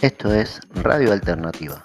[0.00, 1.82] Esto es Radio Alternativa.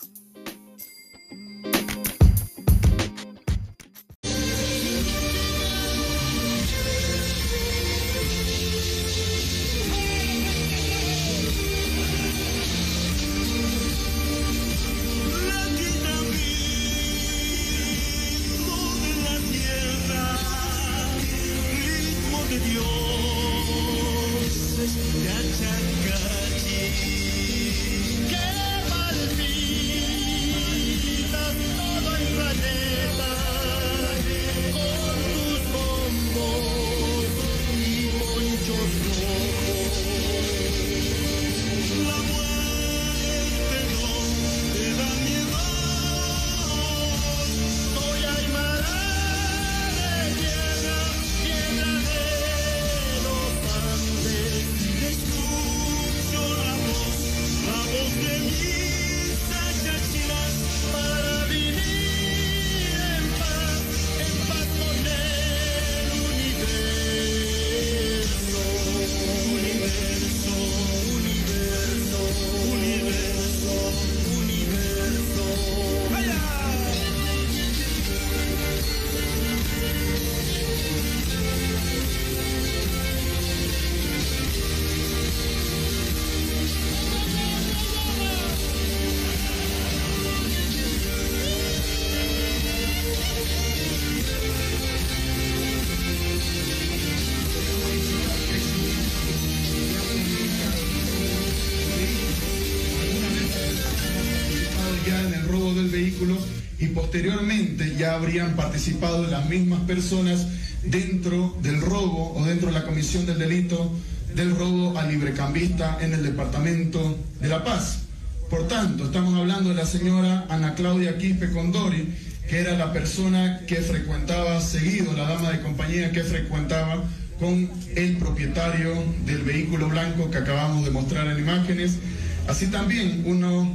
[108.33, 110.47] Habrían participado las mismas personas
[110.81, 113.93] dentro del robo o dentro de la comisión del delito
[114.33, 118.05] del robo a librecambista en el departamento de La Paz.
[118.49, 122.11] Por tanto, estamos hablando de la señora Ana Claudia Quispe Condori,
[122.49, 127.03] que era la persona que frecuentaba seguido, la dama de compañía que frecuentaba
[127.39, 128.95] con el propietario
[129.27, 131.99] del vehículo blanco que acabamos de mostrar en imágenes.
[132.47, 133.71] Así también uno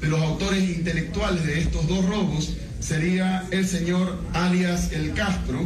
[0.00, 5.64] de los autores intelectuales de estos dos robos sería el señor alias El Castro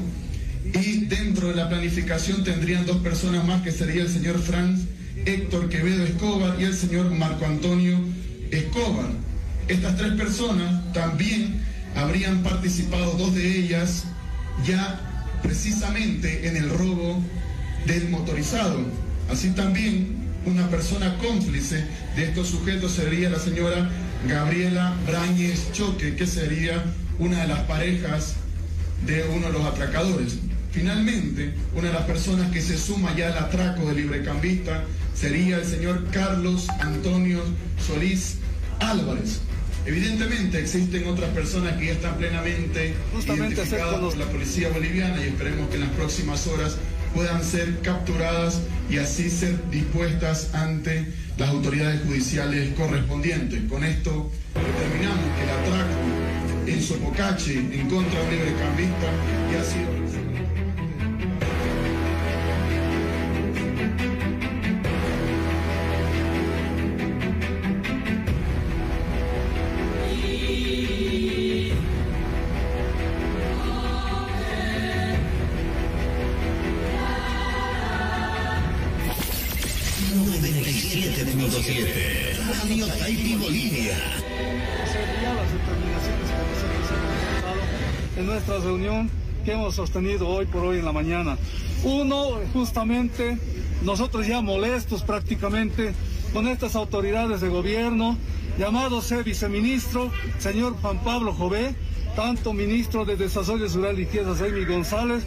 [0.74, 4.82] y dentro de la planificación tendrían dos personas más que sería el señor Franz
[5.24, 7.98] Héctor Quevedo Escobar y el señor Marco Antonio
[8.50, 9.06] Escobar.
[9.68, 11.62] Estas tres personas también
[11.94, 14.04] habrían participado, dos de ellas
[14.66, 15.00] ya
[15.42, 17.22] precisamente en el robo
[17.86, 18.80] del motorizado.
[19.30, 21.84] Así también una persona cómplice
[22.16, 23.88] de estos sujetos sería la señora
[24.28, 26.82] Gabriela Brañez Choque, que sería
[27.18, 28.34] una de las parejas
[29.06, 30.38] de uno de los atracadores.
[30.72, 34.82] Finalmente, una de las personas que se suma ya al atraco del librecambista
[35.14, 37.42] sería el señor Carlos Antonio
[37.86, 38.38] Solís
[38.80, 39.40] Álvarez.
[39.86, 42.94] Evidentemente existen otras personas que ya están plenamente
[43.26, 46.76] identificadas por la policía boliviana y esperemos que en las próximas horas
[47.14, 48.60] puedan ser capturadas
[48.90, 51.06] y así ser dispuestas ante
[51.38, 53.60] las autoridades judiciales correspondientes.
[53.68, 56.23] Con esto determinamos que el atraco
[56.66, 59.06] en Sopocache en contra de un librecambista
[59.52, 60.03] ya ha sido...
[88.46, 89.10] nuestra reunión
[89.44, 91.38] que hemos sostenido hoy por hoy en la mañana.
[91.82, 93.38] Uno, justamente,
[93.82, 95.94] nosotros ya molestos prácticamente
[96.32, 98.18] con estas autoridades de gobierno,
[98.58, 101.74] llamándose viceministro, señor Juan Pablo Jové,
[102.16, 105.24] tanto ministro de Desarrollo Rural y Tierras, Amy González,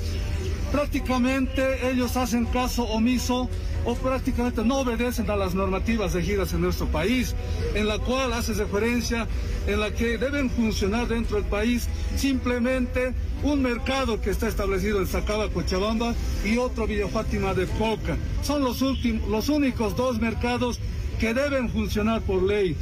[0.77, 3.49] prácticamente ellos hacen caso omiso
[3.83, 7.33] o prácticamente no obedecen a las normativas regidas en nuestro país,
[7.73, 9.25] en la cual hace referencia
[9.65, 15.07] en la que deben funcionar dentro del país simplemente un mercado que está establecido en
[15.07, 16.13] Sacaba, Cochabamba
[16.45, 18.15] y otro Villa Fátima de Poca.
[18.43, 20.79] Son los, últimos, los únicos dos mercados
[21.19, 22.75] que deben funcionar por ley.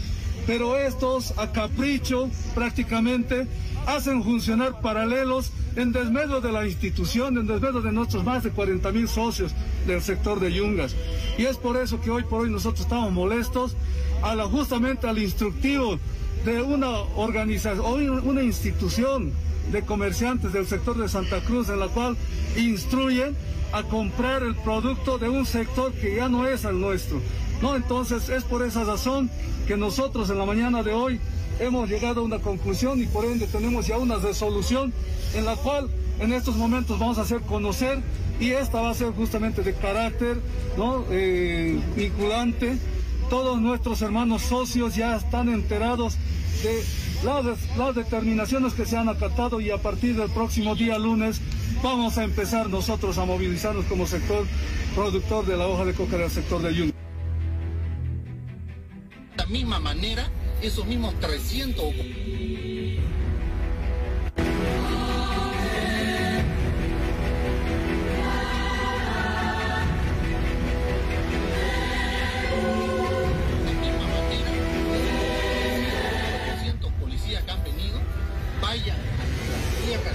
[0.46, 3.48] Pero estos, a capricho, prácticamente,
[3.88, 8.92] hacen funcionar paralelos en desmedro de la institución, en desmedro de nuestros más de 40
[8.92, 9.54] mil socios
[9.86, 10.96] del sector de Yungas.
[11.38, 13.76] Y es por eso que hoy por hoy nosotros estamos molestos
[14.22, 16.00] a la, justamente al instructivo
[16.46, 19.34] de una organización, una institución
[19.72, 22.16] de comerciantes del sector de Santa Cruz en la cual
[22.56, 23.36] instruyen
[23.74, 27.22] a comprar el producto de un sector que ya no es el nuestro.
[27.62, 27.76] ¿no?
[27.76, 29.30] Entonces es por esa razón
[29.68, 31.20] que nosotros en la mañana de hoy
[31.60, 34.94] hemos llegado a una conclusión y por ende tenemos ya una resolución
[35.34, 38.02] en la cual en estos momentos vamos a hacer conocer
[38.40, 40.42] y esta va a ser justamente de carácter.
[41.12, 42.78] Eh, vinculante.
[43.30, 46.16] Todos nuestros hermanos socios ya están enterados
[46.62, 46.84] de
[47.24, 47.44] las,
[47.76, 51.42] las determinaciones que se han acatado y a partir del próximo día lunes
[51.82, 54.46] vamos a empezar nosotros a movilizarnos como sector
[54.94, 56.94] productor de la hoja de coca del sector de Yunga.
[59.32, 60.30] De la misma manera,
[60.62, 61.94] esos mismos 300
[77.00, 78.00] policías que han venido
[78.62, 78.98] vayan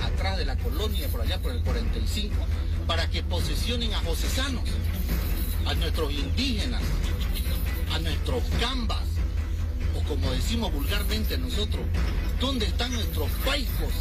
[0.04, 2.34] atrás de la colonia, por allá por el 45,
[2.86, 4.64] para que posesionen a josesanos,
[5.66, 6.82] a nuestros indígenas,
[7.94, 9.09] a nuestros cambas, o
[10.10, 11.86] como decimos vulgarmente nosotros,
[12.40, 13.92] ¿dónde están nuestros paicos?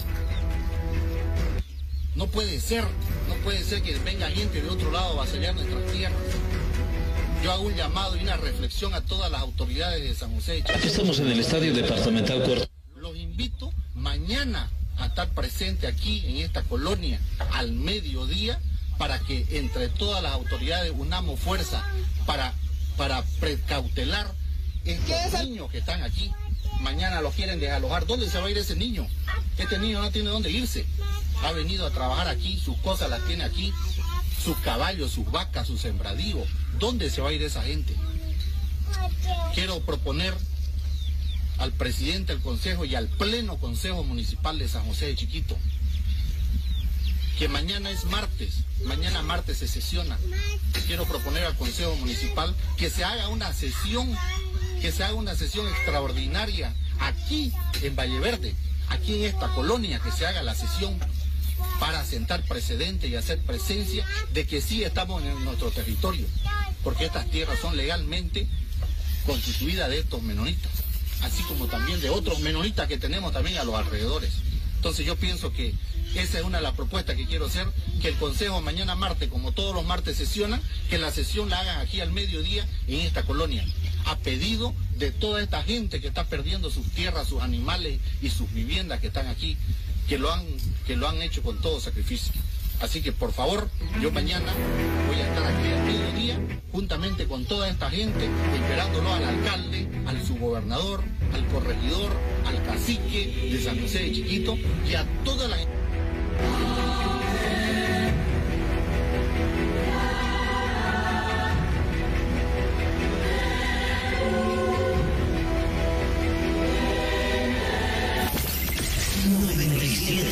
[2.15, 2.83] No puede ser,
[3.27, 6.19] no puede ser que venga gente de otro lado a vasallar nuestras tierras.
[7.43, 10.79] Yo hago un llamado y una reflexión a todas las autoridades de San José Chico.
[10.83, 12.67] Estamos en el Estadio Departamental Corto.
[12.95, 14.67] Los invito mañana
[14.97, 17.19] a estar presente aquí en esta colonia
[17.51, 18.59] al mediodía
[18.97, 21.85] para que entre todas las autoridades unamos fuerza
[22.25, 22.55] para,
[22.97, 24.33] para precautelar
[24.85, 26.31] estos niños que están aquí.
[26.81, 28.05] Mañana los quieren desalojar.
[28.05, 29.07] ¿Dónde se va a ir ese niño?
[29.57, 30.85] Este niño no tiene dónde irse.
[31.43, 33.73] Ha venido a trabajar aquí, sus cosas las tiene aquí,
[34.43, 36.47] sus caballos, sus vacas, sus sembradíos.
[36.79, 37.93] ¿Dónde se va a ir esa gente?
[39.53, 40.33] Quiero proponer
[41.57, 45.57] al presidente del Consejo y al pleno Consejo Municipal de San José de Chiquito
[47.39, 50.19] que mañana es martes, mañana martes se sesiona.
[50.87, 54.13] Quiero proponer al Consejo Municipal que se haga una sesión,
[54.79, 58.55] que se haga una sesión extraordinaria aquí en Valle Verde,
[58.89, 60.97] aquí en esta colonia, que se haga la sesión
[61.79, 66.25] para sentar precedente y hacer presencia de que sí estamos en nuestro territorio,
[66.83, 68.47] porque estas tierras son legalmente
[69.25, 70.71] constituidas de estos menonitas,
[71.21, 74.31] así como también de otros menonitas que tenemos también a los alrededores.
[74.79, 75.73] Entonces yo pienso que
[76.15, 77.67] esa es una de las propuestas que quiero hacer,
[78.01, 81.81] que el Consejo mañana martes, como todos los martes sesiona, que la sesión la hagan
[81.81, 83.65] aquí al mediodía en esta colonia,
[84.05, 88.53] a pedido de toda esta gente que está perdiendo sus tierras, sus animales y sus
[88.53, 89.57] viviendas que están aquí,
[90.07, 90.45] que lo han,
[90.87, 92.31] que lo han hecho con todo sacrificio.
[92.81, 93.69] Así que por favor,
[94.01, 94.53] yo mañana
[95.07, 96.39] voy a estar aquí al mediodía,
[96.71, 101.03] juntamente con toda esta gente, esperándolo al alcalde, al subgobernador,
[101.33, 102.11] al corregidor,
[102.45, 104.55] al cacique de San José de Chiquito
[104.89, 107.08] y a toda la gente.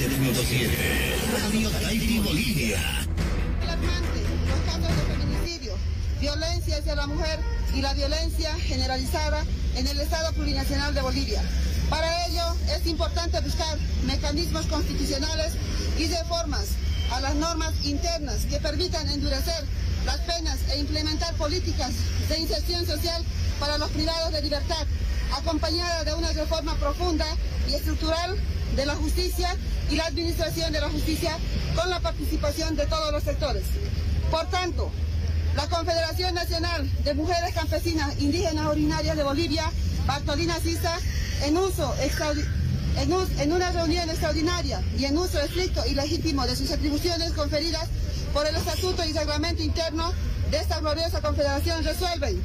[0.09, 2.79] Radio Tahiti Bolivia.
[3.59, 5.73] Los casos de feminicidio,
[6.21, 7.39] violencia hacia la mujer
[7.75, 9.43] y la violencia generalizada
[9.75, 11.41] en el Estado plurinacional de Bolivia.
[11.89, 15.55] Para ello es importante buscar mecanismos constitucionales
[15.99, 16.67] y reformas
[17.11, 19.65] a las normas internas que permitan endurecer
[20.05, 21.91] las penas e implementar políticas
[22.29, 23.21] de inserción social
[23.59, 24.87] para los privados de libertad,
[25.35, 27.25] acompañada de una reforma profunda
[27.69, 28.37] y estructural
[28.75, 29.55] de la justicia
[29.89, 31.37] y la administración de la justicia
[31.75, 33.63] con la participación de todos los sectores.
[34.29, 34.91] Por tanto,
[35.55, 39.71] la Confederación Nacional de Mujeres Campesinas Indígenas Originarias de Bolivia,
[40.05, 40.97] Bartolina Sisa,
[41.43, 41.95] en uso
[42.97, 47.87] en, en, una reunión extraordinaria y en uso estricto y legítimo de sus atribuciones conferidas
[48.33, 50.13] por el Estatuto y Reglamento Interno
[50.51, 52.41] de esta gloriosa confederación resuelven.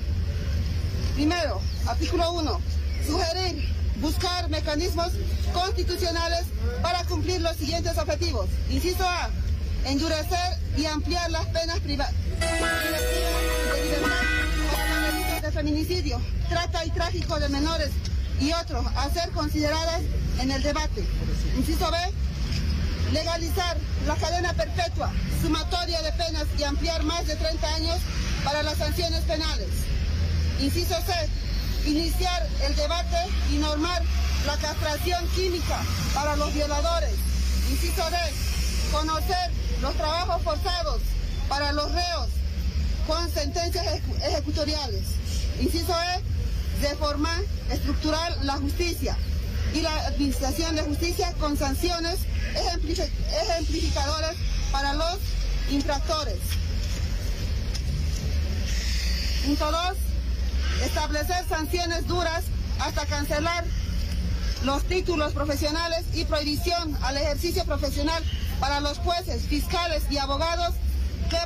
[1.14, 2.60] Primero, artículo 1,
[3.06, 3.72] sugerir
[4.02, 5.12] buscar mecanismos
[5.54, 6.44] constitucionales
[6.82, 8.48] para cumplir los siguientes objetivos.
[8.68, 9.30] Inciso A,
[9.84, 12.12] endurecer y ampliar las penas privadas
[15.40, 17.90] de feminicidio, trata y tráfico de menores
[18.40, 20.02] y otros a ser consideradas
[20.40, 21.04] en el debate.
[21.56, 21.96] Inciso B,
[23.12, 27.98] legalizar la cadena perpetua, sumatoria de penas y ampliar más de 30 años
[28.44, 29.68] para las sanciones penales.
[30.60, 31.28] Inciso C,
[31.86, 33.16] iniciar el debate
[33.50, 34.02] y normar
[34.46, 35.80] la castración química
[36.14, 37.14] para los violadores.
[37.70, 38.16] Inciso D,
[38.90, 41.00] conocer los trabajos forzados
[41.48, 42.28] para los reos
[43.06, 43.84] con sentencias
[44.22, 45.02] ejecutoriales.
[45.60, 49.16] Inciso E, reformar, estructurar la justicia
[49.74, 52.18] y la administración de justicia con sanciones
[52.54, 54.36] ejemplificadoras
[54.70, 55.18] para los
[55.70, 56.38] infractores.
[59.44, 60.11] Punto 2.
[60.84, 62.44] Establecer sanciones duras
[62.80, 63.64] hasta cancelar
[64.64, 68.22] los títulos profesionales y prohibición al ejercicio profesional
[68.60, 70.74] para los jueces, fiscales y abogados
[71.30, 71.38] que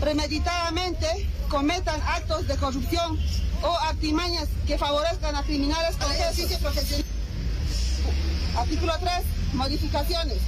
[0.00, 1.06] premeditadamente
[1.48, 3.18] cometan actos de corrupción
[3.62, 7.04] o artimañas que favorezcan a criminales con ejercicio profesional.
[8.56, 9.10] Artículo 3.
[9.54, 10.38] Modificaciones.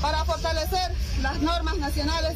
[0.00, 2.34] Para fortalecer las normas nacionales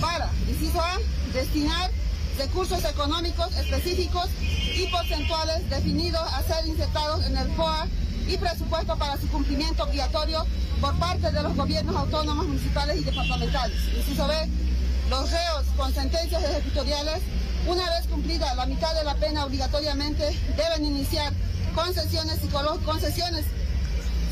[0.00, 0.98] para, inciso A,
[1.32, 1.90] destinar
[2.36, 4.28] recursos económicos específicos
[4.76, 7.86] y porcentuales definidos a ser insertados en el FOA
[8.28, 10.44] y presupuesto para su cumplimiento obligatorio
[10.80, 13.78] por parte de los gobiernos autónomos, municipales y departamentales.
[13.96, 14.34] Inciso B,
[15.08, 17.22] los reos con sentencias ejecutoriales,
[17.66, 21.32] una vez cumplida la mitad de la pena obligatoriamente, deben iniciar
[21.74, 22.38] concesiones,
[22.84, 23.44] concesiones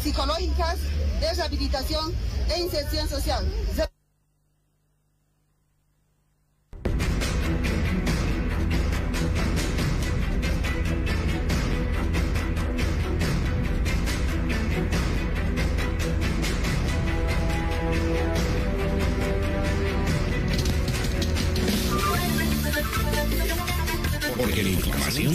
[0.03, 0.77] psicológicas
[1.21, 2.13] de rehabilitación
[2.55, 3.45] e inserción social.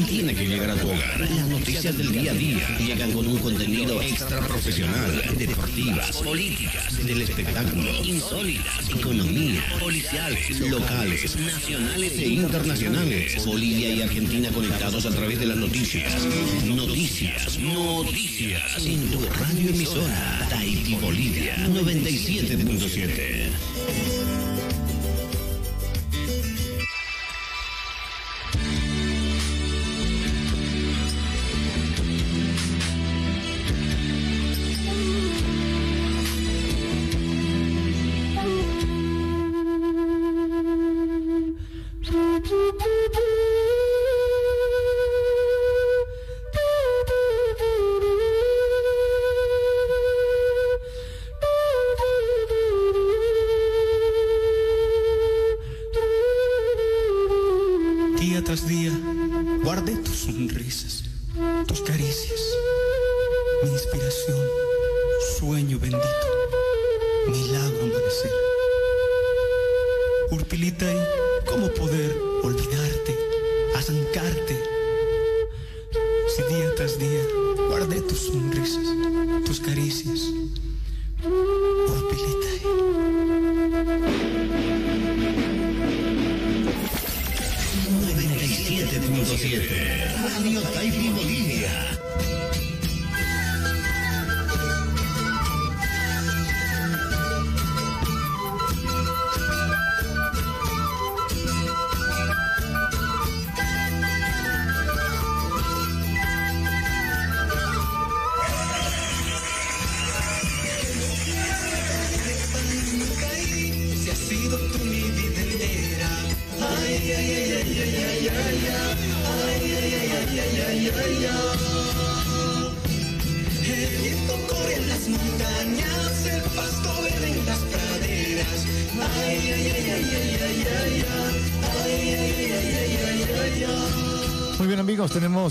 [0.08, 1.20] Tiene que llegar a tu hogar.
[1.20, 7.22] Las noticias del día a día llegan con un contenido extra profesional, deportivas, políticas, del
[7.22, 13.46] espectáculo, insólitas, economía, policiales, locales, nacionales e internacionales.
[13.46, 16.26] Bolivia y Argentina conectados a través de las noticias.
[16.66, 18.84] Noticias, noticias.
[18.84, 24.19] En tu radio emisora, Tahiti Bolivia 97.7.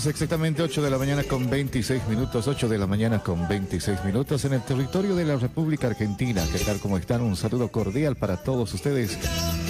[0.07, 4.45] exactamente 8 de la mañana con 26 minutos, 8 de la mañana con 26 minutos
[4.45, 6.43] en el territorio de la República Argentina.
[6.51, 6.79] ¿Qué tal?
[6.79, 7.21] ¿Cómo están?
[7.21, 9.17] Un saludo cordial para todos ustedes.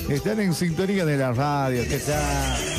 [0.09, 1.83] Están en sintonía de la radio.
[1.87, 2.78] ¿Qué tal?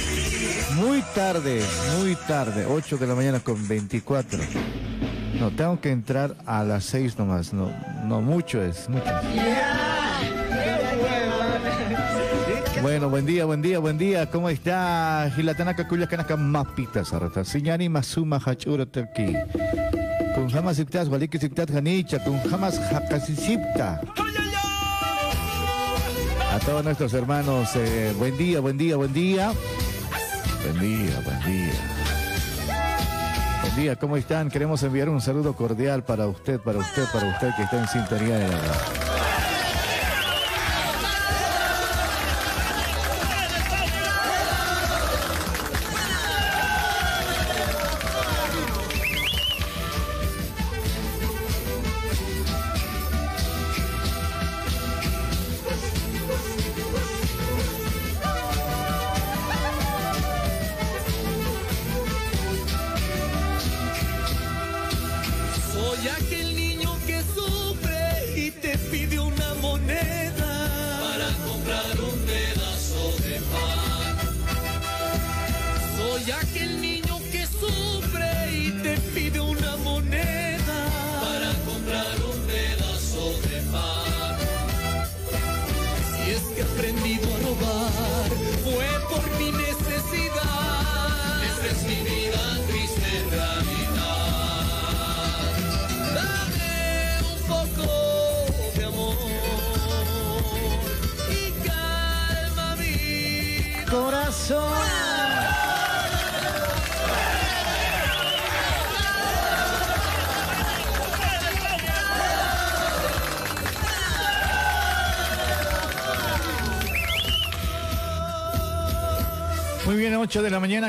[0.81, 1.63] Muy tarde,
[1.99, 4.39] muy tarde, 8 de la mañana con 24.
[5.39, 7.53] No, tengo que entrar a las 6 nomás.
[7.53, 7.71] No,
[8.07, 9.05] no mucho es, mucho.
[12.81, 14.31] Bueno, buen día, buen día, buen día.
[14.31, 15.31] ¿Cómo está?
[15.37, 17.45] Gilatanaka kuyakanaka mapita sarata.
[17.45, 19.35] Señani masuma hachura terki.
[20.35, 24.01] Con jamás siptas, waliki siptas hanicha, con jamás hakasisipta.
[26.53, 29.53] A todos nuestros hermanos, eh, buen día, buen día, buen día.
[30.63, 31.73] Buen día, buen día.
[33.63, 34.51] Buen día, ¿cómo están?
[34.51, 38.39] Queremos enviar un saludo cordial para usted, para usted, para usted que está en sintonía
[38.39, 39.10] de la aquel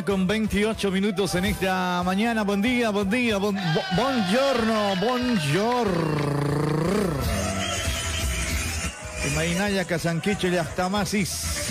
[0.06, 2.44] con 28 minutos en esta mañana.
[2.44, 6.42] Buen día, buen día, bon, bon, buongiorno, buongiorno.
[9.32, 11.62] Imaginaya Casanquicho y Astamasis.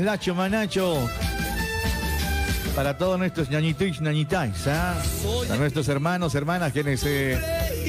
[0.00, 1.08] Lacho Manacho.
[2.74, 4.94] Para todos nuestros ñañitos y ñañitais, ¿ah?
[5.50, 7.38] A nuestros hermanos, hermanas, quienes, eh,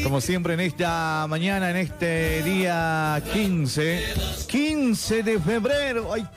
[0.04, 4.04] como siempre, en esta mañana, en este día 15,
[4.48, 6.14] 15 de febrero.
[6.14, 6.28] ¡Ay!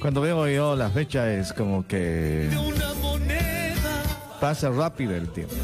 [0.00, 2.48] Cuando veo yo la fecha es como que
[4.40, 5.54] pasa rápido el tiempo.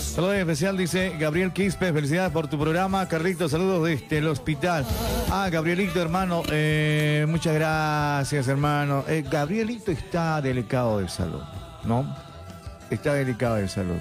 [0.00, 1.92] Saludos especial, dice Gabriel Quispe.
[1.92, 3.06] Felicidades por tu programa.
[3.06, 4.84] Carlito, saludos desde el hospital.
[5.30, 6.42] Ah, Gabrielito, hermano.
[6.50, 9.04] Eh, muchas gracias, hermano.
[9.08, 11.42] Eh, Gabrielito está delicado de salud,
[11.84, 12.16] ¿no?
[12.90, 13.98] Está delicado de salud.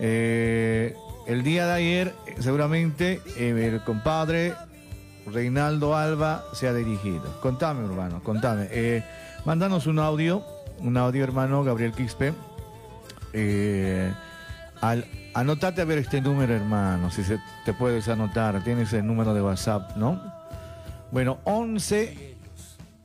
[0.00, 4.54] Eh, el día de ayer, seguramente, el compadre
[5.26, 7.40] Reinaldo Alba se ha dirigido.
[7.40, 8.68] Contame, hermano, contame.
[8.70, 9.04] Eh,
[9.44, 10.44] un audio,
[10.78, 12.32] un audio, hermano, Gabriel Quispe.
[13.32, 14.12] Eh,
[14.80, 18.62] al, anotate a ver este número, hermano, si se, te puedes anotar.
[18.64, 20.20] Tienes el número de WhatsApp, ¿no?
[21.10, 22.36] Bueno, 11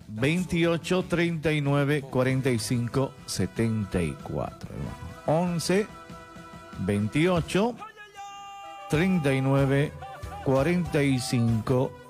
[0.08, 5.44] 28 39 45 74, hermano.
[5.53, 5.88] 11
[6.80, 7.75] 28
[8.90, 9.92] 39
[10.44, 12.06] 45 74.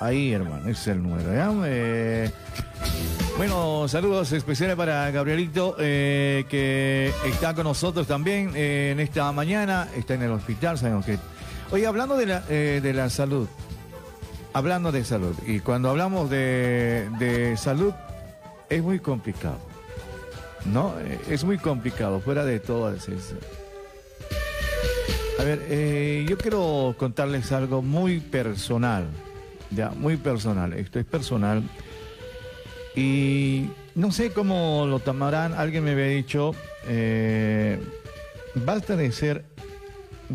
[0.00, 1.30] Ahí, hermano, es el número.
[1.64, 2.30] Eh,
[3.36, 9.88] bueno, saludos especiales para Gabrielito, eh, que está con nosotros también eh, en esta mañana.
[9.96, 11.18] Está en el hospital, sabemos que.
[11.70, 13.48] Oye, hablando de la, de la salud,
[14.52, 17.94] hablando de salud, y cuando hablamos de, de salud,
[18.68, 19.58] es muy complicado.
[20.66, 20.94] ¿No?
[21.28, 23.10] Es muy complicado, fuera de todo eso.
[25.42, 29.08] A ver, eh, yo quiero contarles algo muy personal,
[29.72, 30.72] ya, muy personal.
[30.72, 31.64] Esto es personal.
[32.94, 35.54] Y no sé cómo lo tomarán.
[35.54, 36.54] Alguien me había dicho,
[36.86, 37.80] eh,
[38.54, 39.44] basta de ser,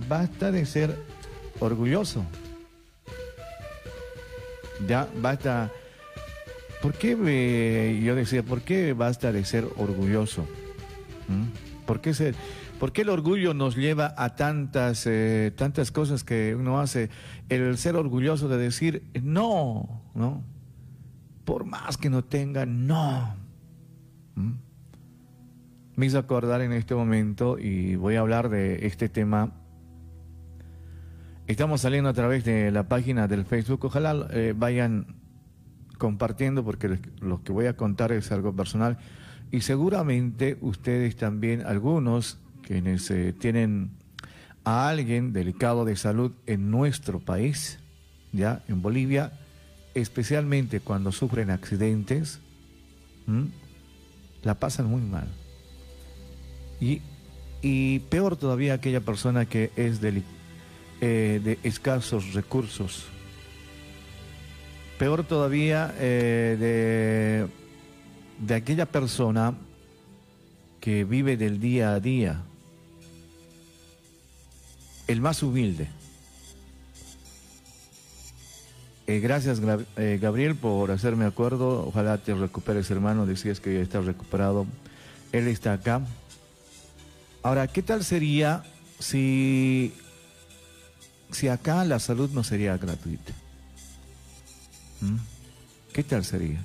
[0.10, 0.98] basta de ser
[1.62, 2.26] orgulloso.
[4.90, 5.72] Ya, basta.
[6.82, 10.42] ¿Por qué eh, yo decía, por qué basta de ser orgulloso?
[11.30, 11.86] ¿Mm?
[11.86, 12.36] ¿Por qué ser?
[12.80, 17.10] ¿Por qué el orgullo nos lleva a tantas, eh, tantas cosas que uno hace?
[17.50, 20.44] El ser orgulloso de decir no, ¿no?
[21.44, 23.36] Por más que no tenga, no.
[24.36, 24.52] ¿Mm?
[25.96, 29.54] Me hizo acordar en este momento y voy a hablar de este tema.
[31.48, 33.86] Estamos saliendo a través de la página del Facebook.
[33.86, 35.16] Ojalá eh, vayan
[35.98, 39.00] compartiendo porque lo que voy a contar es algo personal
[39.50, 43.92] y seguramente ustedes también, algunos quienes eh, tienen
[44.66, 47.80] a alguien delicado de salud en nuestro país,
[48.34, 49.32] ya en Bolivia,
[49.94, 52.42] especialmente cuando sufren accidentes,
[54.44, 55.30] la pasan muy mal.
[56.82, 60.22] Y, peor todavía aquella persona que es de,
[61.00, 63.06] eh, de escasos recursos.
[65.00, 67.48] Peor todavía eh,
[68.40, 69.56] de aquella persona
[70.82, 72.44] que vive del día a día,
[75.08, 75.88] el más humilde.
[79.08, 79.62] Eh, gracias,
[79.96, 81.88] eh, Gabriel, por hacerme acuerdo.
[81.88, 83.26] Ojalá te recuperes, hermano.
[83.26, 84.68] Decías que ya estás recuperado.
[85.32, 86.02] Él está acá.
[87.42, 88.64] Ahora, ¿qué tal sería
[89.00, 89.94] si,
[91.32, 93.32] si acá la salud no sería gratuita?
[95.00, 95.16] ¿Mm?
[95.94, 96.60] ¿Qué tal sería?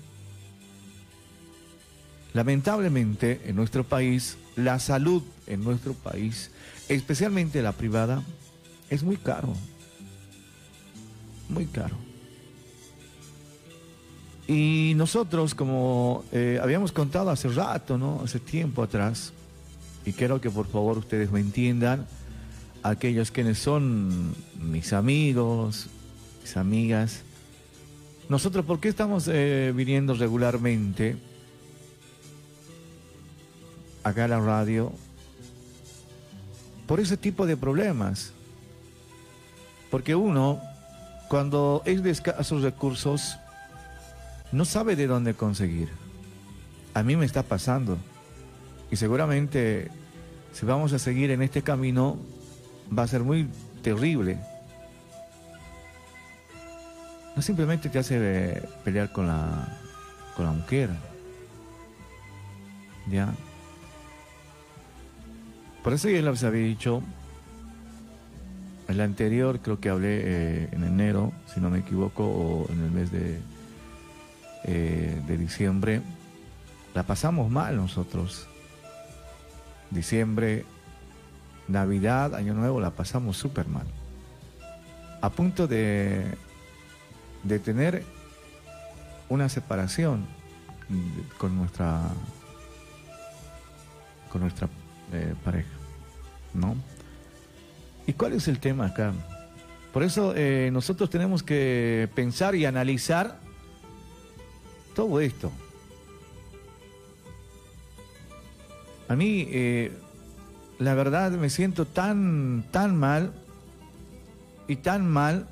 [2.34, 6.50] Lamentablemente, en nuestro país, la salud en nuestro país
[6.94, 8.22] especialmente la privada,
[8.90, 9.54] es muy caro.
[11.48, 11.96] Muy caro.
[14.48, 18.20] Y nosotros, como eh, habíamos contado hace rato, ¿no?
[18.24, 19.32] Hace tiempo atrás,
[20.04, 22.06] y quiero que por favor ustedes me entiendan,
[22.82, 25.88] aquellos quienes son mis amigos,
[26.42, 27.22] mis amigas,
[28.28, 31.16] nosotros, ¿por qué estamos eh, viniendo regularmente
[34.02, 34.92] acá a la radio?
[36.92, 38.34] Por ese tipo de problemas.
[39.90, 40.60] Porque uno,
[41.26, 43.38] cuando es de escasos recursos,
[44.52, 45.88] no sabe de dónde conseguir.
[46.92, 47.96] A mí me está pasando.
[48.90, 49.90] Y seguramente,
[50.52, 52.18] si vamos a seguir en este camino,
[52.92, 53.48] va a ser muy
[53.82, 54.38] terrible.
[57.34, 59.80] no simplemente te hace eh, pelear con la,
[60.36, 60.90] con la mujer.
[63.10, 63.32] ¿Ya?
[65.82, 67.02] Por eso ya les había dicho,
[68.88, 72.90] el anterior creo que hablé eh, en enero, si no me equivoco, o en el
[72.90, 73.40] mes de,
[74.64, 76.02] eh, de diciembre,
[76.94, 78.46] la pasamos mal nosotros.
[79.90, 80.64] Diciembre,
[81.68, 83.86] Navidad, Año Nuevo, la pasamos súper mal.
[85.20, 86.26] A punto de,
[87.42, 88.04] de tener
[89.28, 90.26] una separación
[91.38, 92.02] con nuestra
[94.30, 94.68] con nuestra
[95.12, 95.70] eh, pareja,
[96.54, 96.76] ¿no?
[98.06, 99.12] ¿Y cuál es el tema acá?
[99.92, 103.38] Por eso eh, nosotros tenemos que pensar y analizar
[104.94, 105.52] todo esto.
[109.08, 109.92] A mí, eh,
[110.78, 113.32] la verdad, me siento tan, tan mal
[114.66, 115.46] y tan mal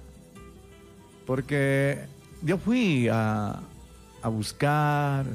[1.26, 2.06] porque
[2.42, 3.60] yo fui a,
[4.22, 5.26] a buscar,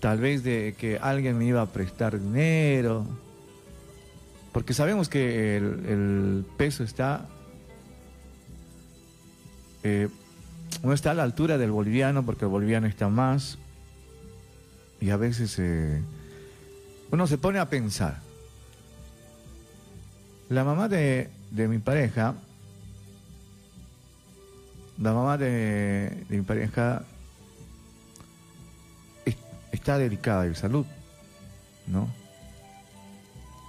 [0.00, 3.06] tal vez de que alguien me iba a prestar dinero,
[4.52, 7.26] porque sabemos que el, peso está,
[9.82, 10.08] eh,
[10.82, 13.58] no está a la altura del boliviano, porque el boliviano está más,
[15.00, 16.02] y a veces eh,
[17.10, 18.18] uno se pone a pensar.
[20.48, 22.34] La mamá de, de mi pareja,
[25.00, 27.02] la mamá de, mi pareja
[29.72, 30.86] está dedicada a la salud,
[31.86, 32.08] ¿no?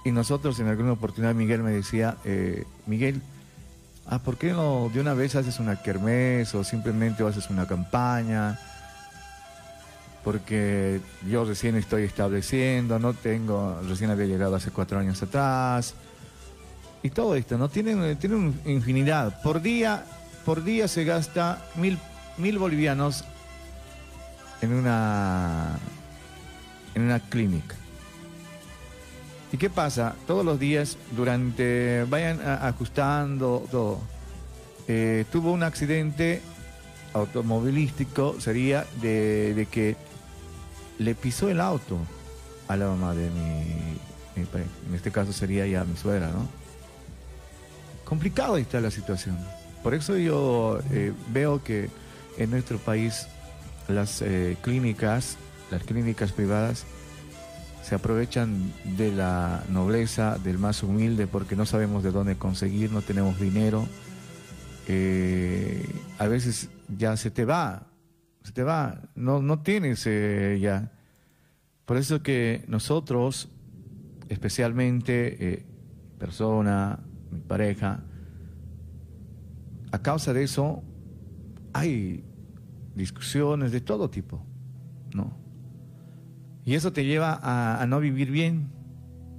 [0.04, 3.22] Y nosotros en alguna oportunidad Miguel me decía, eh, Miguel,
[4.06, 8.58] ah, ¿por qué no de una vez haces una kermés o simplemente haces una campaña?
[10.24, 15.94] Porque yo recién estoy estableciendo, no tengo, recién había llegado hace cuatro años atrás.
[17.04, 17.68] Y todo esto, ¿no?
[17.68, 19.40] Tienen, tienen infinidad.
[19.42, 20.04] Por día
[20.44, 21.98] por día se gasta mil,
[22.38, 23.24] mil bolivianos
[24.62, 25.78] en una,
[26.94, 27.76] en una clínica.
[29.52, 30.14] ¿Y qué pasa?
[30.26, 34.00] Todos los días, durante, vayan ajustando todo.
[34.88, 36.40] Eh, tuvo un accidente
[37.12, 39.96] automovilístico, sería de, de, que
[40.98, 41.98] le pisó el auto
[42.68, 43.64] a la mamá de mi,
[44.36, 44.48] mi,
[44.88, 46.48] En este caso sería ya mi suegra, ¿no?
[48.04, 49.38] Complicado está la situación.
[49.82, 51.90] Por eso yo eh, veo que
[52.38, 53.26] en nuestro país
[53.88, 55.36] las eh, clínicas,
[55.70, 56.86] las clínicas privadas,
[57.82, 63.02] se aprovechan de la nobleza del más humilde porque no sabemos de dónde conseguir, no
[63.02, 63.86] tenemos dinero.
[64.86, 65.84] Eh,
[66.18, 67.86] a veces ya se te va,
[68.44, 70.04] se te va, no, no tienes
[70.60, 70.92] ya.
[71.84, 73.48] Por eso que nosotros,
[74.28, 75.66] especialmente
[76.18, 77.00] persona,
[77.32, 78.00] mi pareja,
[79.90, 80.82] a causa de eso
[81.72, 82.24] hay
[82.94, 84.44] discusiones de todo tipo,
[85.14, 85.36] ¿no?
[86.64, 88.70] Y eso te lleva a, no vivir bien.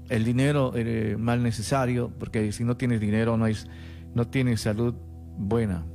[0.10, 3.68] El dinero es mal necesario, porque si no tienes dinero no, es,
[4.14, 4.94] no tienes salud
[5.38, 5.86] buena.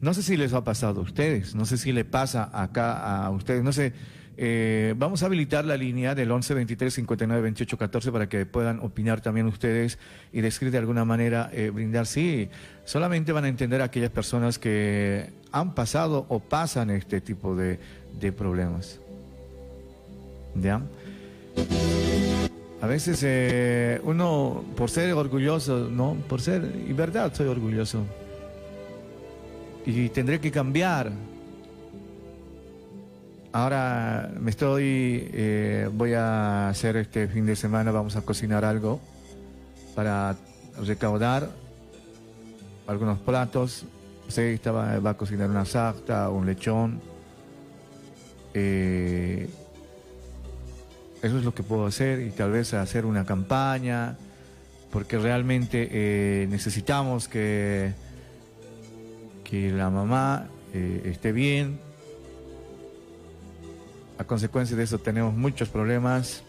[0.00, 3.30] No sé si les ha pasado a ustedes, no sé si le pasa acá a
[3.30, 3.92] ustedes, no sé
[4.36, 8.80] eh, vamos a habilitar la línea del 11 23 59 28 14 para que puedan
[8.80, 9.98] opinar también ustedes
[10.32, 12.06] y describir de alguna manera, eh, brindar.
[12.06, 12.48] Sí,
[12.84, 17.78] solamente van a entender aquellas personas que han pasado o pasan este tipo de,
[18.36, 19.00] problemas.
[20.54, 20.80] ¿Ya?
[22.80, 26.16] A veces eh, uno, por ser orgulloso, ¿no?
[26.28, 28.04] Por ser, y verdad, soy orgulloso.
[29.86, 31.12] Y tendré que cambiar
[33.54, 38.98] Ahora me estoy, eh, voy a hacer este fin de semana, vamos a cocinar algo
[39.94, 40.34] para
[40.84, 41.48] recaudar
[42.88, 43.86] algunos platos.
[44.26, 47.00] Sí, estaba, va a cocinar una sarta, un lechón.
[48.54, 49.48] Eh,
[51.22, 54.16] eso es lo que puedo hacer y tal vez hacer una campaña,
[54.90, 57.92] porque realmente eh, necesitamos que,
[59.44, 61.78] que la mamá esté bien,
[64.26, 66.42] consecuencia de eso tenemos muchos problemas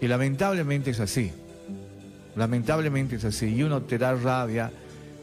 [0.00, 1.32] y lamentablemente es así.
[2.36, 3.54] Lamentablemente es así.
[3.54, 4.70] Y uno te da rabia,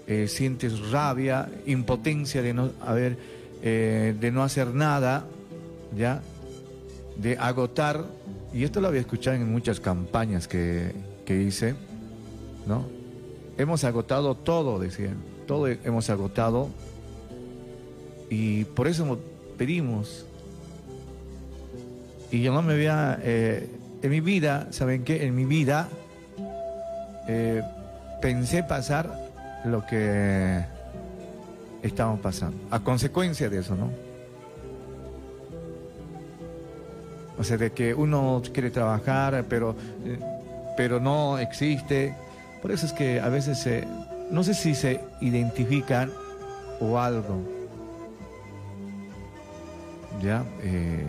[0.06, 3.17] eh, sientes rabia, impotencia de no haber,
[3.63, 5.26] eh, de no hacer nada,
[5.95, 6.21] ya,
[7.15, 8.06] de agotar.
[8.54, 10.93] Y esto lo había escuchado en muchas campañas que,
[11.26, 11.76] que hice,
[12.67, 12.86] ¿no?
[13.58, 16.69] Hemos agotado todo, decían, todo hemos agotado.
[18.30, 19.17] Y por eso
[19.58, 20.27] pedimos
[22.32, 23.70] y yo no me había, eh,
[24.02, 25.26] en mi vida, ¿saben qué?
[25.26, 25.90] En mi vida
[27.28, 27.62] eh,
[28.22, 29.10] pensé pasar
[29.66, 30.63] lo que
[31.84, 32.58] estamos pasando.
[32.72, 33.92] A consecuencia de eso, ¿no?
[37.38, 39.76] O sea, de que uno quiere trabajar, pero,
[40.76, 42.16] pero no existe.
[42.62, 43.88] Por eso es que a veces se,
[44.32, 46.12] no sé si se identifican
[46.80, 47.42] o algo.
[50.22, 50.44] ¿Ya?
[50.63, 51.06] Eh,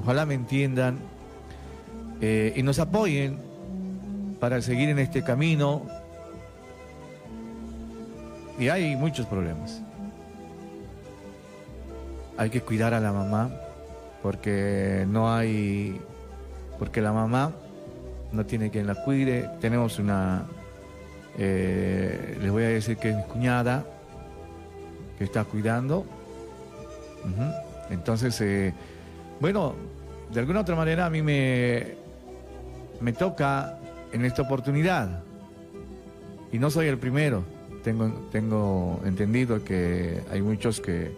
[0.00, 0.98] ojalá me entiendan
[2.22, 3.38] eh, y nos apoyen
[4.40, 5.82] para seguir en este camino.
[8.58, 9.82] Y hay muchos problemas.
[12.38, 13.50] Hay que cuidar a la mamá
[14.22, 16.00] porque no hay,
[16.78, 17.52] porque la mamá
[18.32, 19.50] no tiene quien la cuide.
[19.60, 20.46] Tenemos una,
[21.36, 23.84] eh, les voy a decir que es mi cuñada
[25.18, 26.06] que está cuidando.
[27.90, 28.72] Entonces, eh,
[29.40, 29.74] bueno,
[30.32, 31.94] de alguna otra manera a mí me,
[33.00, 33.78] me toca
[34.12, 35.22] en esta oportunidad.
[36.52, 37.44] Y no soy el primero.
[37.82, 41.12] Tengo, tengo entendido que hay muchos que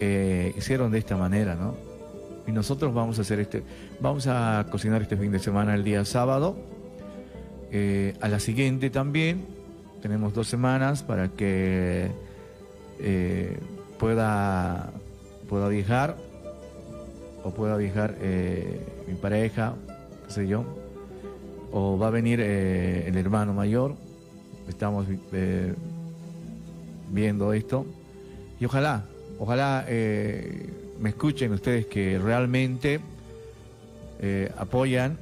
[0.00, 1.76] eh, hicieron de esta manera, ¿no?
[2.46, 3.62] Y nosotros vamos a hacer este,
[4.00, 6.56] vamos a cocinar este fin de semana el día sábado.
[7.70, 9.46] Eh, a la siguiente también
[10.02, 12.10] tenemos dos semanas para que
[12.98, 13.56] eh,
[13.98, 14.90] pueda,
[15.48, 16.16] pueda viajar
[17.44, 18.16] o pueda viajar
[19.06, 19.74] mi pareja,
[20.26, 20.64] qué sé yo,
[21.72, 23.94] o va a venir el hermano mayor.
[24.68, 25.06] Estamos
[27.10, 27.86] viendo esto
[28.60, 29.04] y ojalá
[29.44, 33.00] Ojalá eh, me escuchen ustedes que realmente
[34.20, 35.18] eh, apoyan,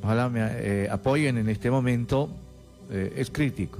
[0.00, 2.30] ojalá me eh, apoyen en este momento,
[2.88, 3.78] es crítico.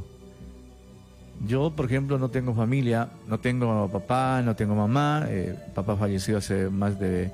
[1.46, 5.26] Yo, por ejemplo, no tengo familia, no tengo papá, no tengo mamá,
[5.74, 7.30] papá falleció hace más de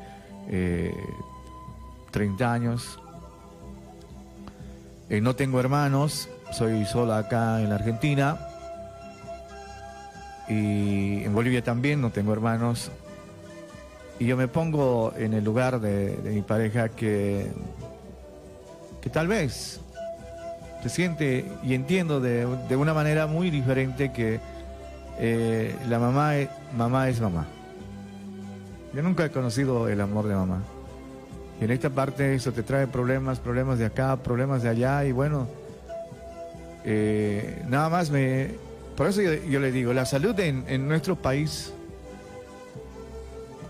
[2.10, 2.98] 30 años,
[5.08, 8.38] no tengo hermanos, soy sola acá en la Argentina.
[10.48, 12.90] Y en Bolivia también no tengo hermanos.
[14.18, 17.50] Y yo me pongo en el lugar de, mi pareja que,
[19.00, 19.80] que tal vez
[20.82, 24.40] se siente y entiendo de, una manera muy diferente que
[25.18, 27.46] eh, la mamá es, mamá es mamá.
[28.94, 30.62] Yo nunca he conocido el amor de mamá.
[31.60, 35.04] Y en esta parte eso te trae problemas, problemas de acá, problemas de allá.
[35.04, 35.46] Y bueno,
[36.84, 38.54] eh, nada más me,
[39.00, 41.72] por eso yo, le digo, la salud en, nuestro país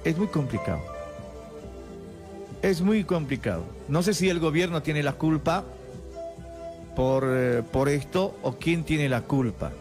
[0.03, 0.81] es muy complicado.
[2.63, 3.63] Es muy complicado.
[3.87, 5.65] No sé si el gobierno tiene la culpa
[7.01, 9.73] por, eh, por esto o quién tiene la culpa.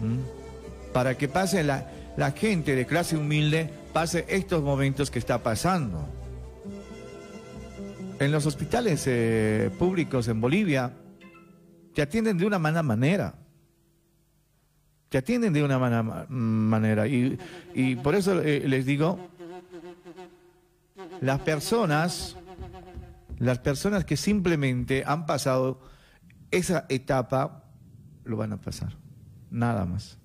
[0.00, 0.92] ¿Mm?
[0.92, 6.04] Para que pase la, la gente de clase humilde, pase estos momentos que está pasando.
[8.18, 10.92] En los hospitales eh, públicos en Bolivia,
[11.94, 13.36] te atienden de una mala manera.
[15.10, 17.06] Te atienden de una mala manera.
[17.06, 17.38] Y,
[18.02, 19.16] por eso eh, les digo,
[21.20, 22.36] las personas,
[23.38, 25.80] las personas que simplemente han pasado
[26.50, 27.64] esa etapa,
[28.24, 28.96] lo van a pasar.
[29.50, 30.18] Nada más.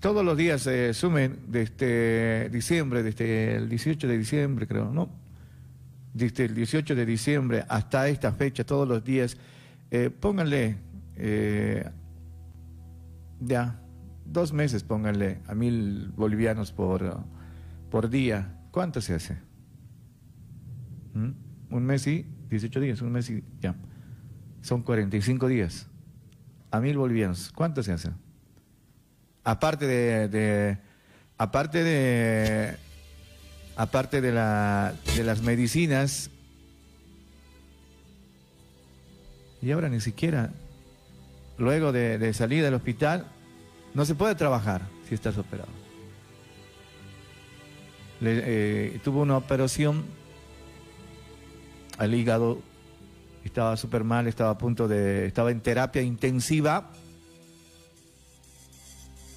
[0.00, 5.24] Todos los días se sumen desde diciembre, desde el 18 de diciembre, creo, ¿no?
[6.14, 9.36] desde el 18 de diciembre hasta esta fecha, todos los días,
[9.90, 10.76] eh, pónganle
[11.16, 11.90] eh,
[13.40, 13.80] ya
[14.24, 17.18] dos meses, pónganle a mil bolivianos por,
[17.90, 18.60] por día.
[18.70, 19.36] ¿Cuánto se hace?
[21.14, 21.30] ¿Mm?
[21.70, 23.74] Un mes y 18 días, un mes y ya.
[24.60, 25.86] Son 45 días.
[26.70, 27.52] A mil bolivianos.
[27.54, 28.10] ¿Cuánto se hace?
[29.44, 30.78] Aparte de
[31.38, 32.76] aparte de
[33.76, 36.30] aparte de, la, de las medicinas,
[39.60, 40.50] y ahora ni siquiera,
[41.58, 43.26] luego de, salir del hospital,
[43.94, 45.70] no se puede trabajar si estás operado.
[48.20, 50.04] Eh, tuvo una operación
[51.98, 52.60] al hígado,
[53.44, 56.90] estaba súper mal, estaba a punto de, estaba en terapia intensiva.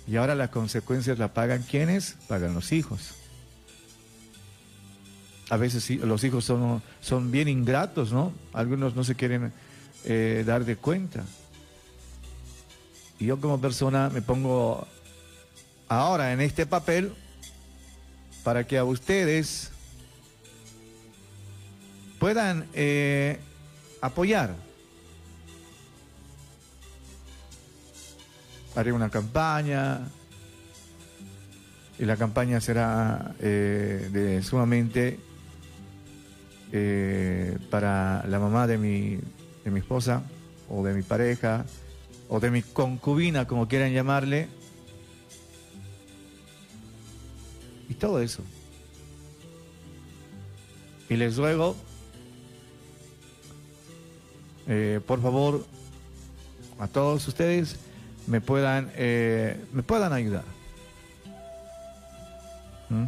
[0.08, 2.16] Y ahora las consecuencias la pagan quienes?
[2.28, 3.18] Pagan los hijos
[5.50, 8.34] a veces los hijos son, son bien ingratos, ¿no?
[8.54, 9.54] Algunos no se quieren
[10.04, 11.24] eh, dar de cuenta.
[13.20, 14.88] Y yo como persona me pongo
[15.88, 17.14] ahora en este papel
[18.44, 19.72] para que a ustedes
[22.20, 23.40] puedan eh,
[24.02, 24.56] apoyar.
[28.76, 30.02] Haré una campaña
[32.00, 35.20] y la campaña será eh, de sumamente
[36.72, 39.18] eh, para la mamá de mi,
[39.64, 40.22] de mi esposa
[40.70, 41.66] o de mi pareja
[42.30, 44.48] o de mi concubina, como quieran llamarle.
[47.90, 48.44] Y todo eso.
[51.10, 51.76] Y les ruego,
[54.68, 55.66] eh, por favor,
[56.80, 57.78] a todos ustedes
[58.28, 60.44] me puedan, eh, me puedan ayudar.
[62.90, 63.06] ¿Mm?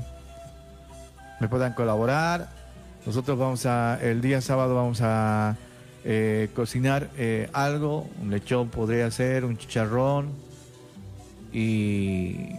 [1.41, 2.49] Me puedan colaborar.
[3.05, 5.57] Nosotros vamos a, el día sábado vamos a
[6.05, 7.09] eh, cocinar
[7.53, 10.31] algo, un lechón podría ser, un chicharrón.
[11.51, 12.51] Y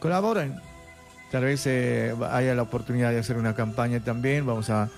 [0.00, 0.60] colaboren
[1.30, 4.44] Tal vez haya la oportunidad de hacer una campaña también.
[4.44, 4.90] Vamos a,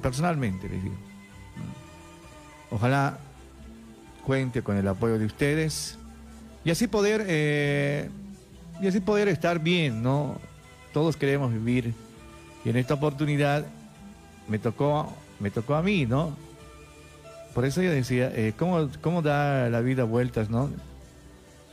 [0.00, 0.94] personalmente les digo,
[2.70, 3.18] ojalá
[4.24, 5.98] cuente con el apoyo de ustedes
[6.64, 8.10] y así poder, eh,
[8.80, 10.38] y así poder estar bien, ¿no?
[10.92, 11.94] Todos queremos vivir
[12.64, 13.64] y en esta oportunidad
[14.48, 16.36] me tocó, me tocó a mí, ¿no?
[17.54, 20.70] Por eso yo decía, ¿cómo, ¿cómo da la vida vueltas, no?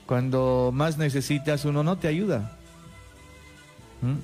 [0.07, 2.57] Cuando más necesitas uno no te ayuda.
[4.01, 4.15] ¿Mm?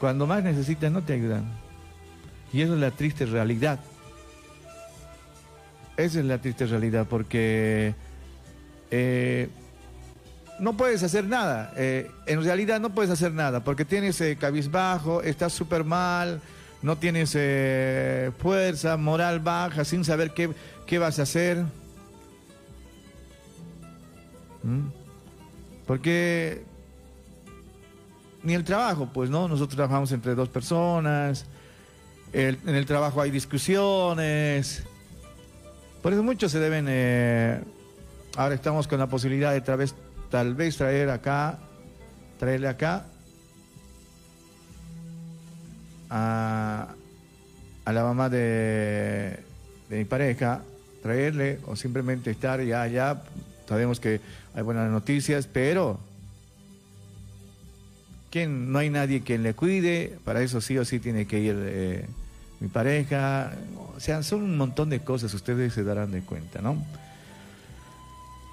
[0.00, 1.44] Cuando más necesitas no te ayudan.
[2.52, 3.78] Y eso es la triste realidad.
[5.96, 7.94] Esa es la triste realidad porque
[8.90, 9.48] eh,
[10.60, 11.72] no puedes hacer nada.
[11.76, 16.40] Eh, en realidad no puedes hacer nada porque tienes eh, cabizbajo, estás súper mal,
[16.82, 17.30] no tienes
[18.38, 20.50] fuerza, moral baja, sin saber qué,
[20.86, 21.64] qué vas a hacer.
[24.62, 24.88] ¿Mm?
[25.86, 26.62] Porque
[28.42, 31.46] ni el trabajo, pues no, nosotros trabajamos entre dos personas,
[32.32, 34.84] en el trabajo hay discusiones,
[36.06, 37.58] por eso muchos se deben, eh,
[38.36, 39.92] ahora estamos con la posibilidad de tal vez,
[40.30, 41.58] tal vez traer acá,
[42.38, 43.06] traerle acá
[46.08, 46.94] a,
[47.84, 49.40] a la mamá de,
[49.90, 50.62] mi pareja,
[51.02, 53.24] traerle o simplemente estar ya allá,
[53.68, 54.20] sabemos que
[54.54, 55.98] hay buenas noticias, pero
[58.46, 62.06] no hay nadie quien le cuide, para eso sí o sí tiene que ir eh,
[62.60, 63.52] mi pareja,
[63.94, 66.82] o sea, son un montón de cosas, ustedes se darán de cuenta, ¿no?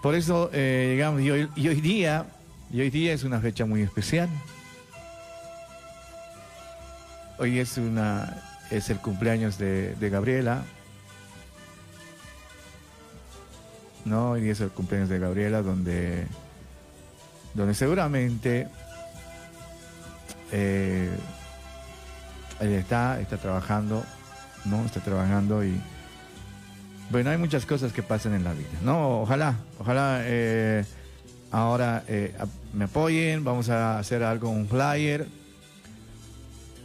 [0.01, 2.25] Por eso, eh, digamos, y hoy, día,
[2.69, 4.27] y hoy día es una fecha muy especial.
[7.37, 10.65] Hoy es una, es el cumpleaños de, Gabriela.
[14.03, 16.27] No, hoy es el cumpleaños de Gabriela, donde,
[17.53, 18.67] donde seguramente
[20.51, 21.09] eh,
[22.59, 24.03] está, está trabajando,
[24.65, 24.85] ¿no?
[24.85, 25.79] Está trabajando y...
[27.09, 29.21] Bueno, hay muchas cosas que pasan en la vida, ¿no?
[29.21, 30.83] Ojalá, ojalá eh,
[31.51, 32.33] ahora eh,
[32.73, 35.27] me apoyen, vamos a hacer algo, un flyer.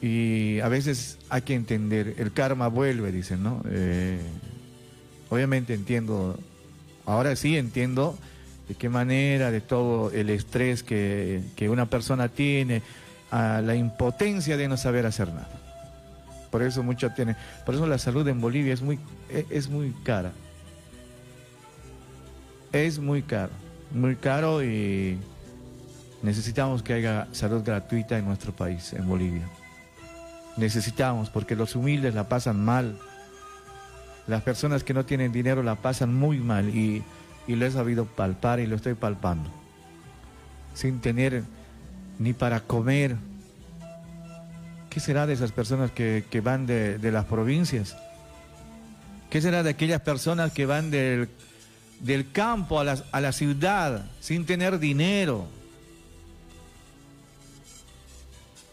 [0.03, 3.63] Y a veces hay que entender, el karma vuelve, dicen, ¿no?
[3.71, 4.21] Eh,
[5.31, 6.39] obviamente entiendo,
[7.07, 8.17] ahora sí entiendo
[8.69, 12.83] de qué manera, de todo el estrés que, que una persona tiene,
[13.31, 15.58] a la impotencia de no saber hacer nada.
[16.51, 19.93] Por eso mucho tiene, por eso la salud en Bolivia es muy, e, es muy
[20.03, 20.33] cara.
[22.73, 23.53] Es muy caro,
[23.93, 25.19] muy caro y
[26.23, 29.49] necesitamos que haya salud gratuita en nuestro país, en Bolivia.
[30.57, 32.99] Necesitamos, porque los humildes la pasan mal.
[34.27, 37.03] Las personas que no tienen dinero la pasan muy mal y,
[37.47, 39.49] y lo he sabido palpar y lo estoy palpando.
[40.75, 41.45] Sin tener
[42.19, 43.17] ni para comer.
[44.91, 47.97] ¿Qué será de esas personas que, van de, las provincias?
[49.31, 51.29] ¿Qué será de aquellas personas que van del,
[52.01, 55.47] del campo a la, a la ciudad sin tener dinero?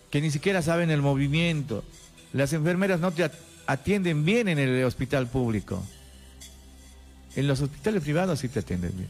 [0.09, 1.83] Que ni siquiera saben el movimiento.
[2.31, 3.29] Las enfermeras no te
[3.67, 5.83] atienden bien en el hospital público.
[7.35, 9.09] En los hospitales privados sí te atienden bien.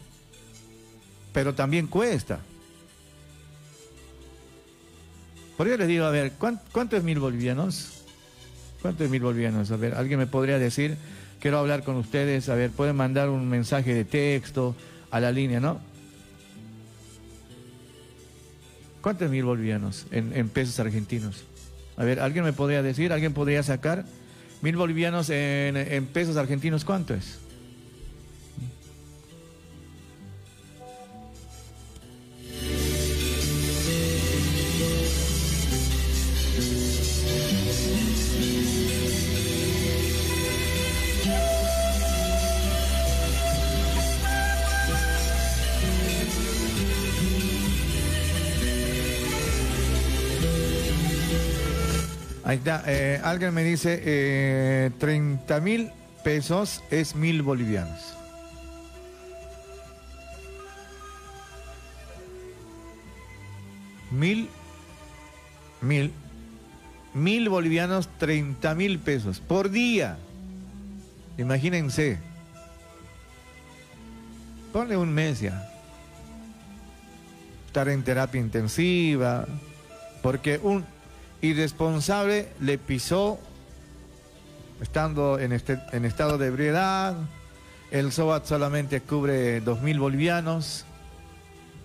[1.32, 2.40] Pero también cuesta.
[5.58, 8.04] Por eso les digo, a ver, ¿cuánto, es mil bolivianos?
[8.82, 9.72] ¿Cuánto es mil bolivianos?
[9.72, 10.98] A ver, ¿alguien me podría decir?
[11.40, 12.50] Quiero hablar con ustedes.
[12.50, 14.76] A ver, pueden mandar un mensaje de texto
[15.12, 15.80] a la línea, ¿no?
[19.02, 21.44] ¿Cuánto es mil bolivianos en, pesos argentinos?
[21.96, 23.14] A ver, ¿alguien me podría decir?
[23.14, 24.04] ¿Alguien podría sacar?
[24.62, 27.45] Mil bolivianos en, en pesos argentinos, ¿cuánto es?
[52.46, 52.84] Ahí está.
[52.86, 55.92] Eh, alguien me dice eh, 30 mil
[56.24, 58.14] pesos es mil bolivianos.
[64.12, 64.48] Mil,
[65.82, 66.14] mil,
[67.16, 70.18] mil bolivianos, treinta mil pesos por día.
[71.40, 72.20] Imagínense.
[74.72, 75.68] Ponle un mes ya.
[77.66, 79.48] Estar en terapia intensiva.
[80.22, 80.86] Porque un
[81.50, 83.40] irresponsable le pisó
[84.82, 87.16] estando en, este, en estado de ebriedad.
[87.92, 90.86] El SOAT solamente cubre dos mil bolivianos.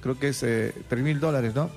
[0.01, 1.71] Creo que es eh, tres mil dólares, ¿no?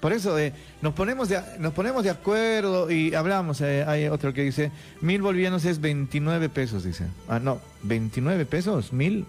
[0.00, 3.60] Por eso eh, nos, ponemos de, nos ponemos de acuerdo y hablamos.
[3.60, 7.06] Eh, hay otro que dice, mil bolivianos es 29 pesos, dice.
[7.28, 9.26] Ah, no, 29 pesos, mil,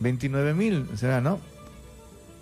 [0.00, 1.40] 29 mil, será, ¿no?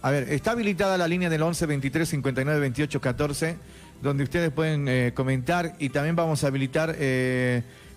[0.03, 3.57] A ver, está habilitada la línea del 11 23 59 28 14,
[4.03, 6.97] donde ustedes pueden eh, comentar y también vamos a habilitar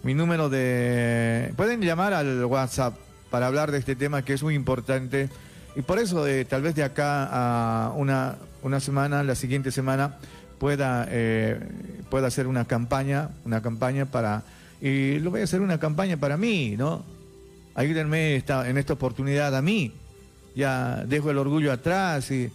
[0.03, 1.53] mi número de...
[1.55, 2.95] Pueden llamar al WhatsApp
[3.29, 5.29] para hablar de este tema que es muy importante
[5.75, 10.15] y por eso tal vez de acá a una una semana, la siguiente semana,
[10.57, 11.59] pueda, eh,
[12.09, 14.43] pueda hacer una campaña, una campaña para,
[14.81, 17.03] y lo voy a hacer una campaña para mí, ¿no?
[17.75, 19.93] Ayúdenme esta, en esta oportunidad a mí.
[20.55, 22.51] Ya dejo el orgullo atrás y,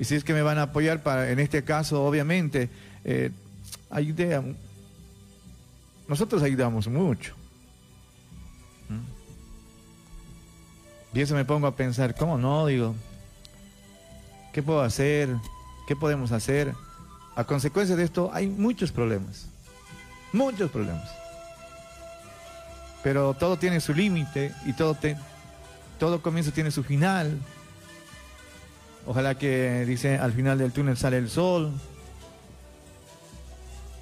[0.00, 2.68] si es que me van a apoyar para, en este caso, obviamente,
[3.04, 3.30] eh,
[6.08, 7.34] nosotros ayudamos mucho.
[8.88, 9.00] ¿Mm?
[11.16, 12.66] Y eso me pongo a pensar, ¿cómo no?
[12.66, 12.94] Digo,
[14.56, 15.28] ¿Qué puedo hacer?
[15.86, 16.72] ¿Qué podemos hacer?
[17.34, 19.48] A consecuencia de esto hay muchos problemas.
[20.32, 21.10] Muchos problemas.
[23.02, 24.96] Pero todo tiene su límite y todo,
[25.98, 27.38] todo comienzo tiene su final.
[29.06, 31.72] Ojalá que, dice, al final del túnel sale el sol.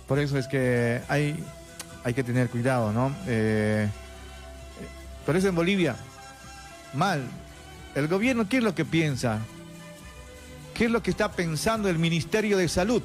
[0.09, 1.43] Por eso es que hay,
[2.05, 3.15] hay que tener cuidado, ¿no?
[3.27, 3.89] Eh,
[5.25, 5.97] por eso en Bolivia,
[6.93, 7.23] mal.
[7.95, 9.41] El gobierno, ¿qué es lo que piensa?
[10.75, 13.03] ¿Qué es lo que está pensando el Ministerio de Salud?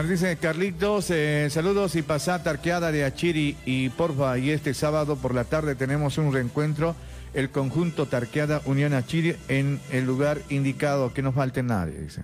[0.00, 5.34] Dice Carlitos, eh, saludos y pasá tarqueada de Achiri y porfa, y este sábado por
[5.34, 6.96] la tarde tenemos un reencuentro,
[7.34, 12.22] el conjunto Tarqueada Unión Achiri en el lugar indicado, que no falte nadie, dice.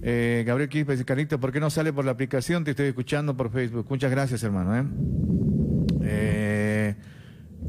[0.00, 2.64] Eh, Gabriel Quispe dice, Carlitos, ¿por qué no sale por la aplicación?
[2.64, 3.86] Te estoy escuchando por Facebook.
[3.90, 4.90] Muchas gracias, hermano.
[6.02, 6.94] ¿eh?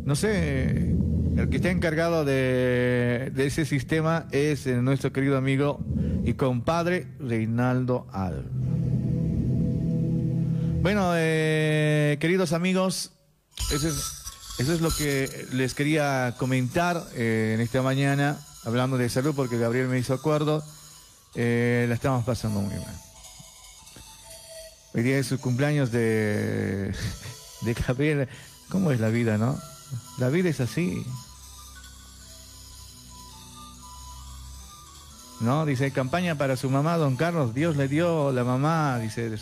[0.06, 0.96] no sé,
[1.36, 5.86] el que está encargado de, de ese sistema es nuestro querido amigo
[6.24, 8.46] y compadre Reinaldo Al.
[10.82, 13.12] Bueno, eh, queridos amigos,
[13.70, 13.90] eso
[14.60, 19.90] es, lo que les quería comentar eh, en esta mañana, hablando de salud, porque Gabriel
[19.90, 20.64] me hizo acuerdo.
[21.36, 22.96] Eh, la estamos pasando muy mal.
[24.94, 26.94] Hoy día es su cumpleaños de,
[27.62, 28.30] de Gabriel.
[28.70, 29.60] ¿Cómo es la vida, no?
[30.18, 31.06] La vida es así.
[35.42, 35.66] ¿No?
[35.66, 37.54] Dice, campaña para su mamá, don Carlos.
[37.54, 39.38] Dios le dio la mamá, dice,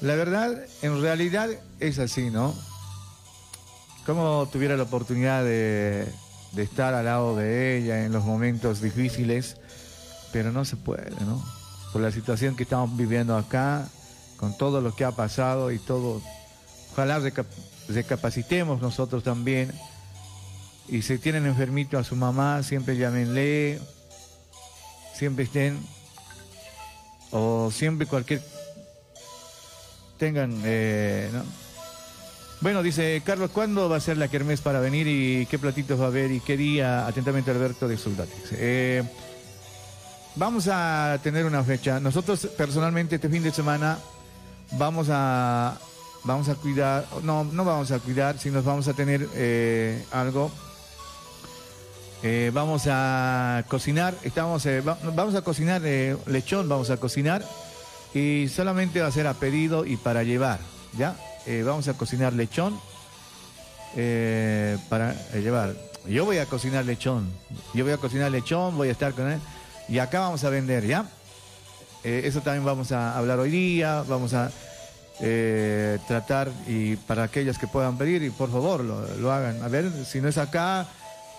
[0.00, 1.48] la verdad, en realidad
[1.80, 2.54] es así, ¿no?
[4.04, 6.06] Como tuviera la oportunidad de,
[6.56, 9.56] estar al lado de ella en los momentos difíciles,
[10.32, 11.42] pero no se puede, ¿no?
[11.92, 13.88] Por la situación que estamos viviendo acá,
[14.36, 16.20] con todo lo que ha pasado y todo.
[16.92, 17.20] Ojalá
[17.88, 19.72] recapacitemos nosotros también.
[20.88, 23.80] Y si tienen enfermito a su mamá, siempre llámenle,
[25.14, 25.78] siempre estén,
[27.32, 28.40] o siempre cualquier
[30.16, 30.60] tengan...
[30.64, 31.30] Eh,
[32.60, 36.04] bueno, dice Carlos, ¿cuándo va a ser la kermés para venir y qué platitos va
[36.04, 37.06] a haber y qué día?
[37.06, 38.32] Atentamente Alberto de Soldati.
[38.52, 39.02] Eh,
[40.36, 42.00] vamos a tener una fecha.
[42.00, 43.98] Nosotros personalmente este fin de semana
[44.72, 45.78] vamos a
[46.24, 50.50] vamos a cuidar, no, no vamos a cuidar, sino vamos a tener eh, algo.
[52.52, 54.66] vamos a cocinar, estamos,
[55.14, 55.82] vamos a cocinar
[56.26, 57.44] lechón, vamos a cocinar
[58.14, 60.60] y solamente va a ser a pedido y para llevar,
[60.96, 61.16] ¿ya?
[61.46, 62.78] Eh, vamos a cocinar lechón
[63.96, 65.74] eh, para eh, llevar.
[66.06, 67.30] Yo voy a cocinar lechón,
[67.74, 69.40] yo voy a cocinar lechón, voy a estar con él
[69.88, 71.06] y acá vamos a vender, ¿ya?
[72.04, 74.52] eso también vamos a hablar hoy día, vamos a
[76.06, 79.60] tratar y para aquellos que puedan pedir y por favor lo, hagan.
[79.64, 80.86] A ver, si no es acá,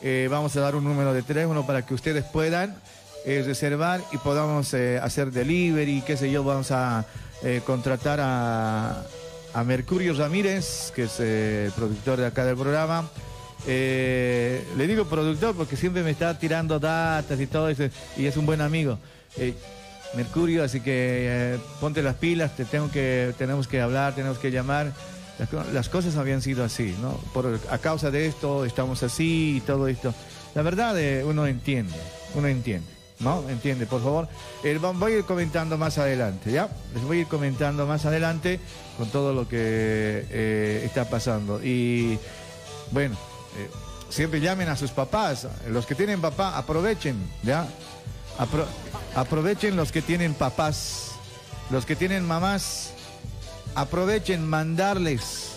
[0.02, 2.76] eh, vamos a dar un número de teléfono para que ustedes puedan
[3.28, 7.06] eh, reservar y podamos eh, hacer delivery, qué sé yo, vamos a
[7.44, 9.04] eh, contratar a,
[9.54, 13.10] a Mercurio Ramírez, que es eh, productor de acá del programa.
[13.66, 17.84] Le digo productor porque siempre me está tirando datas y todo eso,
[18.16, 18.98] y es un buen amigo.
[20.16, 24.94] Mercurio, así que ponte las pilas, te tengo que, tenemos que hablar, tenemos que llamar.
[25.38, 27.12] Las, las cosas habían sido así, ¿no?
[27.34, 30.14] Por, a causa de esto estamos así y todo esto.
[30.56, 31.94] La verdad, uno entiende,
[32.36, 32.88] uno entiende,
[33.20, 33.48] ¿no?
[33.50, 34.28] Entiende, por favor.
[34.64, 36.70] Eh, voy a ir comentando más adelante, ¿ya?
[36.94, 38.60] Les voy a ir comentando más adelante
[38.98, 41.64] con todo lo que eh, está pasando.
[41.64, 42.20] Y
[42.92, 43.16] bueno,
[43.58, 43.70] eh,
[44.10, 45.48] siempre llamen a sus papás.
[45.68, 47.68] Los que tienen papá, aprovechen, ¿ya?
[48.38, 48.68] Apro-
[49.16, 51.12] aprovechen los que tienen papás.
[51.70, 52.92] Los que tienen mamás,
[53.76, 55.52] aprovechen mandarles.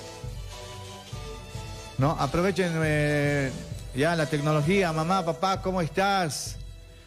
[1.99, 2.13] ¿No?
[2.19, 3.53] Aprovechen eh,
[3.95, 4.93] ya la tecnología.
[4.93, 6.57] Mamá, papá, ¿cómo estás?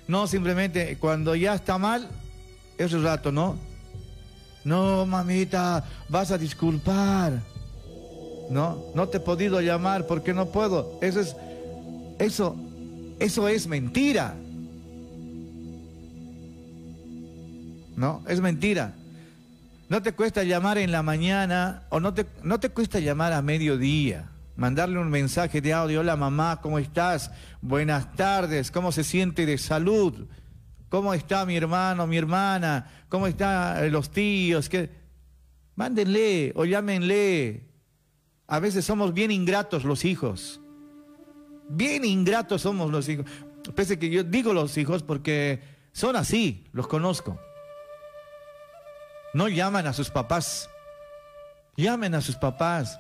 [0.08, 2.08] No simplemente cuando ya está mal,
[2.78, 3.58] ese rato, ¿no?
[4.64, 7.41] No, mamita, vas a disculpar.
[8.49, 10.99] No, no te he podido llamar porque no puedo.
[11.01, 11.36] Eso es,
[12.20, 12.56] eso,
[13.20, 14.36] eso es mentira.
[17.95, 18.95] No, es mentira.
[19.89, 23.41] No te cuesta llamar en la mañana o no te, no te cuesta llamar a
[23.41, 24.30] mediodía.
[24.56, 27.32] Mandarle un mensaje de audio, hola mamá, ¿cómo estás?
[27.62, 30.28] Buenas tardes, ¿cómo se siente de salud?
[30.89, 32.88] ¿Cómo está mi hermano, mi hermana?
[33.10, 34.70] ¿Cómo están los tíos?
[34.70, 34.91] ¿Qué?
[35.76, 37.68] Mándenle o llámenle.
[38.45, 40.62] A veces somos bien ingratos los hijos.
[41.68, 43.26] Bien ingratos somos los hijos.
[43.74, 47.39] Pese que yo digo los hijos porque son así, los conozco.
[49.34, 50.70] No llaman a sus papás.
[51.76, 52.99] Llamen a sus papás.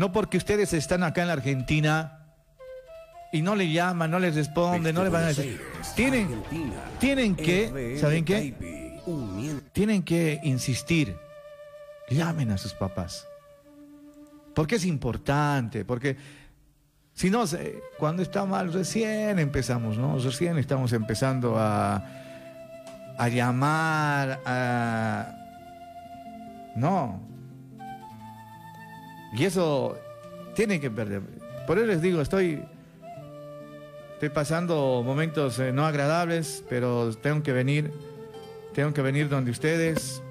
[0.00, 2.20] No porque ustedes están acá en la Argentina
[3.32, 5.60] y no le llaman, no les responden, no le van a decir.
[5.94, 6.42] Tienen,
[6.98, 8.98] tienen que, ¿saben qué?
[9.74, 11.14] Tienen que insistir.
[12.08, 13.28] Llamen a sus papás.
[14.54, 16.16] Porque es importante, porque
[17.12, 17.44] si no,
[17.98, 20.18] cuando está mal, recién empezamos, ¿no?
[20.18, 22.02] Recién estamos empezando a,
[23.18, 25.36] a llamar, a...
[26.74, 27.29] No.
[29.32, 29.96] Y eso
[30.54, 31.22] tiene que perder.
[31.66, 32.62] Por eso les digo, estoy,
[34.14, 37.90] estoy pasando momentos eh, no agradables, pero tengo que venir,
[38.74, 40.22] tengo que venir donde ustedes,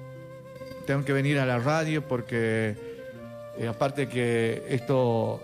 [0.86, 2.76] tengo que venir a la radio porque
[3.56, 5.40] eh, aparte que esto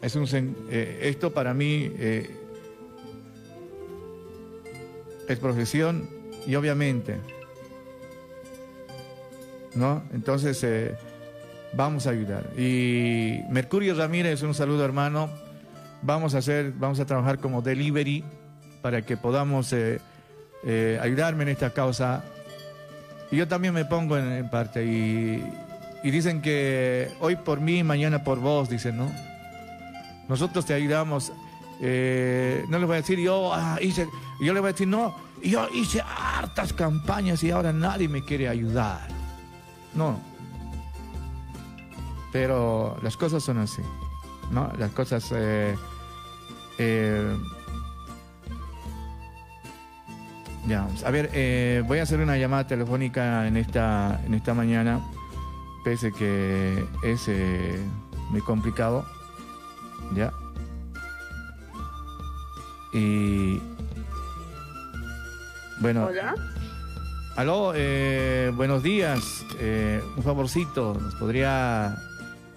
[0.00, 0.26] es un
[0.70, 2.30] eh, esto para mí eh,
[5.28, 6.08] es profesión
[6.46, 7.16] y obviamente
[9.74, 10.02] ¿no?
[10.14, 10.64] Entonces
[11.72, 12.44] vamos a ayudar.
[12.58, 15.30] Y Mercurio Ramírez, un saludo hermano.
[16.02, 18.24] Vamos a hacer, vamos a trabajar como delivery
[18.82, 20.00] para que podamos eh,
[20.64, 22.24] eh, ayudarme en esta causa.
[23.30, 24.84] Y yo también me pongo en, parte.
[24.84, 25.44] Y,
[26.02, 29.10] y dicen que hoy por mí, mañana por vos, dicen, ¿no?
[30.28, 31.32] Nosotros te ayudamos.
[31.80, 34.06] Eh, no les voy a decir, yo ah, hice,
[34.40, 38.48] yo les voy a decir, no, yo hice hartas campañas y ahora nadie me quiere
[38.48, 39.08] ayudar.
[39.94, 40.29] No.
[42.32, 43.82] Pero las cosas son así,
[44.50, 44.70] ¿no?
[44.78, 45.30] Las cosas...
[45.34, 45.76] eh,
[46.78, 47.36] eh,
[50.66, 55.00] ya, a ver, eh, voy a hacer una llamada telefónica en esta, en esta mañana,
[55.84, 57.80] pese que es eh,
[58.28, 59.04] muy complicado,
[60.14, 60.32] ¿ya?
[62.92, 63.60] Y...
[65.80, 66.06] Bueno...
[66.06, 66.34] Hola.
[67.36, 69.46] Aló, eh, buenos días.
[69.58, 71.96] Eh, un favorcito, ¿nos podría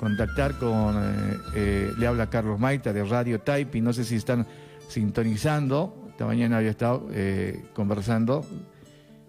[0.04, 0.98] contactar con...
[0.98, 4.46] eh, eh, le habla Carlos Maita de Radio Type y no sé si están
[4.90, 6.08] sintonizando.
[6.10, 8.46] Esta mañana había estado eh, conversando.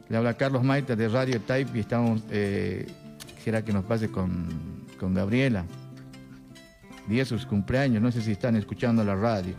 [0.09, 2.23] Le habla Carlos Maita de Radio Type y estamos...
[3.37, 5.65] Quisiera que nos pase con, con Gabriela.
[7.07, 9.55] Día de sus cumpleaños, no sé si están escuchando la radio.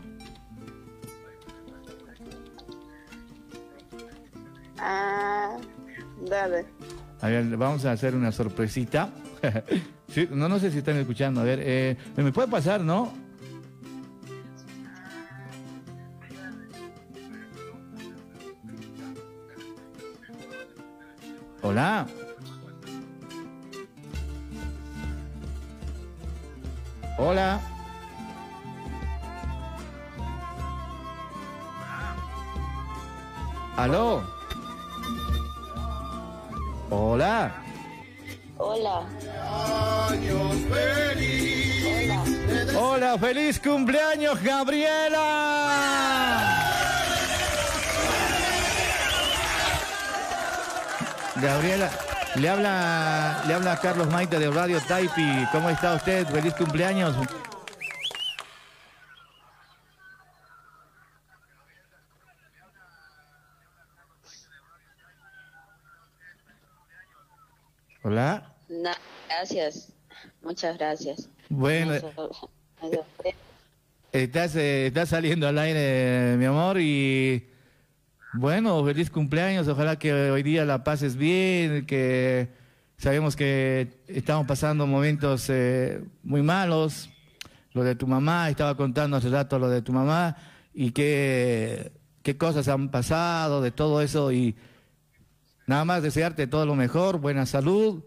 [4.78, 5.56] Ah,
[6.28, 6.66] dale.
[7.22, 9.10] A ver, vamos a hacer una sorpresita.
[10.08, 11.40] Sí, no, no sé si están escuchando.
[11.40, 13.12] A ver, eh, ¿me puede pasar, no?
[21.62, 22.06] Hola.
[27.18, 27.60] Hola.
[33.76, 34.22] Aló.
[36.88, 37.65] Hola.
[38.58, 39.02] Hola.
[42.78, 43.18] Hola.
[43.18, 45.26] feliz cumpleaños, Gabriela.
[51.36, 51.90] Gabriela,
[52.36, 55.46] le habla, le habla Carlos Maite de Radio Taipi.
[55.52, 56.26] ¿Cómo está usted?
[56.26, 57.14] Feliz cumpleaños.
[68.06, 68.54] Hola.
[68.68, 68.90] No,
[69.28, 69.92] gracias,
[70.40, 71.28] muchas gracias.
[71.48, 72.12] Bueno, Eso-
[74.12, 77.48] estás, eh, estás saliendo al aire, mi amor, y
[78.34, 79.66] bueno, feliz cumpleaños.
[79.66, 82.46] Ojalá que hoy día la pases bien, que
[82.96, 87.10] sabemos que estamos pasando momentos eh, muy malos.
[87.72, 90.36] Lo de tu mamá, estaba contando hace rato lo de tu mamá
[90.72, 91.90] y qué,
[92.22, 94.30] qué cosas han pasado, de todo eso.
[94.30, 94.54] Y
[95.66, 98.02] nada más desearte todo lo mejor, buena salud.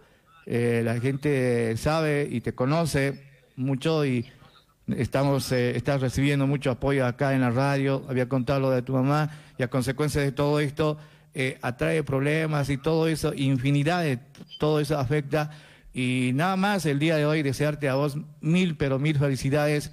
[0.45, 3.24] Eh, la gente sabe y te conoce
[3.55, 4.26] mucho y
[4.88, 8.03] estamos eh, estás recibiendo mucho apoyo acá en la radio.
[8.10, 10.97] Había contado lo de tu mamá y a consecuencia de todo esto
[11.36, 14.20] eh, atrae problemas y todo eso, infinidad de
[14.57, 15.51] todo eso afecta.
[15.93, 19.91] Y nada más el día de hoy desearte a vos mil, pero mil felicidades.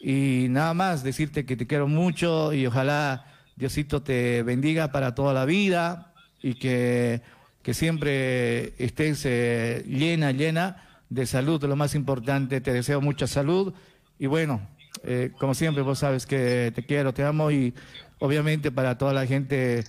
[0.00, 3.26] Y nada más decirte que te quiero mucho y ojalá
[3.56, 6.13] Diosito te bendiga para toda la vida
[6.44, 7.22] y que,
[7.62, 12.60] que siempre estés eh, llena, llena de salud, lo más importante.
[12.60, 13.72] Te deseo mucha salud
[14.18, 14.60] y bueno,
[15.04, 17.72] eh, como siempre vos sabes que te quiero, te amo y
[18.18, 19.84] obviamente para toda la gente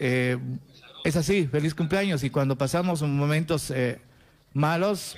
[0.00, 0.38] eh,
[1.04, 4.00] es así, feliz cumpleaños y cuando pasamos momentos eh,
[4.54, 5.16] malos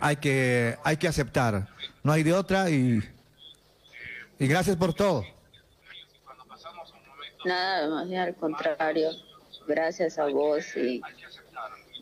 [0.00, 1.68] hay que, hay que aceptar,
[2.02, 3.00] no hay de otra y,
[4.36, 5.24] y gracias por todo.
[7.44, 9.10] Nada, más al contrario,
[9.66, 11.00] gracias a vos y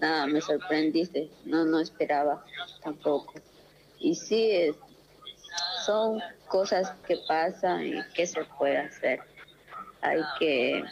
[0.01, 2.45] nada, me sorprendiste, no, no esperaba
[2.83, 3.35] tampoco.
[3.99, 4.77] Y sí, es-
[5.85, 9.21] son cosas que pasan y que se puede hacer.
[10.03, 10.85] Hay que,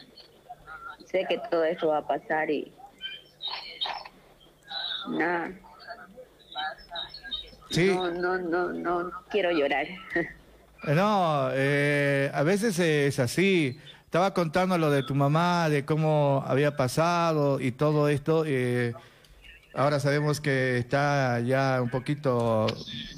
[1.10, 2.72] sé que todo esto va a pasar y
[5.08, 5.52] nada.
[7.70, 7.88] Sí.
[7.94, 9.86] No, no, no, no, no quiero llorar.
[10.84, 13.80] No, eh, a veces es así.
[14.06, 18.44] Estaba contando lo de tu mamá, de cómo había pasado y todo esto.
[18.46, 18.94] eh,
[19.74, 22.66] ahora sabemos que está ya un poquito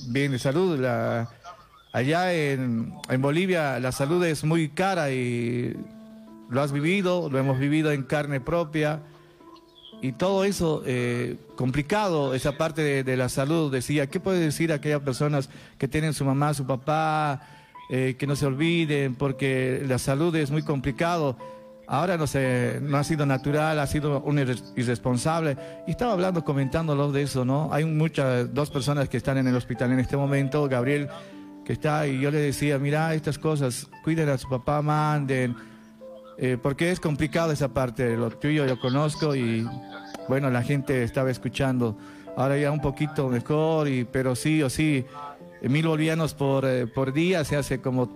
[0.08, 0.78] bien de salud.
[0.80, 1.28] La,
[1.92, 5.76] allá en, en Bolivia la salud es muy cara y
[6.48, 9.00] lo has vivido, lo hemos vivido en carne propia.
[10.00, 14.72] Y todo eso eh, complicado, esa parte de, de la salud, decía, ¿qué puede decir
[14.72, 17.42] a aquellas personas que tienen su mamá, su papá,
[17.88, 21.36] eh, que no se olviden, porque la salud es muy complicado?
[21.86, 25.56] Ahora no sé, no ha sido natural, ha sido un irres- irresponsable.
[25.86, 27.70] Y estaba hablando, comentándolo de eso, ¿no?
[27.72, 31.08] Hay muchas, dos personas que están en el hospital en este momento, Gabriel,
[31.64, 35.56] que está, y yo le decía, mira, estas cosas, cuiden a su papá, manden,
[36.36, 39.66] eh, porque es complicado esa parte, lo tuyo yo conozco y
[40.28, 41.96] bueno, la gente estaba escuchando.
[42.36, 45.04] Ahora ya un poquito mejor, y, pero sí o sí,
[45.62, 48.08] mil bolivianos por, eh, por día se hace como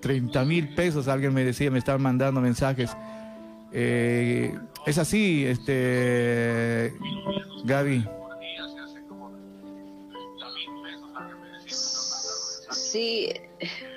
[0.00, 2.96] 30 mil pesos, alguien me decía, me estaban mandando mensajes.
[3.72, 4.56] Eh,
[4.86, 6.94] es así, este,
[7.64, 8.06] Gaby.
[12.70, 13.32] Sí,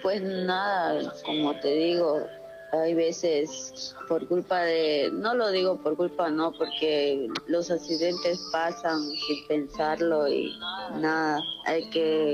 [0.01, 2.25] pues nada, como te digo,
[2.71, 9.01] hay veces por culpa de, no lo digo por culpa, no, porque los accidentes pasan
[9.09, 10.51] sin pensarlo y
[10.99, 12.33] nada, hay que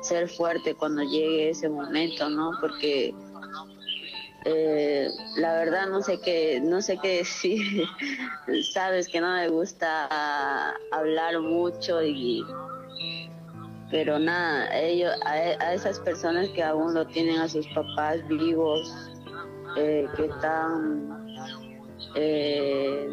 [0.00, 2.52] ser fuerte cuando llegue ese momento, ¿no?
[2.60, 3.14] Porque
[4.44, 7.84] eh, la verdad no sé qué, no sé qué decir,
[8.72, 12.44] sabes que no me gusta hablar mucho y
[13.90, 18.92] pero nada, ellos, a, esas personas que aún lo tienen a sus papás vivos,
[19.76, 21.26] eh, que están,
[22.14, 23.08] eh,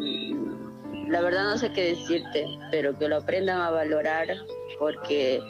[1.08, 4.26] la verdad no sé qué decirte, pero que lo aprendan a valorar,
[4.78, 5.40] porque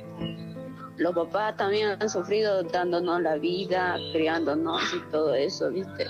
[0.99, 6.07] los papás también han sufrido dándonos la vida, criándonos y todo eso, ¿viste?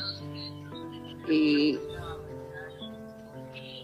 [1.28, 1.78] Y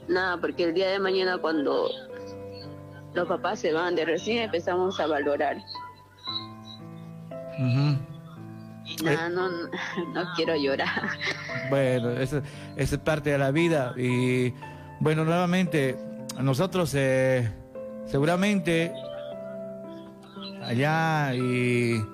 [0.08, 1.88] nada, porque el día de mañana cuando
[3.14, 5.58] los papás se van de recién empezamos a valorar.
[9.02, 10.88] No, no, no quiero llorar.
[11.70, 12.42] Bueno, eso,
[12.76, 13.94] eso es parte de la vida.
[13.96, 14.52] Y
[15.00, 15.96] bueno, nuevamente,
[16.40, 17.50] nosotros eh,
[18.06, 18.92] seguramente
[20.62, 22.04] allá y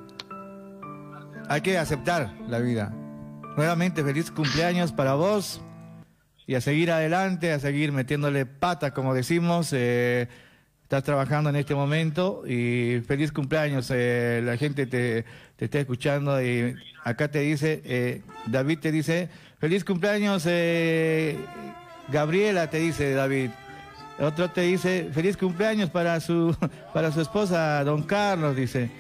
[1.48, 2.92] hay que aceptar la vida.
[3.56, 5.60] Nuevamente, feliz cumpleaños para vos
[6.46, 9.72] y a seguir adelante, a seguir metiéndole pata, como decimos.
[9.72, 10.28] eh,
[10.82, 13.90] estás trabajando en este momento y feliz cumpleaños.
[13.94, 15.24] eh, la gente te,
[15.56, 16.74] te está escuchando y
[17.04, 19.28] acá te dice, eh, David te dice,
[19.58, 20.44] feliz cumpleaños,
[22.10, 23.50] Gabriela te dice David.
[24.18, 26.56] Otro te dice, feliz cumpleaños para su,
[26.92, 28.90] para su esposa, don Carlos, dice.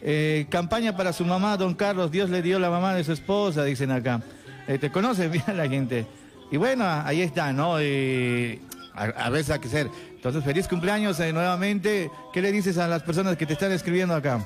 [0.00, 3.64] Eh, campaña para su mamá, don Carlos, Dios le dio la mamá de su esposa,
[3.64, 4.22] dicen acá.
[4.66, 6.06] Eh, te conoces bien la gente.
[6.50, 7.80] Y bueno, ahí está, ¿no?
[7.82, 8.60] Y
[8.94, 9.88] a, a veces hay que ser.
[10.14, 12.10] Entonces, feliz cumpleaños eh, nuevamente.
[12.32, 14.40] ¿Qué le dices a las personas que te están escribiendo acá?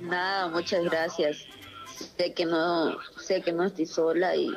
[0.00, 1.46] Nada, muchas gracias.
[2.16, 4.50] Sé que no, sé que no estoy sola y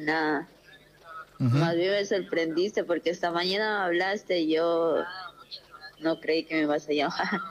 [0.00, 0.48] nada.
[1.38, 4.96] Más bien me sorprendiste porque esta mañana me hablaste y yo
[6.00, 7.40] no creí que me vas a llamar.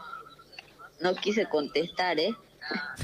[1.02, 2.34] No quise contestar, ¿eh?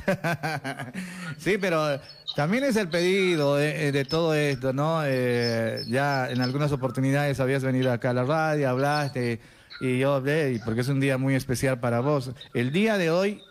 [1.38, 2.00] Sí, pero
[2.36, 5.02] también es el pedido de, de todo esto, ¿no?
[5.06, 9.42] Eh, ya en algunas oportunidades habías venido acá a la radio, hablaste
[9.82, 12.32] y yo hablé, porque es un día muy especial para vos.
[12.54, 13.42] El día de hoy,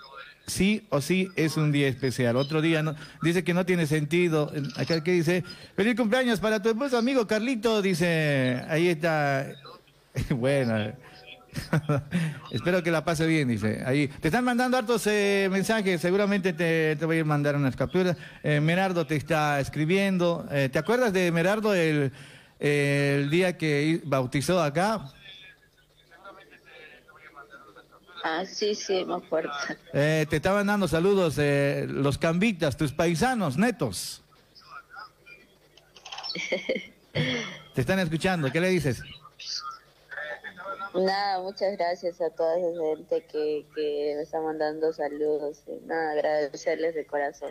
[0.48, 2.36] sí o sí, es un día especial.
[2.36, 4.52] Otro día no, dice que no tiene sentido.
[4.76, 5.44] Acá que dice,
[5.76, 9.46] feliz cumpleaños para tu esposo amigo Carlito, dice, ahí está.
[10.30, 10.92] bueno.
[12.50, 13.82] Espero que la pase bien, dice.
[13.84, 18.16] Ahí te están mandando hartos eh, mensajes, seguramente te, voy a mandar unas capturas.
[18.42, 20.46] Eh, Merardo te está escribiendo.
[20.50, 22.12] Eh, ¿Te acuerdas de Merardo el,
[22.58, 25.12] el día que bautizó acá?
[28.30, 29.50] Ah, sí, sí, me acuerdo.
[29.94, 34.22] Eh, te estaban dando saludos eh, los cambitas, tus paisanos netos.
[37.74, 39.02] Te están escuchando, ¿qué le dices?
[40.94, 45.62] Nada, muchas gracias a toda esa gente que, que me está mandando saludos.
[45.86, 47.50] Nada, agradecerles de corazón.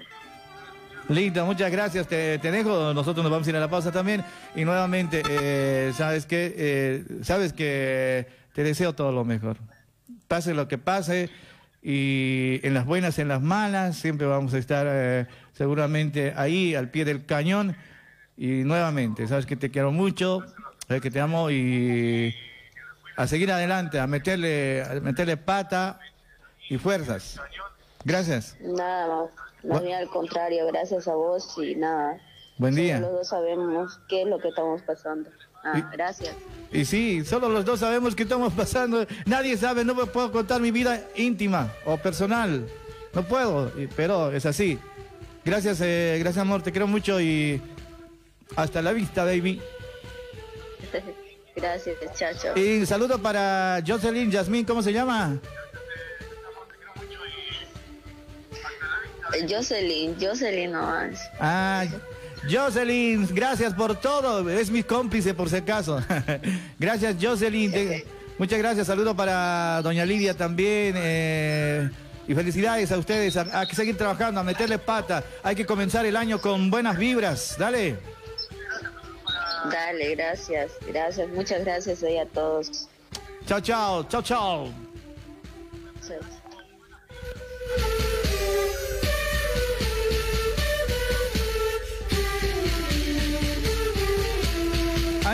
[1.09, 2.07] Lindo, muchas gracias.
[2.07, 2.93] Te, te dejo.
[2.93, 4.23] Nosotros nos vamos a ir a la pausa también.
[4.55, 9.57] Y nuevamente, eh, sabes que, eh, sabes que te deseo todo lo mejor.
[10.27, 11.29] Pase lo que pase
[11.81, 16.89] y en las buenas, en las malas, siempre vamos a estar eh, seguramente ahí al
[16.89, 17.77] pie del cañón.
[18.35, 20.43] Y nuevamente, sabes que te quiero mucho,
[20.87, 22.35] sabes que te amo y
[23.15, 25.99] a seguir adelante, a meterle, a meterle pata
[26.69, 27.39] y fuerzas.
[28.03, 28.57] Gracias.
[28.59, 29.29] Nada
[29.63, 32.19] más, bien al contrario, gracias a vos y nada.
[32.57, 32.99] Buen Solo día.
[32.99, 35.29] Los dos sabemos qué es lo que estamos pasando.
[35.63, 36.33] Ah, gracias.
[36.71, 39.05] Y sí, solo los dos sabemos qué estamos pasando.
[39.25, 42.67] Nadie sabe, no me puedo contar mi vida íntima o personal.
[43.13, 44.77] No puedo, y- pero es así.
[45.43, 47.61] Gracias, eh, gracias amor, te quiero mucho y
[48.55, 49.61] hasta la vista, baby.
[51.55, 51.95] gracias,
[52.39, 52.57] chao.
[52.57, 55.37] Y saludo para Jocelyn Yasmín, ¿cómo se llama?
[59.33, 61.29] Eh, Jocelyn, Jocelyn nomás.
[61.39, 61.85] Ah,
[62.49, 64.49] Jocelyn, gracias por todo.
[64.49, 66.01] Es mi cómplice por si acaso.
[66.79, 67.71] gracias, Jocelyn.
[67.71, 68.05] Te-
[68.37, 68.87] muchas gracias.
[68.87, 70.93] Saludo para doña Lidia también.
[70.97, 71.89] eh,
[72.27, 73.37] y felicidades a ustedes.
[73.37, 75.23] A, a que seguir trabajando, a meterle pata.
[75.43, 77.55] Hay que comenzar el año con buenas vibras.
[77.57, 77.97] Dale.
[79.71, 82.87] Dale, gracias, gracias, muchas gracias hoy a todos.
[83.45, 84.69] Chao, chao, chao, chao.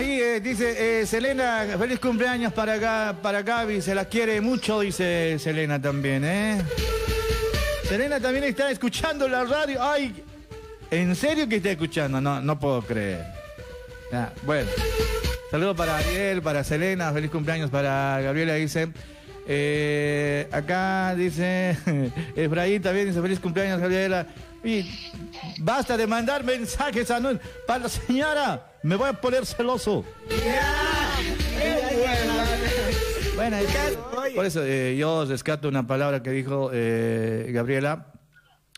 [0.04, 4.82] Ahí eh, dice eh, Selena, feliz cumpleaños para, Ga- para Gaby, se la quiere mucho,
[4.82, 6.62] dice Selena también, ¿eh?
[7.88, 9.82] Selena también está escuchando la radio.
[9.82, 10.14] Ay,
[10.92, 12.20] ¿en serio que está escuchando?
[12.20, 13.24] No, no puedo creer.
[14.12, 14.70] Ya, bueno,
[15.50, 18.90] saludos para Ariel, para Selena, feliz cumpleaños para Gabriela, dice.
[19.48, 21.78] Eh, acá dice
[22.36, 24.28] Efraín también dice feliz cumpleaños Gabriela.
[24.64, 24.86] Y
[25.60, 27.38] basta de mandar mensajes a no-
[27.68, 28.72] para la señora.
[28.84, 30.06] Me voy a poner celoso.
[33.36, 33.58] Bueno,
[34.36, 38.08] por eso eh, yo rescato una palabra que dijo eh, Gabriela.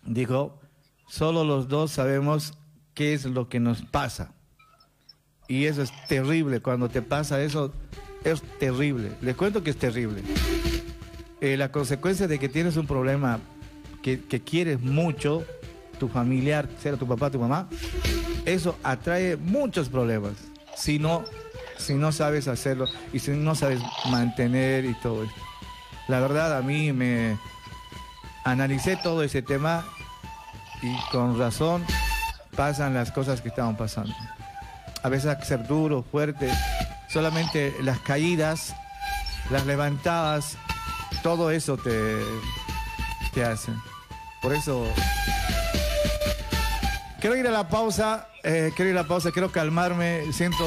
[0.05, 0.59] Dijo,
[1.07, 2.53] solo los dos sabemos
[2.93, 4.33] qué es lo que nos pasa.
[5.47, 6.61] Y eso es terrible.
[6.61, 7.73] Cuando te pasa eso,
[8.23, 9.11] es terrible.
[9.21, 10.21] Les cuento que es terrible.
[11.41, 13.39] Eh, la consecuencia de que tienes un problema
[14.01, 15.43] que, que quieres mucho,
[15.96, 17.68] tu familiar, sea tu papá, tu mamá,
[18.46, 20.34] eso atrae muchos problemas.
[20.76, 21.24] Si no,
[21.78, 23.80] si no sabes hacerlo y si no sabes
[24.10, 25.41] mantener y todo esto.
[26.08, 27.38] La verdad, a mí me
[28.43, 29.86] analicé todo ese tema
[30.82, 31.84] y con razón
[32.56, 34.14] pasan las cosas que estaban pasando.
[35.04, 36.50] A veces ser duro, fuerte.
[37.10, 38.76] Solamente las caídas,
[39.50, 40.58] las levantadas,
[41.24, 42.20] todo eso te,
[43.34, 43.72] te hace.
[44.41, 44.88] Por eso
[47.26, 50.63] quiero ir a la pausa, eh, quiero ir a la pausa, quiero calmarme, siento,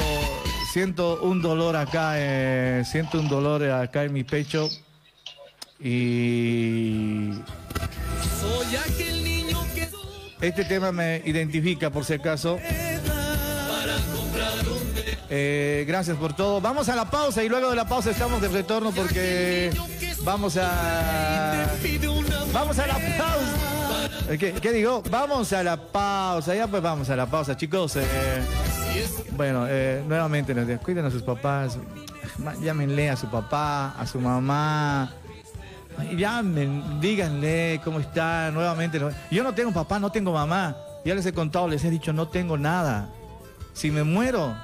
[0.73, 4.67] siento un dolor acá, eh, siento un dolor acá en mi pecho
[5.79, 7.29] y
[8.41, 9.87] Soy aquel niño que
[10.45, 12.59] este tema me identifica por si acaso.
[15.29, 16.59] Eh, gracias por todo.
[16.59, 19.71] Vamos a la pausa y luego de la pausa estamos de retorno porque
[20.23, 21.69] vamos a
[22.51, 23.68] vamos a la pausa.
[24.37, 25.01] ¿Qué, qué digo?
[25.09, 26.53] Vamos a la pausa.
[26.53, 27.95] Ya pues vamos a la pausa, chicos.
[27.95, 28.03] Eh,
[29.35, 31.79] bueno, eh, nuevamente nos digo, cuiden a sus papás.
[32.61, 35.11] Llámenle a su papá, a su mamá.
[36.15, 39.01] Llamen, díganle cómo está nuevamente.
[39.31, 40.77] Yo no tengo papá, no tengo mamá.
[41.03, 43.09] Ya les he contado, les he dicho, no tengo nada.
[43.73, 44.55] Si me muero,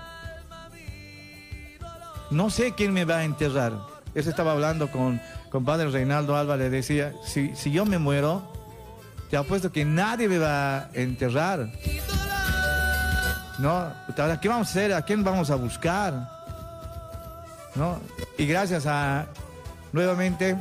[2.29, 3.73] no sé quién me va a enterrar.
[4.13, 8.54] Eso estaba hablando con, con padre Reinaldo le decía, si, si yo me muero,
[9.29, 11.69] te apuesto que nadie me va a enterrar.
[13.59, 13.91] ¿No?
[14.17, 14.93] Ahora, ¿qué vamos a hacer?
[14.93, 16.29] ¿A quién vamos a buscar?
[17.75, 17.99] ¿No?
[18.37, 19.27] Y gracias a,
[19.91, 20.57] nuevamente,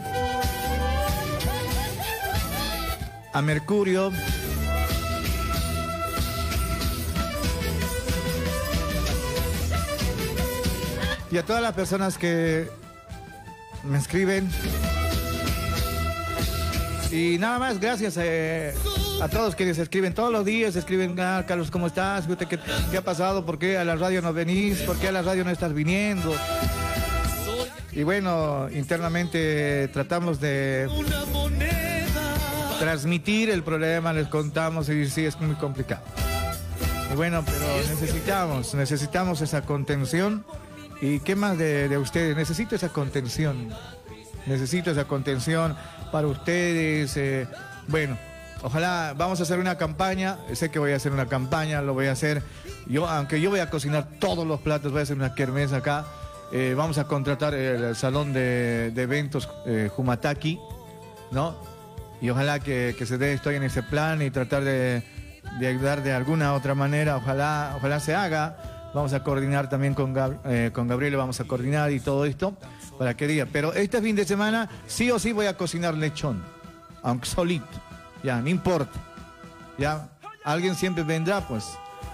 [3.33, 4.12] a Mercurio,
[11.35, 12.71] y a todas las personas que
[13.83, 14.49] me escriben.
[17.15, 18.75] Y nada más, gracias eh,
[19.23, 22.25] a todos quienes escriben todos los días, escriben, ah, Carlos, ¿cómo estás?
[22.27, 22.59] ¿Qué,
[22.91, 23.47] qué- ha pasado?
[23.47, 24.79] ¿Por qué a la radio no venís?
[24.81, 26.35] ¿Por qué a la radio no estás viniendo?
[27.93, 30.89] Y bueno, internamente tratamos de
[32.81, 36.03] transmitir el problema, les contamos y sí, es muy complicado.
[37.12, 40.45] Y bueno, pero necesitamos, necesitamos esa contención.
[41.01, 42.37] ¿Y qué más de ustedes?
[42.37, 43.69] Necesito esa contención.
[44.47, 45.77] Necesito esa contención
[46.11, 47.17] para ustedes.
[47.17, 47.47] eh,
[47.89, 48.17] bueno,
[48.63, 50.39] ojalá vamos a hacer una campaña.
[50.53, 52.43] Sé que voy a hacer una campaña, lo voy a hacer.
[52.87, 56.05] Yo, aunque yo voy a cocinar todos los platos, voy a hacer una kermés acá.
[56.53, 60.59] eh, vamos a contratar el, salón de, eventos eh, Jumataki,
[61.31, 61.57] ¿no?
[62.21, 65.03] Y ojalá que, que se dé, estoy en ese plan y tratar de,
[65.59, 67.17] de ayudar de alguna otra manera.
[67.17, 68.74] Ojalá, ojalá se haga.
[68.95, 72.57] Vamos a coordinar también con, Gab- eh, con Gabriel, vamos a coordinar y todo esto
[72.97, 73.47] para que diga.
[73.53, 76.42] Pero este fin de semana sí o sí voy a cocinar lechón,
[77.03, 77.66] aunque solito.
[78.22, 78.99] Ya, no importa.
[79.76, 80.09] Ya,
[80.45, 81.64] alguien siempre vendrá, pues.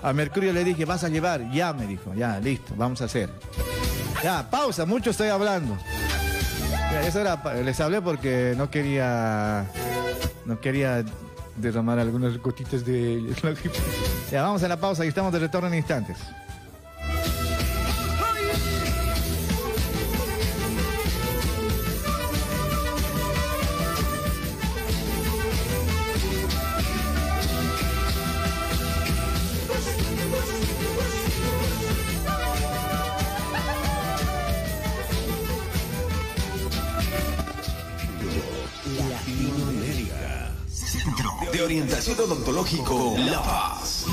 [0.03, 1.51] A Mercurio le dije, vas a llevar.
[1.53, 3.29] Ya, me dijo, ya, listo, vamos a hacer.
[4.25, 5.77] Ya, pausa, mucho estoy hablando.
[6.91, 9.67] Ya, eso era, les hablé porque no quería,
[10.47, 11.05] no quería
[11.57, 13.23] derramar algunas gotitas de...
[14.33, 16.17] ya, vamos a la pausa y estamos de retorno en instantes.
[42.11, 44.07] Orientación Odontológico La Paz.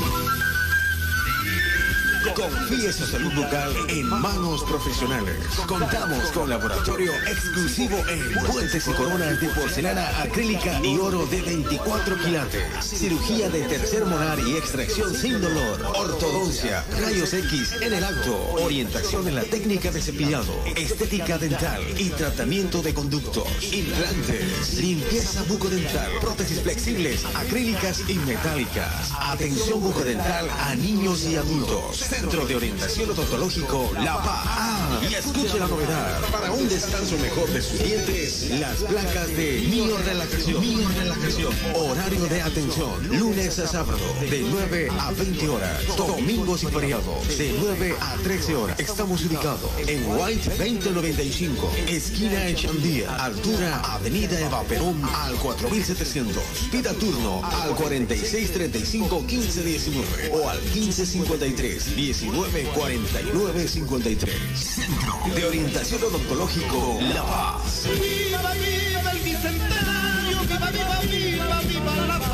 [2.35, 5.35] Confíe su salud bucal en manos profesionales.
[5.67, 12.17] Contamos con laboratorio exclusivo en puentes y coronas de porcelana acrílica y oro de 24
[12.17, 12.83] quilates.
[12.83, 15.81] Cirugía de tercer molar y extracción sin dolor.
[15.95, 18.37] Ortodoncia, rayos X en el acto.
[18.53, 20.53] Orientación en la técnica de cepillado.
[20.75, 23.47] Estética dental y tratamiento de conductos.
[23.73, 24.77] Implantes.
[24.79, 26.11] Limpieza bucodental.
[26.21, 29.11] Prótesis flexibles, acrílicas y metálicas.
[29.19, 32.07] Atención bucodental a niños y adultos.
[32.19, 35.03] Centro de Orientación Odontológico La Paz.
[35.07, 36.19] Y escuche la novedad.
[36.31, 40.59] Para un descanso mejor de sus dientes, las placas de Mio Relajación.
[40.59, 41.53] Mio Relajación.
[41.75, 43.07] Horario de atención.
[43.19, 43.99] Lunes a sábado,
[44.31, 45.85] de 9 a 20 horas.
[45.95, 48.79] Domingos y feriados, de 9 a 13 horas.
[48.79, 56.43] Estamos ubicados en White 2095, esquina Echandía, altura Avenida Eva Perón al 4700.
[56.71, 64.31] Pida turno al 4635 1519 o al 1553 1949 53.
[64.55, 67.87] Centro de Orientación Odontológico La Paz.
[67.89, 70.39] ¡Viva, viva el bicentenario!
[70.41, 72.29] ¡Viva, viva, viva, viva la paz!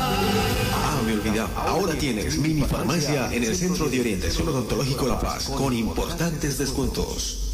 [0.74, 1.64] Ah, me olvidaba.
[1.66, 7.53] Ahora tienes mini farmacia en el Centro de Orientación Odontológico La Paz con importantes descuentos.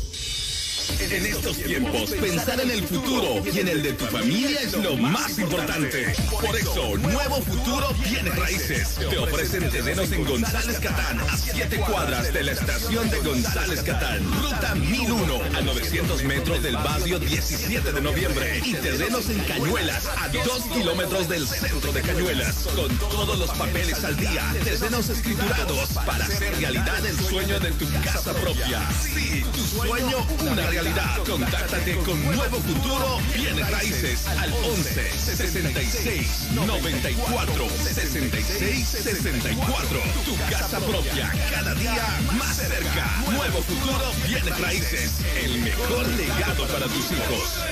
[0.88, 4.96] En estos tiempos, pensar en el futuro y en el de tu familia es lo
[4.96, 6.14] más importante.
[6.30, 12.32] Por eso, Nuevo Futuro Bienes Raíces te ofrecen terrenos en González Catán, a 7 cuadras
[12.32, 14.24] de la estación de González Catán.
[14.42, 18.62] Ruta 1001, a 900 metros del barrio 17 de noviembre.
[18.64, 22.54] Y terrenos en Cañuelas, a 2 kilómetros del centro de Cañuelas.
[22.74, 27.86] Con todos los papeles al día, terrenos escriturados para hacer realidad el sueño de tu
[28.02, 28.88] casa propia.
[29.02, 31.18] Sí, tu sueño, una realidad.
[31.26, 40.00] Contáctate con Nuevo Futuro Bienes Raíces al 11 66 94 66 64.
[40.24, 42.06] Tu casa propia cada día
[42.38, 43.06] más cerca.
[43.30, 45.20] Nuevo Futuro Bienes Raíces.
[45.42, 47.64] El mejor legado para tus hijos.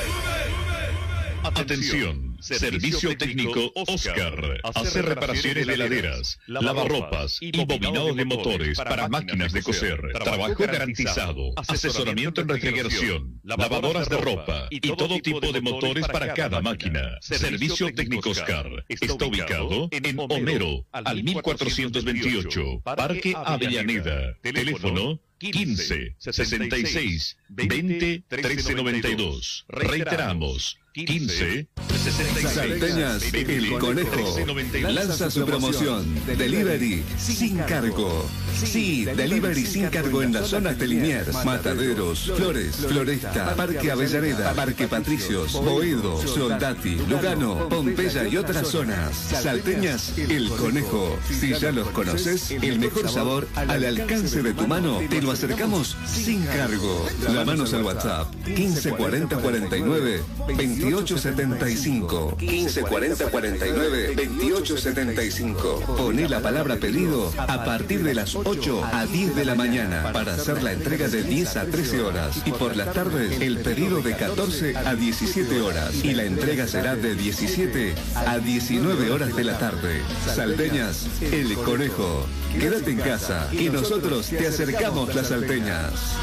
[1.44, 2.28] Atención.
[2.41, 4.61] Servicio técnico Oscar.
[4.74, 10.01] Hacer reparaciones de heladeras, lavarropas y bobinados de motores para máquinas de coser.
[10.12, 11.53] Trabajo garantizado.
[11.57, 17.18] Asesoramiento en refrigeración, lavadoras de ropa y todo tipo de motores para cada máquina.
[17.20, 18.84] Servicio técnico Oscar.
[18.89, 24.36] Está ubicado en Homero, al 1428, Parque Avellaneda.
[24.43, 29.64] Teléfono 15 66 20 13 92.
[29.68, 30.78] Reiteramos.
[31.05, 34.36] 15 66 Salteñas El Conejo.
[34.88, 36.07] lanza su promoción.
[36.26, 38.28] Delivery sin cargo.
[38.64, 44.88] Sí, Delivery sin cargo en las zonas de Liniers, Mataderos, Flores, Floresta, Parque Avellaneda, Parque
[44.88, 49.14] Patricios, Boedo, Soldati, Lugano, Pompeya y otras zonas.
[49.14, 51.16] Salteñas El Conejo.
[51.28, 55.01] Si ya los conoces, el mejor sabor al alcance de tu mano.
[55.09, 57.07] Te lo acercamos sin cargo.
[57.32, 58.34] Llamanos al WhatsApp.
[58.46, 60.22] 1540 49
[60.91, 62.36] 2875.
[62.39, 65.80] 1540 49 2875.
[65.97, 70.34] Poné la palabra pedido a partir de las 8 a 10 de la mañana para
[70.34, 74.16] hacer la entrega de 10 a 13 horas y por las tardes el pedido de
[74.16, 79.59] 14 a 17 horas y la entrega será de 17 a 19 horas de la
[79.59, 80.03] tarde.
[80.34, 82.26] Salteñas, el conejo.
[82.59, 86.16] Quédate en casa y nosotros te acercamos las salteñas.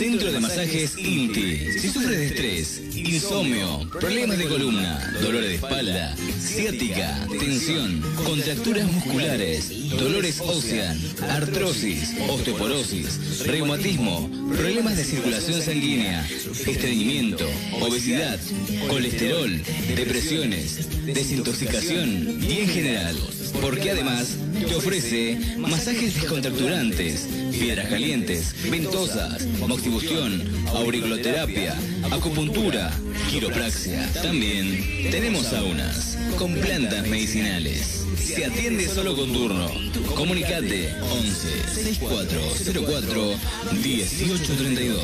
[0.00, 1.78] Centro de Masajes INTI.
[1.78, 9.90] Si sufres de estrés, insomnio, problemas de columna, dolores de espalda, ciática, tensión, contracturas musculares,
[9.98, 10.96] dolores óseas,
[11.28, 16.26] artrosis, osteoporosis, reumatismo, problemas de circulación sanguínea,
[16.66, 17.46] estreñimiento,
[17.82, 18.40] obesidad,
[18.88, 19.50] colesterol,
[19.94, 23.16] depresiones, desintoxicación y en general.
[23.60, 31.74] Porque además te ofrece masajes descontracturantes, piedras calientes, ventosas, moxibustión, auriculoterapia,
[32.10, 32.90] acupuntura,
[33.30, 34.10] quiropraxia.
[34.22, 38.06] También tenemos saunas con plantas medicinales.
[38.16, 39.68] Se atiende solo con turno.
[40.14, 43.34] Comunicate 11 6404
[43.82, 45.00] 1832.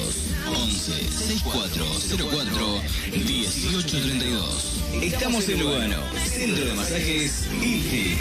[0.47, 2.83] 11 6404
[3.13, 4.76] 1832.
[5.03, 8.19] Estamos en Lugano, Centro de Masajes IFI.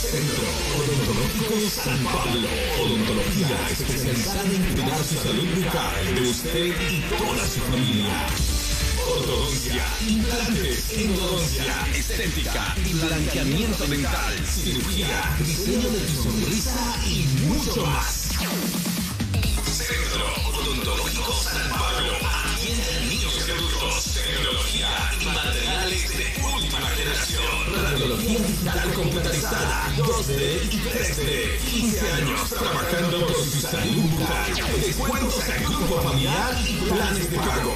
[0.00, 0.44] Centro
[0.76, 2.48] Odontológico San Pablo.
[2.80, 8.26] Odontología especializada en cuidar su salud bucal de usted y toda su familia.
[9.08, 18.30] Ortodoncia, implantes, endodoncia, estética y blanqueamiento dental, cirugía, diseño de tu sonrisa y mucho más.
[19.66, 20.26] Centro
[20.58, 22.45] Odontológico San Pablo.
[24.36, 27.42] Tecnología y materiales de última generación.
[27.82, 29.88] Radiología digital computarizada.
[29.96, 31.58] 2D y 3D.
[31.58, 34.54] 15 años trabajando por su salud bucal.
[34.84, 37.74] Descuentos en grupo familiar y planes de pago.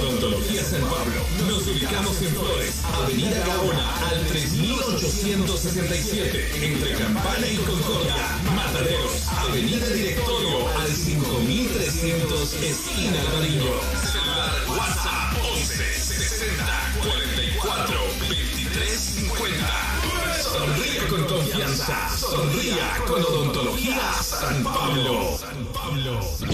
[0.00, 1.22] Odontología San Pablo.
[1.46, 8.16] Nos ubicamos en Flores, Avenida Gaona, al 3867, entre Campana y Concordia,
[8.56, 13.20] Mataderos, Avenida Directorio, al 5300, esquina.
[14.02, 15.23] Celular WhatsApp 11
[15.74, 16.64] 60
[17.02, 17.98] 44
[18.28, 20.42] 23 50.
[20.42, 22.08] Sonríe con confianza.
[22.16, 25.38] Sonría con Odontología San Pablo.
[25.38, 25.64] San.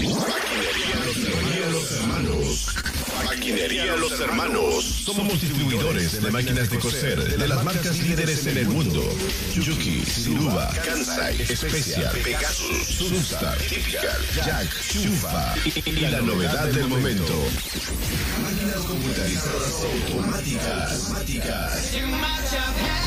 [0.01, 2.75] Maquinería Los Hermanos.
[3.25, 4.85] Maquinería Los Hermanos.
[5.05, 9.03] Somos distribuidores de máquinas de coser de las marcas líderes en el mundo.
[9.53, 17.33] Yuki, Siruba, Kansai, Special, Pegasus, Sunstar, Typical, Jack, Chufa y la novedad del momento.
[18.43, 21.11] Máquinas computarizadas automáticas.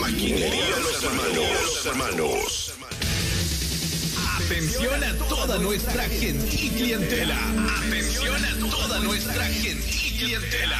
[0.00, 1.86] Maquinería Los Hermanos.
[1.86, 2.74] Hermanos.
[4.44, 7.38] Atención a toda nuestra gentil clientela.
[7.86, 10.78] Atención a toda nuestra gentil clientela.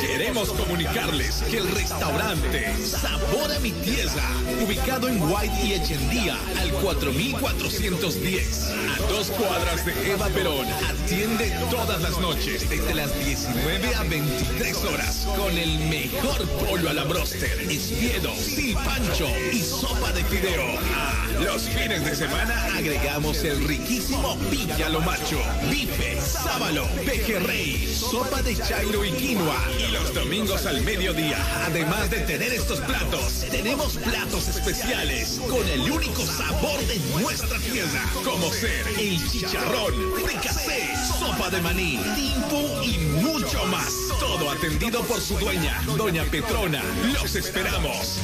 [0.00, 4.30] Queremos comunicarles que el restaurante Sabor a mi Tierra,
[4.64, 12.00] ubicado en White y Echendía, al 4410, a dos cuadras de Eva Perón, atiende todas
[12.00, 17.60] las noches desde las 19 a 23 horas con el mejor pollo a la broster,
[17.70, 20.64] espiedo, silpancho y sopa de fideo.
[20.94, 25.38] Ah, los fines de semana agregamos el riquísimo pique a lo macho,
[25.70, 29.58] bife, sábalo, pejerrey, sopa de chairo y quinoa.
[29.78, 35.90] Y los domingos al mediodía, además de tener estos platos, tenemos platos especiales con el
[35.90, 42.98] único sabor de nuestra tierra, como ser el chicharrón, fricasé, sopa de maní, timpu y
[43.22, 43.92] mucho más.
[44.20, 46.82] Todo atendido por su dueña, Doña Petrona.
[47.12, 48.18] Los esperamos.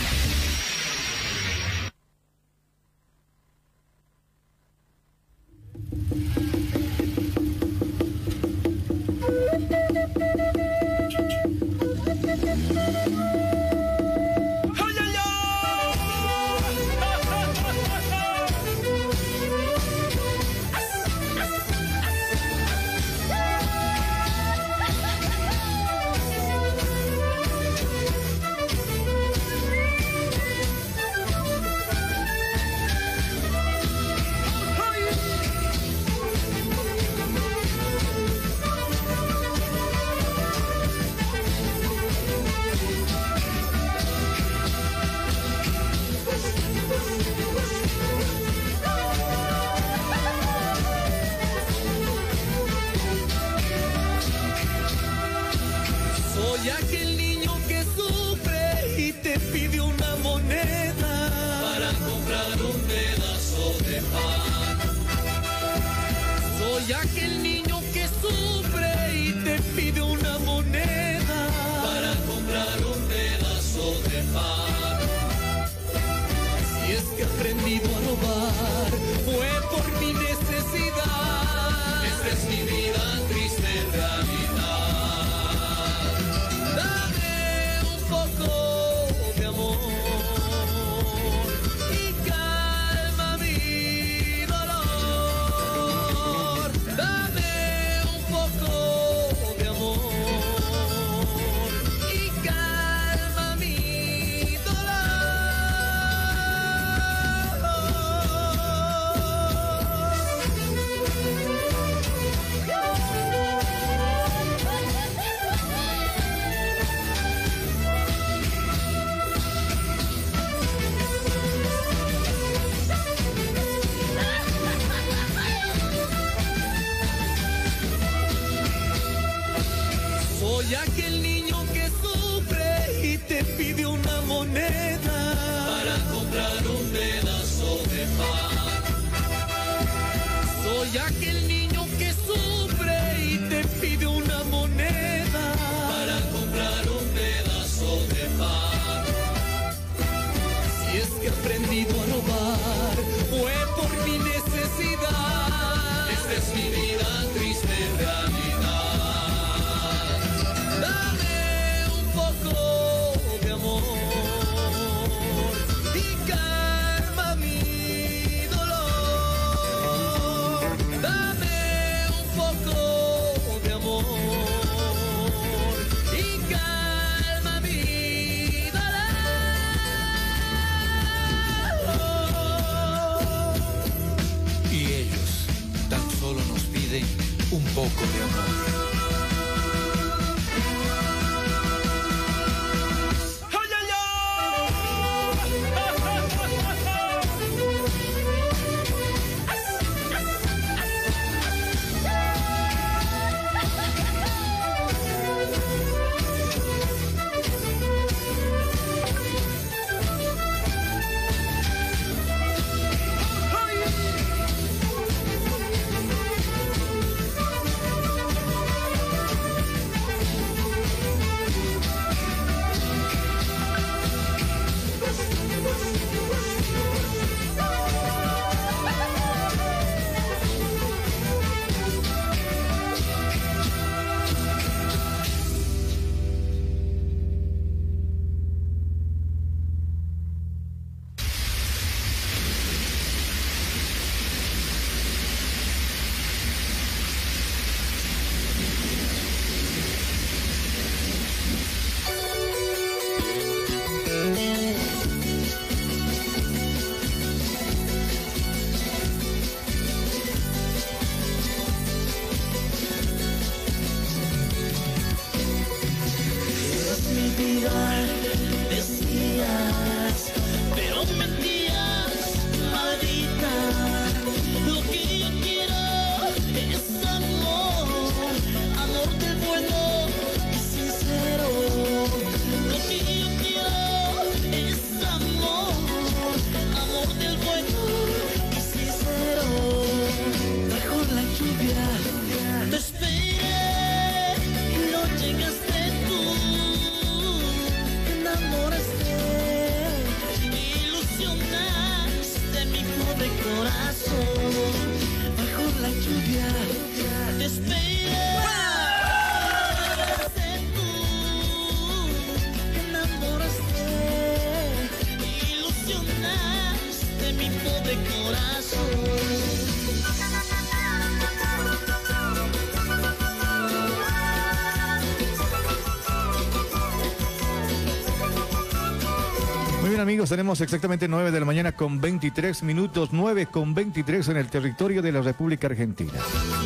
[330.29, 335.03] Tenemos exactamente 9 de la mañana con 23 minutos, 9 con 23 en el territorio
[335.03, 336.13] de la República Argentina.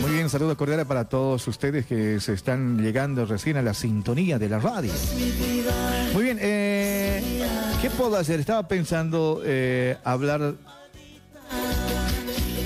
[0.00, 4.38] Muy bien, saludo cordial para todos ustedes que se están llegando recién a la sintonía
[4.38, 4.92] de la radio.
[6.12, 7.22] Muy bien, eh,
[7.80, 8.38] ¿qué puedo hacer?
[8.38, 10.54] Estaba pensando eh, hablar,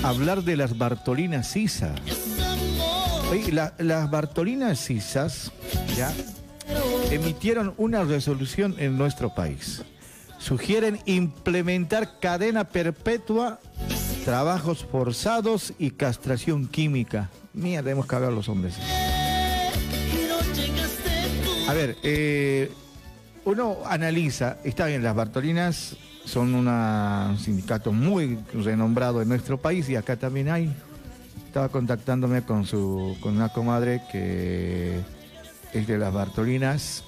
[0.03, 1.95] hablar de las Bartolinas Sisa.
[3.77, 5.51] las Bartolinas Sisas
[5.95, 6.13] ya
[7.09, 9.81] emitieron una resolución en nuestro país
[10.43, 13.59] sugieren implementar cadena perpetua,
[14.25, 17.29] trabajos forzados y castración química.
[17.53, 18.75] Mierda, hemos cagado a los hombres.
[21.69, 22.69] A ver, eh,
[23.45, 25.95] uno analiza, está bien, las Bartolinas
[26.25, 30.75] son un sindicato muy renombrado en nuestro país y acá también hay.
[31.47, 34.99] Estaba contactándome con, su, con una comadre que
[35.71, 37.05] es de las Bartolinas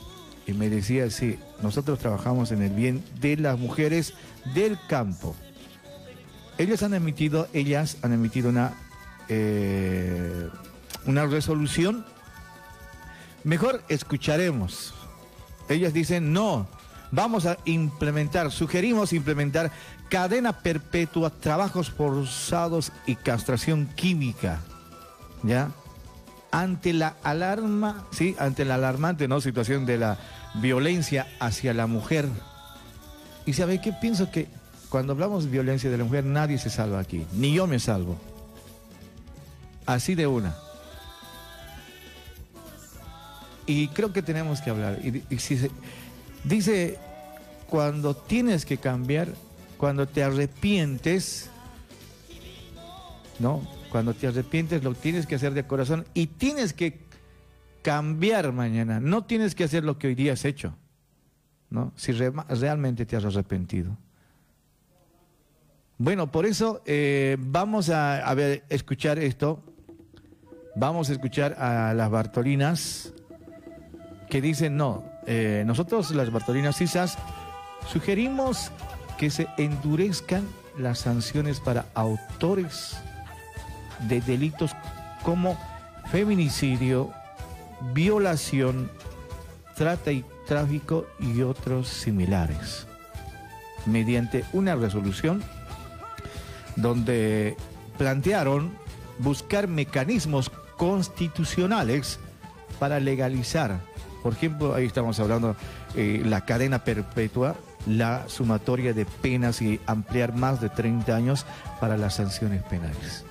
[0.48, 4.14] y me decía, sí, nosotros trabajamos en el bien de las mujeres
[4.54, 5.36] del campo.
[6.58, 8.74] Ellos han emitido, ellas han emitido una,
[9.30, 10.50] eh,
[11.06, 12.06] una resolución.
[13.44, 14.94] Mejor escucharemos.
[15.68, 16.68] Ellas dicen, no,
[17.12, 19.72] vamos a implementar, sugerimos implementar
[20.10, 24.62] cadena perpetua, trabajos forzados y castración química.
[25.44, 25.72] ¿Ya?
[26.56, 29.42] ante la alarma, sí, ante la alarmante ¿no?
[29.42, 30.18] situación de la
[30.62, 32.28] violencia hacia la mujer.
[33.46, 34.48] Y sabe qué pienso que
[34.90, 38.18] cuando hablamos de violencia de la mujer nadie se salva aquí, ni yo me salvo.
[39.86, 40.56] Así de una.
[43.68, 45.00] Y creo que tenemos que hablar.
[45.04, 45.70] Y, si
[46.44, 46.98] dice,
[47.68, 49.34] cuando tienes que cambiar,
[49.78, 51.50] cuando te arrepientes,
[53.40, 53.68] ¿no?
[53.92, 57.05] Cuando te arrepientes lo tienes que hacer de corazón y tienes que
[57.86, 59.00] cambiar mañana.
[59.00, 60.76] No tienes que hacer lo que hoy día has hecho,
[61.70, 61.94] ¿no?
[61.96, 63.96] Si realmente te has arrepentido.
[66.00, 68.34] Bueno, por eso eh, vamos a,
[68.70, 69.64] escuchar esto.
[70.76, 73.14] Vamos a escuchar a las Bartolinas
[74.32, 77.20] que dicen, no, eh, nosotros las Bartolinas CISAS
[77.88, 78.72] sugerimos
[79.20, 80.44] que se endurezcan
[80.80, 82.98] las sanciones para autores
[84.10, 84.72] de delitos
[85.22, 85.56] como
[86.08, 87.14] feminicidio,
[87.94, 88.90] violación,
[89.76, 92.88] trata y tráfico y otros similares,
[93.86, 95.44] mediante una resolución
[96.76, 97.56] donde
[97.98, 98.72] plantearon
[99.20, 102.20] buscar mecanismos constitucionales
[102.80, 103.80] para legalizar,
[104.26, 105.56] por ejemplo, ahí estamos hablando
[105.96, 111.46] eh, la cadena perpetua, la sumatoria de penas y ampliar más de 30 años
[111.80, 113.24] para las sanciones penales.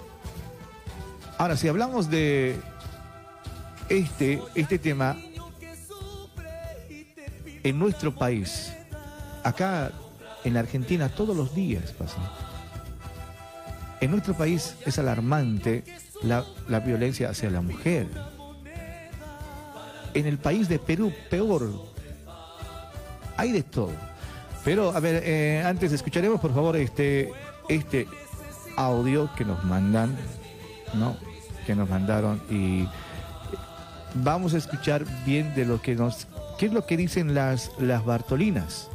[1.36, 2.60] Ahora, si hablamos de
[3.88, 5.16] este, este tema,
[7.62, 8.72] en nuestro país,
[9.42, 9.92] acá
[10.44, 12.18] en la Argentina todos los días pasa.
[14.00, 15.84] En nuestro país es alarmante
[16.22, 18.06] la, la violencia hacia la mujer.
[20.12, 21.70] En el país de Perú, peor.
[23.36, 23.92] Hay de todo.
[24.64, 27.32] Pero, a ver, eh, antes escucharemos, por favor, este,
[27.68, 28.06] este
[28.76, 30.16] audio que nos mandan,
[30.94, 31.16] ¿no?
[31.66, 32.86] Que nos mandaron y
[34.14, 36.26] vamos a escuchar bien de lo que nos...
[36.58, 38.88] ¿Qué es lo que dicen las, las Bartolinas?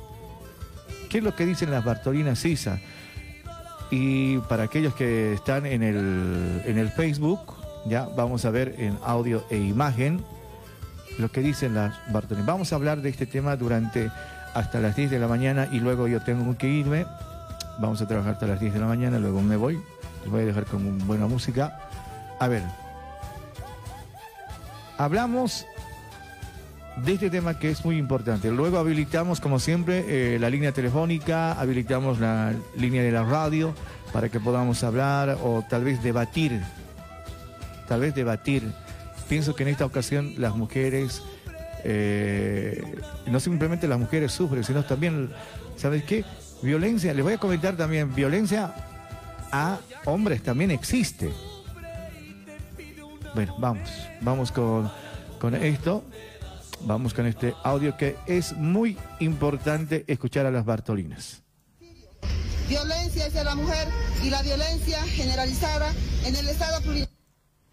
[1.10, 2.80] ¿Qué es lo que dicen las Bartolinas Sisa?
[3.92, 7.40] Y para aquellos que están en el, en el Facebook,
[7.86, 10.24] ya vamos a ver en audio e imagen
[11.18, 12.46] lo que dicen las Bartolinas.
[12.46, 14.10] Vamos a hablar de este tema durante
[14.54, 17.06] hasta las 10 de la mañana y luego yo tengo que irme.
[17.80, 19.80] Vamos a trabajar hasta las 10 de la mañana, luego me voy.
[20.22, 21.80] Les voy a dejar con buena música.
[22.40, 22.64] A ver,
[25.00, 25.66] hablamos
[26.98, 28.52] de este tema que es muy importante.
[28.52, 33.74] Luego habilitamos, como siempre, eh, la línea telefónica, habilitamos la línea de la radio
[34.12, 36.62] para que podamos hablar o tal vez debatir.
[37.88, 38.64] Tal vez debatir.
[39.30, 41.24] Pienso que en esta ocasión las mujeres,
[41.86, 42.84] eh,
[43.26, 45.32] no simplemente las mujeres sufren, sino también,
[45.78, 46.26] ¿sabes qué?
[46.62, 48.76] Violencia, les voy a comentar también, violencia
[49.50, 51.32] a hombres también existe.
[53.36, 53.90] Bueno, vamos,
[54.22, 54.92] vamos con,
[55.40, 56.04] con esto.
[56.82, 61.44] Vamos con este audio que es muy importante escuchar a las Bartolinas.
[62.70, 63.88] Violencia hacia la mujer
[64.24, 65.92] y la violencia generalizada
[66.26, 67.18] en el Estado plurinacional.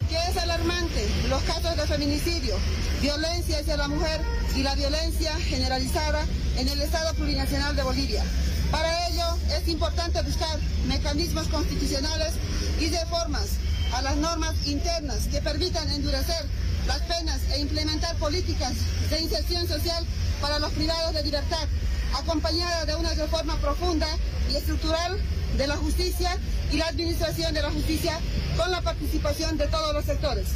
[0.08, 2.56] Que es alarmante los casos de feminicidio,
[3.00, 4.20] violencia hacia la mujer
[4.56, 6.24] y la violencia generalizada
[6.56, 8.24] en el Estado plurinacional de Bolivia.
[8.70, 9.24] Para ello
[9.56, 10.58] es importante buscar
[10.88, 12.34] mecanismos constitucionales
[12.80, 13.58] y reformas
[13.96, 16.44] a las normas internas que permitan endurecer
[16.86, 18.74] las penas e implementar políticas
[19.08, 20.04] de inserción social
[20.42, 21.66] para los privados de libertad,
[22.14, 24.06] acompañada de una reforma profunda
[24.52, 25.18] y estructural
[25.56, 26.36] de la justicia
[26.70, 28.20] y la administración de la justicia
[28.58, 30.46] con la participación de todos los sectores.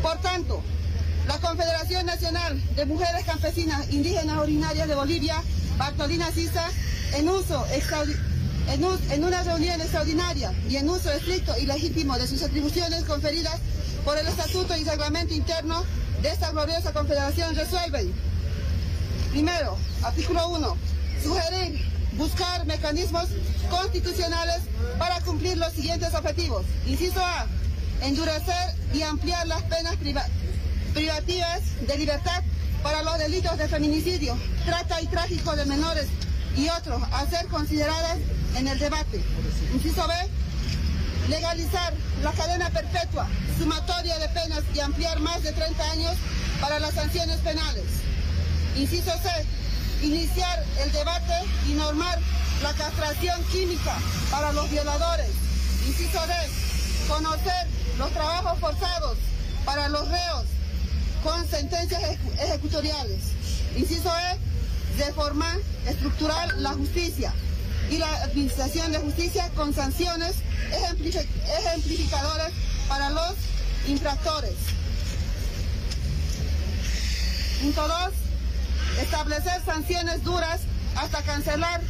[0.00, 0.62] Por tanto,
[1.26, 5.42] la Confederación Nacional de Mujeres Campesinas Indígenas Originarias de Bolivia,
[5.76, 6.70] Bartolina Sisa,
[7.14, 7.66] en uso
[8.68, 13.58] en, una reunión extraordinaria y en uso estricto y legítimo de sus atribuciones conferidas
[14.04, 15.84] por el Estatuto y Reglamento Interno
[16.22, 18.12] de esta gloriosa confederación resuelven.
[19.30, 20.76] Primero, artículo 1,
[21.22, 23.28] sugerir, buscar mecanismos
[23.70, 24.62] constitucionales
[24.98, 26.64] para cumplir los siguientes objetivos.
[26.86, 27.46] Inciso A,
[28.02, 29.96] endurecer y ampliar las penas
[30.94, 32.42] privativas de libertad
[32.82, 36.06] para los delitos de feminicidio, trata y tráfico de menores
[36.56, 38.18] y otros a ser consideradas
[38.56, 39.22] en el debate.
[39.74, 40.14] Inciso B,
[41.28, 41.92] legalizar
[42.22, 43.26] la cadena perpetua,
[43.58, 46.14] sumatoria de penas y ampliar más de 30 años
[46.60, 47.84] para las sanciones penales.
[48.76, 51.34] Inciso C, iniciar el debate
[51.68, 52.18] y normar
[52.62, 53.96] la castración química
[54.30, 55.30] para los violadores.
[55.86, 56.34] Inciso D,
[57.08, 57.66] conocer
[57.98, 59.18] los trabajos forzados
[59.64, 60.44] para los reos
[61.22, 62.02] con sentencias
[62.38, 63.20] ejecutoriales.
[63.76, 64.55] Inciso E,
[64.98, 67.32] reformar, estructurar la justicia
[67.90, 70.34] y la administración de justicia con sanciones
[70.70, 72.52] ejemplificadoras
[72.88, 73.34] para los
[73.86, 74.54] infractores.
[77.62, 77.98] Punto 2.
[79.02, 80.60] Establecer sanciones duras
[80.96, 81.80] hasta cancelar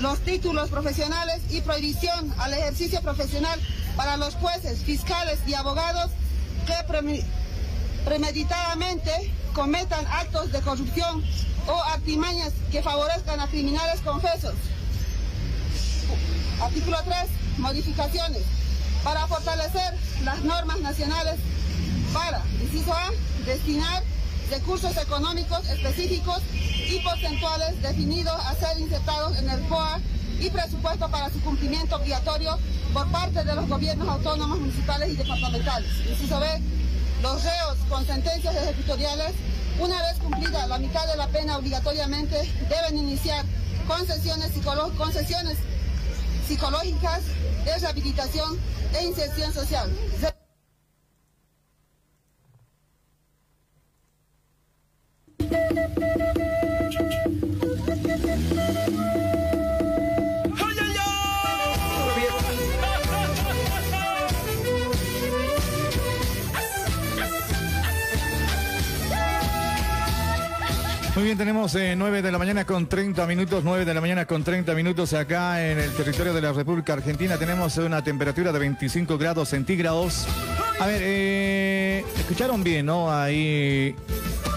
[0.00, 3.58] los títulos profesionales y prohibición al ejercicio profesional
[3.96, 6.10] para los jueces, fiscales y abogados
[6.66, 6.74] que
[8.06, 9.10] premeditadamente
[9.52, 11.24] cometan actos de corrupción
[11.66, 14.54] o artimañas que favorezcan a criminales confesos.
[16.62, 17.58] Artículo 3.
[17.58, 18.42] Modificaciones.
[19.02, 19.92] Para fortalecer
[20.24, 21.34] las normas nacionales
[22.12, 23.10] para, inciso A,
[23.44, 24.04] destinar
[24.50, 26.42] recursos económicos específicos
[26.88, 29.98] y porcentuales definidos a ser insertados en el POA
[30.38, 32.56] y presupuesto para su cumplimiento obligatorio
[32.92, 35.90] por parte de los gobiernos autónomos municipales y departamentales.
[36.08, 36.46] Inciso B,
[37.22, 39.32] los reos con sentencias ejecutoriales,
[39.78, 42.36] una vez cumplida la mitad de la pena obligatoriamente,
[42.68, 43.44] deben iniciar
[43.86, 44.52] concesiones,
[44.96, 45.58] concesiones
[46.46, 47.22] psicológicas
[47.64, 48.58] de rehabilitación
[48.94, 49.90] e inserción social.
[71.16, 74.26] Muy bien, tenemos eh, 9 de la mañana con 30 minutos, 9 de la mañana
[74.26, 77.38] con 30 minutos acá en el territorio de la República Argentina.
[77.38, 80.26] Tenemos una temperatura de 25 grados centígrados.
[80.78, 83.10] A ver, eh, escucharon bien, ¿no?
[83.10, 83.96] Ahí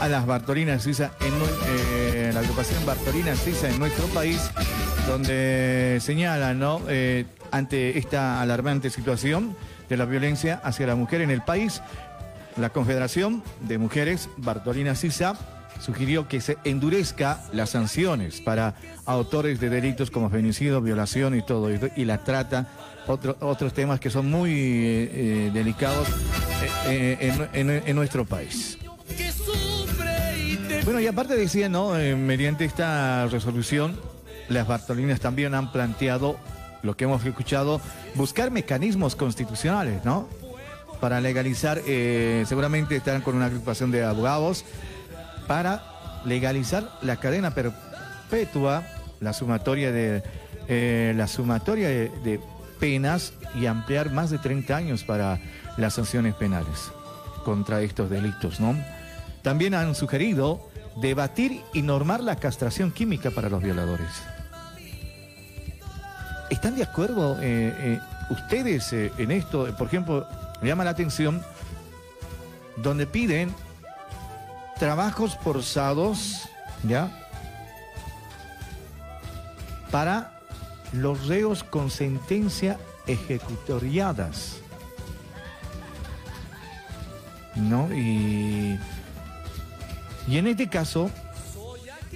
[0.01, 1.31] a las Bartolinas Sisa, en
[1.65, 4.51] eh, la agrupación Bartolina Sisa en nuestro país,
[5.07, 6.81] donde señalan, ¿no?
[6.89, 9.55] Eh, ante esta alarmante situación
[9.87, 11.81] de la violencia hacia la mujer en el país,
[12.57, 15.37] la Confederación de Mujeres Bartolina Sisa
[15.79, 18.75] sugirió que se endurezca las sanciones para
[19.05, 22.67] autores de delitos como feminicidio, violación y todo esto, y la trata,
[23.07, 25.11] otro- otros temas que son muy eh,
[25.47, 26.07] eh, delicados
[26.87, 28.77] eh, en, en- nuestro país.
[30.83, 31.91] Bueno, y aparte decía, ¿no?
[31.91, 33.99] Mediante esta resolución,
[34.47, 36.37] las Bartolinas también han planteado
[36.81, 37.81] lo que hemos escuchado,
[38.15, 40.27] buscar mecanismos constitucionales, ¿no?
[40.99, 41.81] Para legalizar,
[42.45, 44.65] seguramente estarán con una agrupación de abogados,
[45.49, 45.81] para
[46.25, 48.83] legalizar la cadena perpetua,
[49.19, 50.21] la sumatoria de,
[50.67, 52.39] eh, la sumatoria de,
[52.79, 55.39] penas y ampliar más de 30 años para
[55.75, 56.91] las sanciones penales
[57.43, 58.77] contra estos delitos, ¿no?
[59.41, 60.69] También han sugerido
[61.01, 64.07] debatir y normar la castración química para los violadores.
[66.51, 67.99] ¿Están de acuerdo eh, eh,
[68.29, 69.67] ustedes en esto?
[69.75, 70.27] Por ejemplo,
[70.61, 71.41] me llama la atención
[72.77, 73.51] donde piden
[74.79, 76.49] trabajos forzados,
[76.83, 77.11] ¿ya?
[79.91, 80.39] Para
[80.93, 84.57] los reos con sentencia ejecutoriadas.
[87.55, 87.93] ¿No?
[87.93, 88.79] Y,
[90.27, 91.11] y en este caso,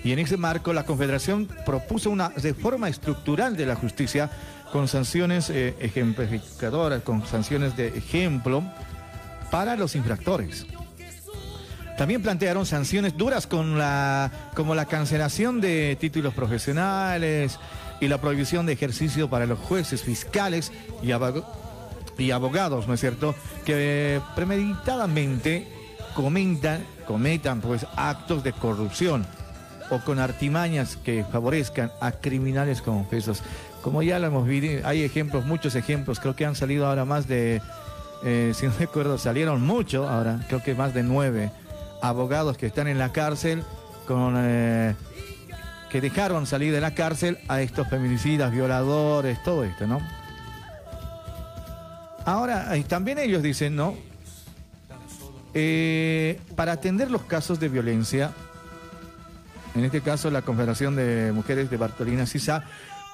[0.03, 4.29] y en ese marco, la Confederación propuso una reforma estructural de la justicia
[4.71, 8.63] con sanciones eh, ejemplificadoras, con sanciones de ejemplo
[9.51, 10.65] para los infractores.
[11.97, 17.59] También plantearon sanciones duras con la, como la cancelación de títulos profesionales
[18.01, 20.71] y la prohibición de ejercicio para los jueces, fiscales
[21.03, 21.45] y, abo-
[22.17, 25.67] y abogados, ¿no es cierto?, que premeditadamente
[26.15, 29.25] comentan, cometan pues, actos de corrupción
[29.89, 33.43] o con artimañas que favorezcan a criminales confesos.
[33.83, 37.27] Como ya lo hemos visto, hay ejemplos, muchos ejemplos, creo que han salido ahora más
[37.27, 37.61] de,
[38.23, 41.51] eh, si no recuerdo, salieron mucho ahora, creo que más de nueve
[42.03, 43.63] abogados que están en la cárcel
[44.07, 44.93] con eh,
[45.89, 50.01] que dejaron salir de la cárcel a estos feminicidas, violadores, todo esto, ¿no?
[52.25, 53.95] Ahora, también ellos dicen, ¿no?
[55.53, 58.31] Eh, para atender los casos de violencia,
[59.75, 62.65] en este caso la Confederación de Mujeres de Bartolina Sisa,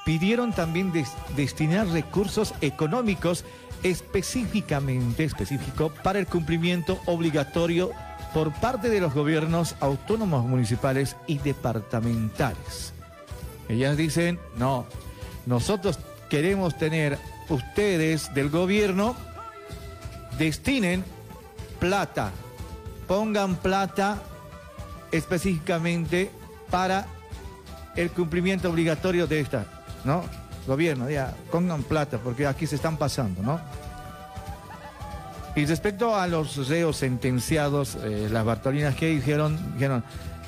[0.05, 3.45] pidieron también des- destinar recursos económicos
[3.83, 7.91] específicamente específico para el cumplimiento obligatorio
[8.33, 12.93] por parte de los gobiernos autónomos municipales y departamentales.
[13.67, 14.85] Ellas dicen, no,
[15.45, 15.99] nosotros
[16.29, 17.17] queremos tener
[17.49, 19.15] ustedes del gobierno,
[20.37, 21.03] destinen
[21.79, 22.31] plata,
[23.07, 24.21] pongan plata
[25.11, 26.31] específicamente
[26.69, 27.07] para
[27.95, 29.65] el cumplimiento obligatorio de esta,
[30.03, 30.23] ¿no?
[30.67, 33.59] Gobierno, ya, pongan plata, porque aquí se están pasando, ¿no?
[35.59, 40.05] Y respecto a los reos sentenciados, eh, las Bartolinas que dijeron, dijeron,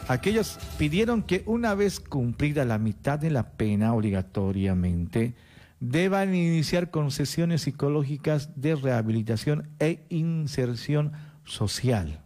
[0.07, 5.33] aquellos pidieron que una vez cumplida la mitad de la pena obligatoriamente,
[5.81, 11.11] deban iniciar concesiones psicológicas de rehabilitación e inserción
[11.43, 12.21] social.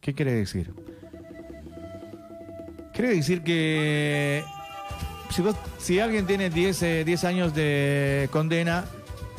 [0.00, 0.72] ¿Qué quiere decir?
[2.92, 4.44] Quiere decir que
[5.80, 8.84] si, alguien tiene 10, eh, 10 años de condena,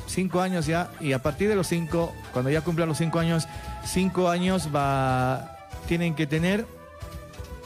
[0.07, 3.47] 5 años ya, y a partir de los 5, cuando ya cumplan los 5 años,
[3.85, 5.57] 5 años va,
[5.87, 6.65] tienen que tener,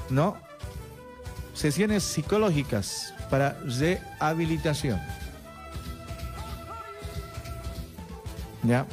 [0.10, 0.38] ¿no?
[1.54, 5.00] Sesiones psicológicas para rehabilitación.
[8.64, 8.86] ¿Ya?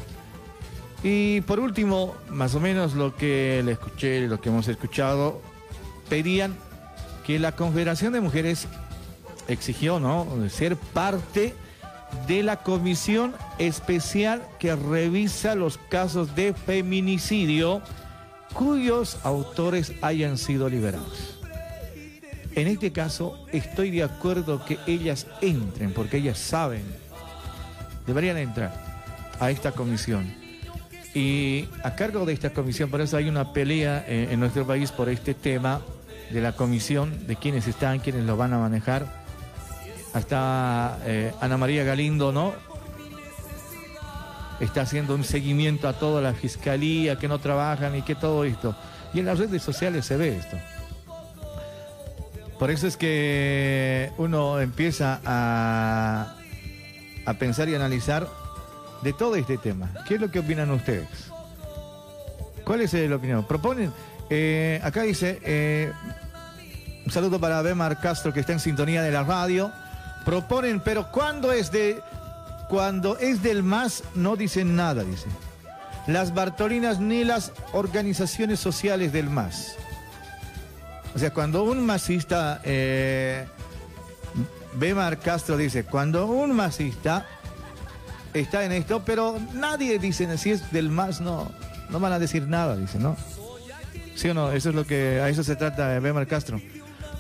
[1.02, 5.42] Y por último, más o menos lo que le escuché, lo que hemos escuchado,
[6.08, 6.56] pedían
[7.26, 8.66] que la Confederación de Mujeres
[9.48, 11.54] exigió, ¿no?, ser parte
[12.26, 17.82] de la comisión especial que revisa los casos de feminicidio
[18.52, 21.38] cuyos autores hayan sido liberados.
[22.54, 26.84] En este caso, estoy de acuerdo que ellas entren, porque ellas saben,
[28.06, 28.72] deberían entrar
[29.40, 30.32] a esta comisión.
[31.14, 34.92] Y a cargo de esta comisión, por eso hay una pelea eh, en nuestro país
[34.92, 35.80] por este tema
[36.30, 39.23] de la comisión, de quiénes están, quiénes lo van a manejar.
[40.14, 42.54] Hasta eh, Ana María Galindo, ¿no?
[44.60, 48.74] Está haciendo un seguimiento a toda la fiscalía, que no trabajan y que todo esto.
[49.12, 50.56] Y en las redes sociales se ve esto.
[52.58, 56.34] Por eso es que uno empieza a,
[57.26, 58.28] a pensar y analizar
[59.02, 59.90] de todo este tema.
[60.06, 61.34] ¿Qué es lo que opinan ustedes?
[62.64, 63.44] ¿Cuál es la opinión?
[63.44, 63.92] Proponen,
[64.30, 65.92] eh, acá dice, eh,
[67.04, 69.70] un saludo para Bemar Castro que está en sintonía de la radio.
[70.24, 72.02] Proponen, pero cuando es de,
[72.68, 75.26] cuando es del MAS no dicen nada, dice.
[76.06, 79.76] Las Bartolinas ni las organizaciones sociales del MAS.
[81.14, 83.46] O sea, cuando un masista, eh,
[84.74, 87.26] Bemar Castro dice, cuando un masista
[88.32, 91.50] está en esto, pero nadie dice, si es del MAS, no,
[91.90, 93.16] no van a decir nada, dice, ¿no?
[94.16, 94.52] ¿Sí o no?
[94.52, 96.60] Eso es lo que, a eso se trata Bemar Castro.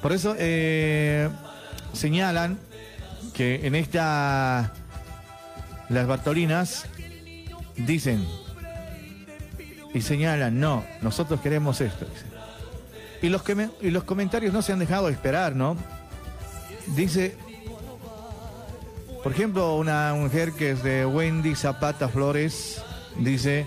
[0.02, 1.28] Por eso eh,
[1.92, 2.58] señalan
[3.34, 4.72] que en esta,
[5.88, 6.86] las Bartolinas
[7.76, 8.26] dicen
[9.92, 12.06] y señalan, no, nosotros queremos esto.
[13.20, 15.76] Y los, que y los comentarios no se han dejado esperar, ¿no?
[16.96, 17.36] Dice,
[19.22, 22.82] por ejemplo, una mujer que es de Wendy Zapata Flores,
[23.18, 23.66] dice,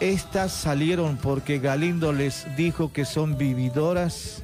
[0.00, 4.42] estas salieron porque Galindo les dijo que son vividoras,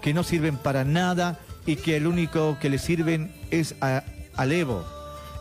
[0.00, 1.38] que no sirven para nada
[1.68, 4.02] y que el único que les sirven es a,
[4.36, 4.86] al Evo.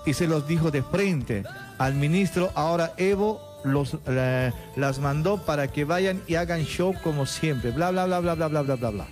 [0.05, 1.43] Y se los dijo de frente
[1.77, 3.97] al ministro, ahora Evo los,
[4.75, 7.71] las mandó para que vayan y hagan show como siempre.
[7.71, 9.07] Bla, bla, bla, bla, bla, bla, bla, bla, bla.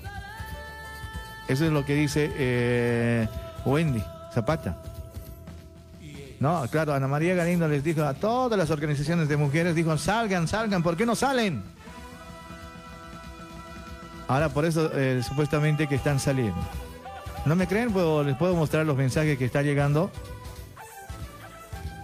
[1.48, 3.30] Eso es lo que dice eh,
[3.66, 4.76] Wendy Zapata.
[6.42, 10.50] No, claro, Ana María Galindo les dijo a todas las organizaciones de mujeres, dijo, salgan,
[10.50, 11.64] salgan, ¿por qué no salen?
[14.28, 16.60] Ahora por eso eh, supuestamente que están saliendo.
[17.46, 17.94] ¿No me creen?
[17.94, 20.12] ¿Puedo, les puedo mostrar los mensajes que está llegando.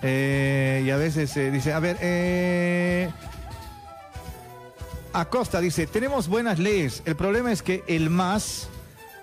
[0.04, 3.10] Eh, y a veces eh, dice, a ver, eh,
[5.14, 7.02] Acosta dice, tenemos buenas leyes.
[7.06, 8.70] El problema es que el MAS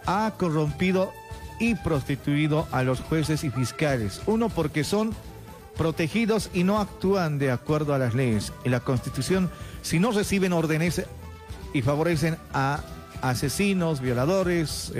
[0.07, 1.13] ha corrompido
[1.61, 4.21] y prostituido a los jueces y fiscales.
[4.27, 5.15] Uno, porque son
[5.77, 8.53] protegidos y no actúan de acuerdo a las leyes.
[8.65, 9.51] En la Constitución,
[9.83, 11.03] si no reciben órdenes
[11.73, 12.81] y favorecen a
[13.23, 14.93] asesinos, violadores,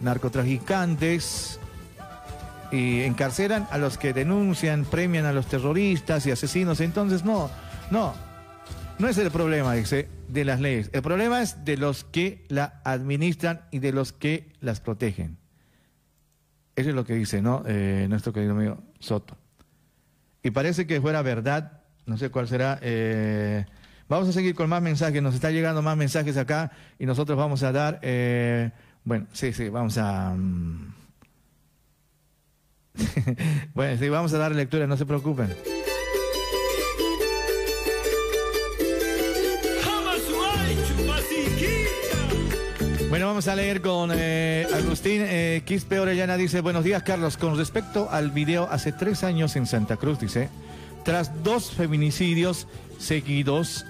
[0.00, 1.58] narcotraficantes,
[2.70, 6.80] y encarcelan a los que denuncian, premian a los terroristas y asesinos.
[6.80, 7.50] Entonces, no,
[7.90, 8.14] no,
[8.98, 10.90] no es el problema, dice, de las leyes.
[10.92, 15.38] El problema es de los que la administran y de los que las protegen.
[16.74, 17.62] Eso es lo que dice, ¿no?
[17.66, 19.36] Eh, nuestro querido amigo Soto.
[20.42, 22.78] Y parece que fuera verdad, no sé cuál será.
[22.82, 23.64] Eh,
[24.08, 27.62] vamos a seguir con más mensajes, nos está llegando más mensajes acá y nosotros vamos
[27.62, 28.70] a dar, eh,
[29.04, 30.34] bueno, sí, sí, vamos a...
[30.34, 30.94] Mm,
[33.74, 35.54] bueno, sí, vamos a dar lectura, no se preocupen.
[43.08, 46.36] Bueno, vamos a leer con eh, Agustín eh, Quispe Orellana.
[46.36, 50.50] Dice, buenos días Carlos, con respecto al video hace tres años en Santa Cruz, dice,
[51.02, 52.66] tras dos feminicidios
[52.98, 53.86] seguidos,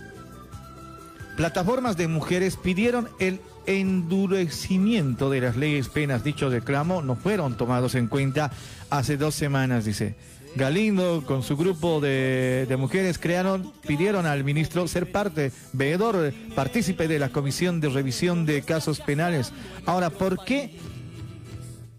[1.36, 6.24] plataformas de mujeres pidieron el endurecimiento de las leyes penas.
[6.24, 8.50] Dicho reclamo no fueron tomados en cuenta
[8.90, 10.16] hace dos semanas, dice.
[10.56, 17.18] Galindo con su grupo de, mujeres crearon, pidieron al ministro ser parte, veedor, partícipe de
[17.18, 19.52] la comisión de revisión de casos penales.
[19.84, 20.78] Ahora, ¿por qué?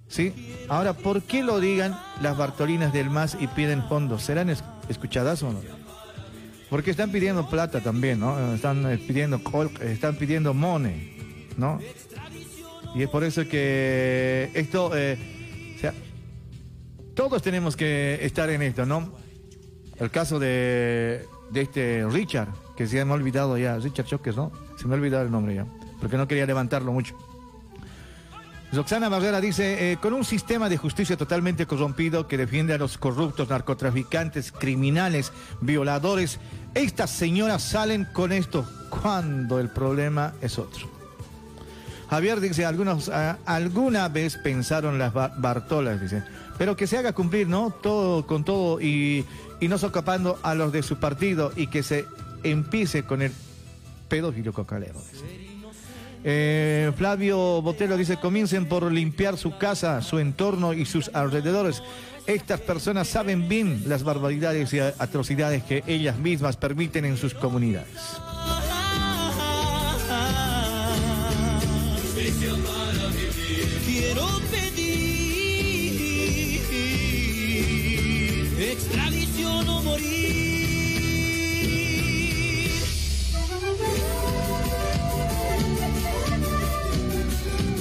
[0.07, 0.33] ¿Sí?
[0.69, 4.23] Ahora, ¿por qué lo digan las Bartolinas del MAS y piden fondos?
[4.23, 4.49] ¿Serán
[4.89, 5.76] escuchadas o no?
[6.69, 8.53] Porque están pidiendo plata también, ¿no?
[8.53, 9.41] Están eh, pidiendo
[9.81, 11.15] están pidiendo money,
[11.57, 11.79] ¿no?
[12.93, 15.17] Y es por eso que esto, eh,
[15.75, 15.93] o sea,
[17.13, 19.13] todos tenemos que estar en esto, ¿no?
[19.99, 24.51] El caso de, de este Richard, que se me ha olvidado ya, Richard Choques, ¿no?
[24.77, 25.65] Se me ha olvidado el nombre ya,
[26.01, 27.15] porque no quería levantarlo mucho.
[28.73, 32.97] Roxana Barrera dice, eh, con un sistema de justicia totalmente corrompido que defiende a los
[32.97, 35.31] corruptos, narcotraficantes, criminales,
[35.61, 36.39] violadores,
[36.73, 40.87] estas señoras salen con esto cuando el problema es otro.
[42.09, 43.09] Javier dice, algunos,
[43.45, 46.23] alguna vez pensaron las Bartolas, dice,
[46.57, 47.71] pero que se haga cumplir, ¿no?
[47.71, 49.25] Todo con todo y,
[49.61, 52.05] no socapando a los de su partido y que se
[52.43, 53.31] empiece con el
[54.07, 55.01] pedófilo cocalero.
[56.23, 61.81] Eh, Flavio Botelo dice, comiencen por limpiar su casa, su entorno y sus alrededores.
[62.25, 67.87] Estas personas saben bien las barbaridades y atrocidades que ellas mismas permiten en sus comunidades.
[73.85, 74.27] Quiero
[78.59, 79.06] extradición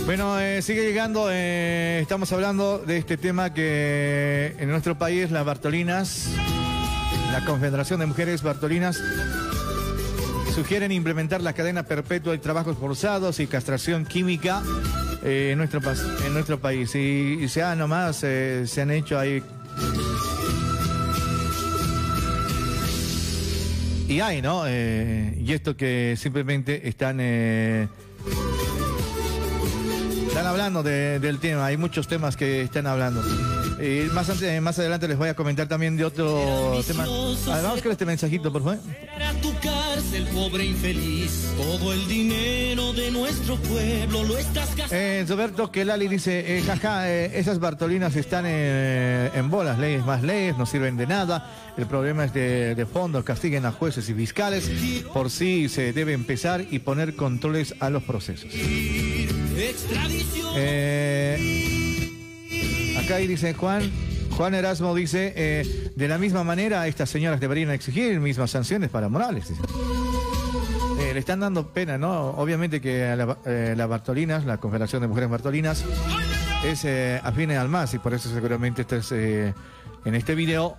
[0.07, 5.45] Bueno, eh, sigue llegando, eh, estamos hablando de este tema que en nuestro país las
[5.45, 6.29] Bartolinas,
[7.33, 9.03] la Confederación de Mujeres Bartolinas,
[10.55, 14.63] sugieren implementar la cadena perpetua de trabajos forzados y castración química
[15.25, 15.81] eh, en, nuestro,
[16.25, 16.95] en nuestro país.
[16.95, 19.43] Y, y se, ha nomás, eh, se han hecho ahí...
[24.09, 24.63] Y hay, ¿no?
[24.69, 27.19] Eh, y esto que simplemente están...
[30.37, 33.23] están hablando de- del tema, hay muchos temas que están hablando.
[33.83, 34.29] Y más,
[34.61, 37.05] más adelante les voy a comentar también de otro tema.
[37.05, 38.79] Ah, vamos con este mensajito, por favor.
[39.41, 41.55] Tu cárcel, pobre infeliz.
[41.57, 44.69] Todo el dinero de nuestro pueblo lo estás.
[44.91, 50.23] Eh, Roberto Kelali dice, eh, jaja, eh, esas Bartolinas están eh, en bolas, leyes más
[50.23, 51.51] leyes, no sirven de nada.
[51.79, 54.71] El problema es de, de fondo, castiguen a jueces y fiscales.
[55.15, 58.51] Por sí se debe empezar y poner controles a los procesos.
[60.57, 62.13] Eh,
[63.03, 63.91] acá ahí dice Juan,
[64.37, 69.09] Juan Erasmo dice, eh, de la misma manera estas señoras deberían exigir mismas sanciones para
[69.09, 69.51] Morales.
[71.01, 72.31] Eh, le están dando pena, ¿no?
[72.31, 75.85] Obviamente que a la, eh, la Bartolinas, la Confederación de Mujeres Bartolinas,
[76.65, 76.85] es
[77.23, 79.55] afine al MAS y por eso seguramente esto es, eh,
[80.05, 80.77] en este video,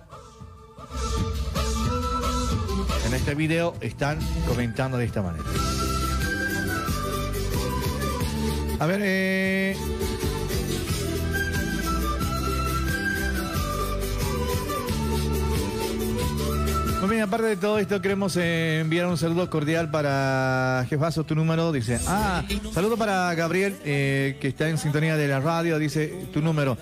[3.06, 5.44] en este video están comentando de esta manera.
[8.80, 9.76] A ver, eh...
[17.00, 21.34] Muy bien, aparte de todo esto, queremos eh, enviar un saludo cordial para Jefazo, tu
[21.34, 21.98] número, dice.
[22.06, 26.76] Ah, saludo para Gabriel, eh, que está en sintonía de la radio, dice tu número.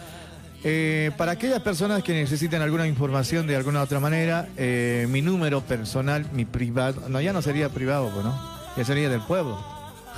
[0.64, 5.60] Eh, para aquellas personas que necesiten alguna información de alguna otra manera, eh, mi número
[5.60, 8.34] personal, mi privado, no, ya no sería privado, pues, ¿no?
[8.76, 9.75] Ya sería del pueblo.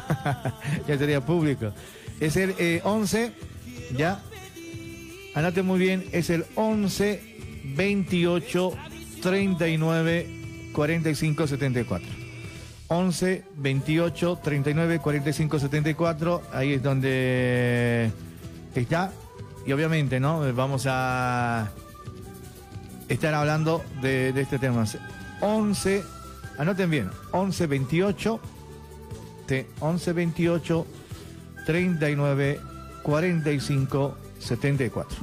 [0.89, 1.72] ya sería público.
[2.20, 3.32] Es el eh, 11,
[3.97, 4.20] ya,
[5.35, 7.22] anote muy bien, es el 11
[7.76, 8.72] 28
[9.22, 12.09] 39 45 74.
[12.89, 18.10] 11 28 39 45 74, ahí es donde
[18.74, 19.12] está.
[19.66, 20.40] Y obviamente, ¿no?
[20.55, 21.70] Vamos a
[23.09, 24.85] estar hablando de, de este tema.
[25.43, 26.02] 11,
[26.59, 28.40] anoten bien, 11 28
[29.49, 30.87] de 11 28
[31.66, 32.61] 39
[33.03, 35.19] 45 74.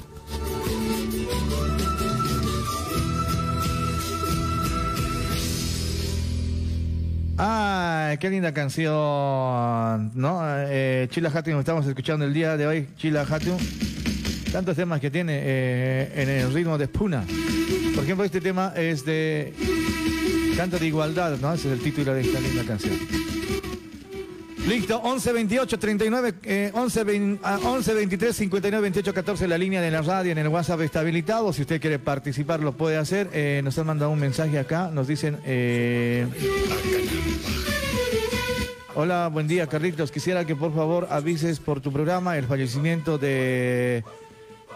[7.37, 8.91] Ah, qué linda canción,
[10.15, 10.39] ¿no?
[10.43, 13.57] Eh, Chila Hatun, estamos escuchando el día de hoy, Chila Hatun.
[14.51, 17.25] Tantos temas que tiene eh, en el ritmo de Spuna.
[17.93, 19.53] Por ejemplo, este tema es de
[20.55, 21.53] Canto de Igualdad, ¿no?
[21.53, 23.34] Ese es el título de esta linda canción.
[24.67, 29.79] Listo, 11 28 39 eh, 11, 20, ah, 11 23 59 28 14 la línea
[29.79, 31.53] de la radio en el WhatsApp está habilitado.
[31.53, 33.29] Si usted quiere participar lo puede hacer.
[33.31, 36.25] Eh, nos han mandado un mensaje acá, nos dicen eh,
[38.95, 40.11] Hola, buen día Carlitos.
[40.11, 44.03] Quisiera que por favor avises por tu programa el fallecimiento de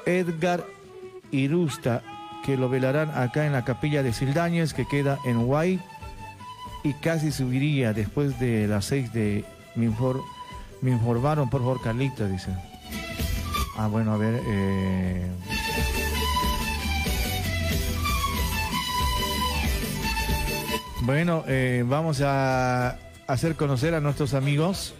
[0.05, 0.65] Edgar
[1.31, 2.03] Irusta,
[2.45, 5.79] que lo velarán acá en la capilla de Sildañez, que queda en Guay,
[6.83, 9.45] y casi subiría después de las seis de...
[9.75, 10.23] Me, infor-
[10.81, 12.51] me informaron, por favor, Carlitos, dice.
[13.77, 14.41] Ah, bueno, a ver...
[14.45, 15.31] eh,
[21.01, 22.97] Bueno, eh, vamos a
[23.27, 24.93] hacer conocer a nuestros amigos.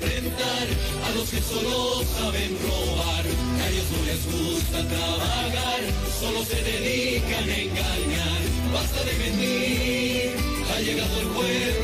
[0.00, 3.24] a los que solo saben robar.
[3.62, 5.80] A ellos no les gusta trabajar,
[6.20, 8.40] solo se dedican a engañar.
[8.72, 10.36] Basta de mentir,
[10.74, 11.83] ha llegado el pueblo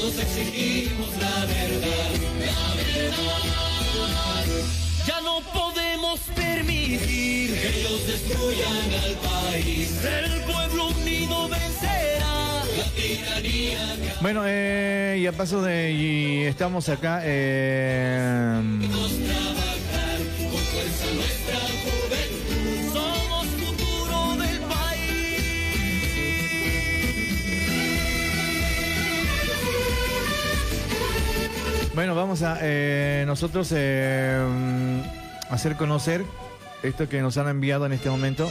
[0.00, 2.10] todos exigimos la verdad,
[2.40, 3.40] la verdad.
[5.06, 10.00] Ya no podemos permitir que ellos destruyan al país.
[10.04, 13.96] El pueblo unido vencerá la tiranía.
[14.22, 15.92] Bueno, eh, y a paso de...
[15.92, 17.20] Y estamos acá...
[17.24, 18.62] eh,
[32.00, 34.42] Bueno, vamos a eh, nosotros eh,
[35.50, 36.24] hacer conocer
[36.82, 38.48] esto que nos han enviado en este momento.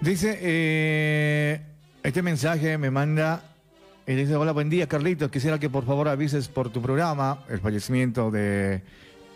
[0.00, 1.60] Dice, eh,
[2.04, 3.51] este mensaje me manda
[4.06, 5.30] Y dice, hola, buen día, Carlitos.
[5.30, 8.82] Quisiera que por favor avises por tu programa el fallecimiento de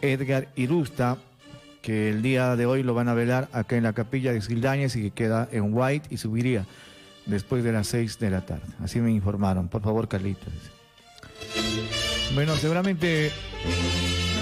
[0.02, 1.18] Edgar Irusta,
[1.82, 4.96] que el día de hoy lo van a velar acá en la capilla de Sildañez
[4.96, 6.66] y que queda en White y subiría
[7.26, 8.64] después de las 6 de la tarde.
[8.82, 9.68] Así me informaron.
[9.68, 10.52] Por favor, Carlitos.
[12.34, 13.30] Bueno, seguramente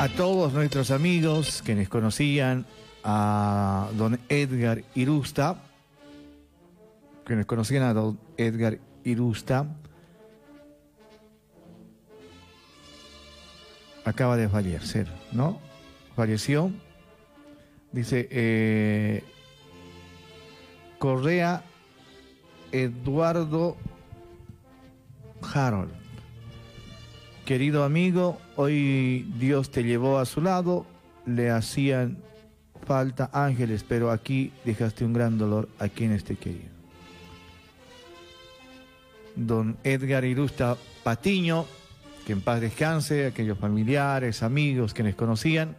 [0.01, 2.65] a todos nuestros amigos quienes conocían
[3.05, 5.61] a don Edgar Irusta,
[7.25, 9.67] quienes conocían a don Edgar Irusta,
[14.05, 15.61] acaba de fallecer, ¿no?
[16.17, 16.71] Falleció.
[17.93, 19.23] Dice eh,
[20.99, 21.63] Correa
[22.73, 23.77] Eduardo
[25.55, 25.93] Harold.
[27.45, 30.87] Querido amigo, hoy Dios te llevó a su lado,
[31.27, 32.19] le hacían
[32.87, 36.73] falta ángeles, pero aquí dejaste un gran dolor a quienes te querían.
[39.37, 41.67] Don Edgar Irusta Patiño,
[42.25, 45.77] que en paz descanse, aquellos familiares, amigos que les conocían.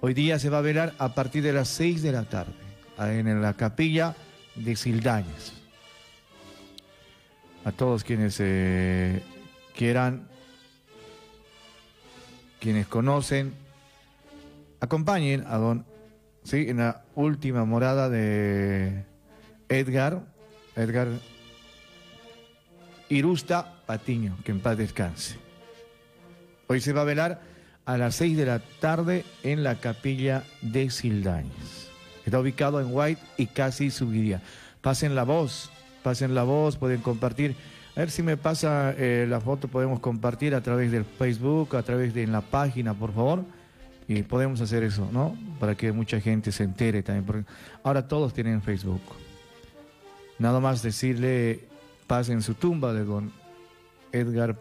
[0.00, 2.52] Hoy día se va a velar a partir de las 6 de la tarde,
[2.98, 4.14] en la capilla
[4.56, 5.52] de Sildañez.
[7.64, 9.22] A todos quienes eh,
[9.74, 10.28] quieran
[12.64, 13.52] quienes conocen,
[14.80, 15.84] acompañen a don,
[16.44, 16.64] ¿sí?
[16.68, 19.04] en la última morada de
[19.68, 20.22] Edgar,
[20.74, 21.08] Edgar
[23.10, 25.43] Irusta Patiño, que en paz descanse.
[26.66, 27.40] Hoy se va a velar
[27.84, 31.88] a las 6 de la tarde en la capilla de Sildañez.
[32.24, 34.40] Está ubicado en White y casi subiría.
[34.80, 35.70] Pasen la voz,
[36.02, 37.54] pasen la voz, pueden compartir
[37.96, 41.84] a ver si me pasa eh, la foto, podemos compartir a través del Facebook, a
[41.84, 43.44] través de en la página, por favor.
[44.08, 45.36] Y podemos hacer eso, ¿no?
[45.60, 47.46] Para que mucha gente se entere también.
[47.84, 49.00] Ahora todos tienen Facebook.
[50.40, 51.68] Nada más decirle,
[52.08, 53.32] pasen su tumba de don
[54.10, 54.56] Edgar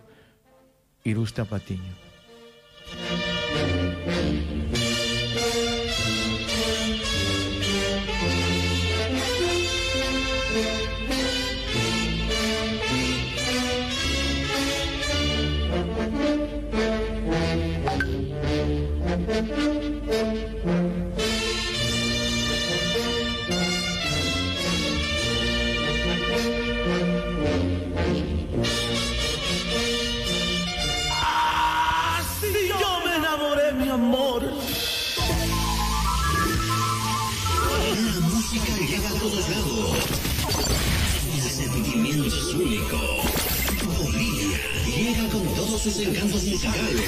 [1.03, 1.93] Irusta Patiño.
[45.85, 47.03] Encantos musicales.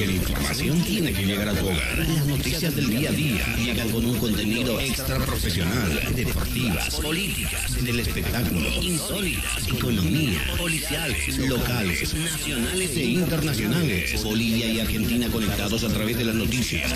[0.00, 1.98] Porque la información tiene que llegar a tu hogar.
[1.98, 8.00] Las noticias del día a día llegan con un contenido extra profesional, deportivas, políticas, del
[8.00, 14.24] espectáculo, insólitas, economía, policiales, locales, nacionales e internacionales.
[14.24, 16.90] Bolivia y Argentina conectados a través de las noticias.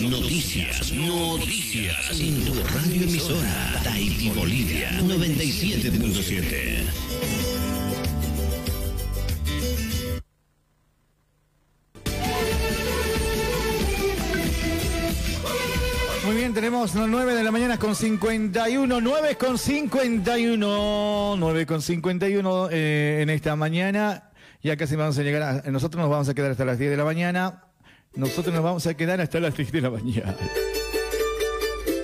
[0.00, 2.18] Noticias, noticias.
[2.18, 7.05] En tu radio emisora, Tahiti Bolivia 97.7.
[16.56, 23.18] tenemos las 9 de la mañana con 51, 9 con 51, 9 con 51 eh,
[23.20, 24.30] en esta mañana.
[24.62, 26.96] Ya casi vamos a llegar, a- nosotros nos vamos a quedar hasta las 10 de
[26.96, 27.64] la mañana.
[28.14, 30.34] Nosotros nos vamos a quedar hasta las 10 de la mañana.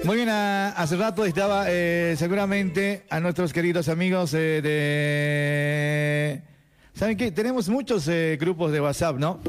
[0.04, 6.42] Muy bien, hace rato estaba eh, seguramente a nuestros queridos amigos eh, de...
[6.92, 7.32] ¿Saben qué?
[7.32, 8.06] Tenemos muchos
[8.38, 9.40] grupos de WhatsApp, ¿no?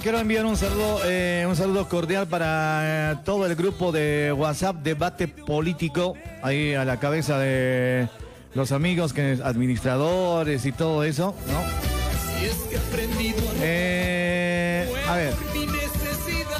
[0.00, 4.76] Quiero enviar un saludo, eh, un saludo cordial para eh, todo el grupo de WhatsApp
[4.76, 8.08] Debate Político, ahí a la cabeza de
[8.54, 11.60] los amigos, que administradores y todo eso, ¿no?
[13.62, 15.34] Eh, a ver,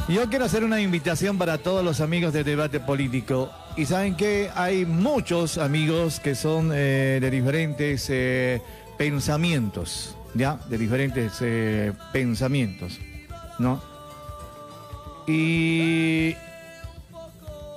[0.08, 3.50] yo quiero hacer una invitación para todos los amigos de Debate Político.
[3.76, 8.12] Y saben que hay muchos amigos que son eh, de diferentes
[8.98, 10.58] pensamientos, ¿ya?
[10.68, 11.42] De diferentes
[12.12, 12.98] pensamientos,
[13.60, 13.80] ¿no?
[15.26, 16.34] Y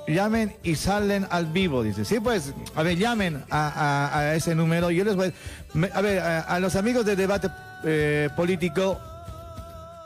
[0.07, 2.05] llamen y salen al vivo, dice.
[2.05, 4.89] Sí, pues, a ver, llamen a, a- a ese número.
[4.91, 5.33] Yo les voy
[5.73, 7.49] me- a ver, a, a los amigos de debate
[7.83, 8.99] eh, político,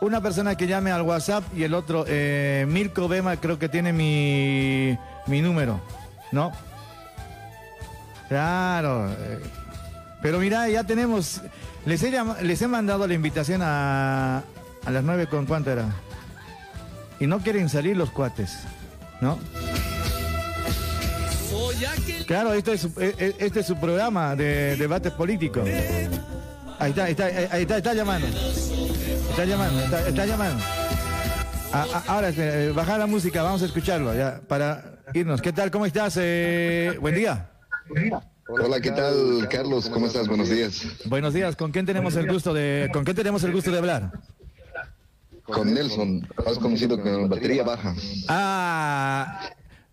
[0.01, 3.93] una persona que llame al WhatsApp y el otro, eh, Mirko Bema, creo que tiene
[3.93, 4.97] mi,
[5.27, 5.79] mi número,
[6.31, 6.51] ¿no?
[8.27, 9.09] Claro.
[9.11, 9.39] eh,
[10.21, 11.41] pero mira, ya tenemos,
[11.85, 14.41] les he, les he mandado la invitación a,
[14.85, 15.85] a las nueve con cuánto era.
[17.19, 18.59] Y no quieren salir los cuates,
[19.21, 19.39] ¿no?
[22.25, 25.61] Claro, este es, su- eh, eh, este es su programa de debate político.
[26.79, 28.27] Ahí está, ahí está, ahí está, está llamando.
[28.27, 30.63] Está llamando, está, está llamando.
[31.73, 35.41] Ah, ah, ahora, eh, baja la música, vamos a escucharlo ya, para irnos.
[35.41, 35.71] ¿Qué tal?
[35.71, 36.17] ¿Cómo estás?
[36.19, 37.49] Eh, buen día.
[38.49, 39.89] Hola, ¿qué tal, Carlos?
[39.89, 40.27] ¿Cómo estás?
[40.27, 40.83] Buenos días.
[41.05, 41.55] Buenos días.
[41.55, 44.11] ¿Con quién tenemos el gusto de, con quién tenemos el gusto de hablar?
[45.47, 47.95] Con Nelson, más conocido como Batería Baja.
[48.27, 49.49] Ah,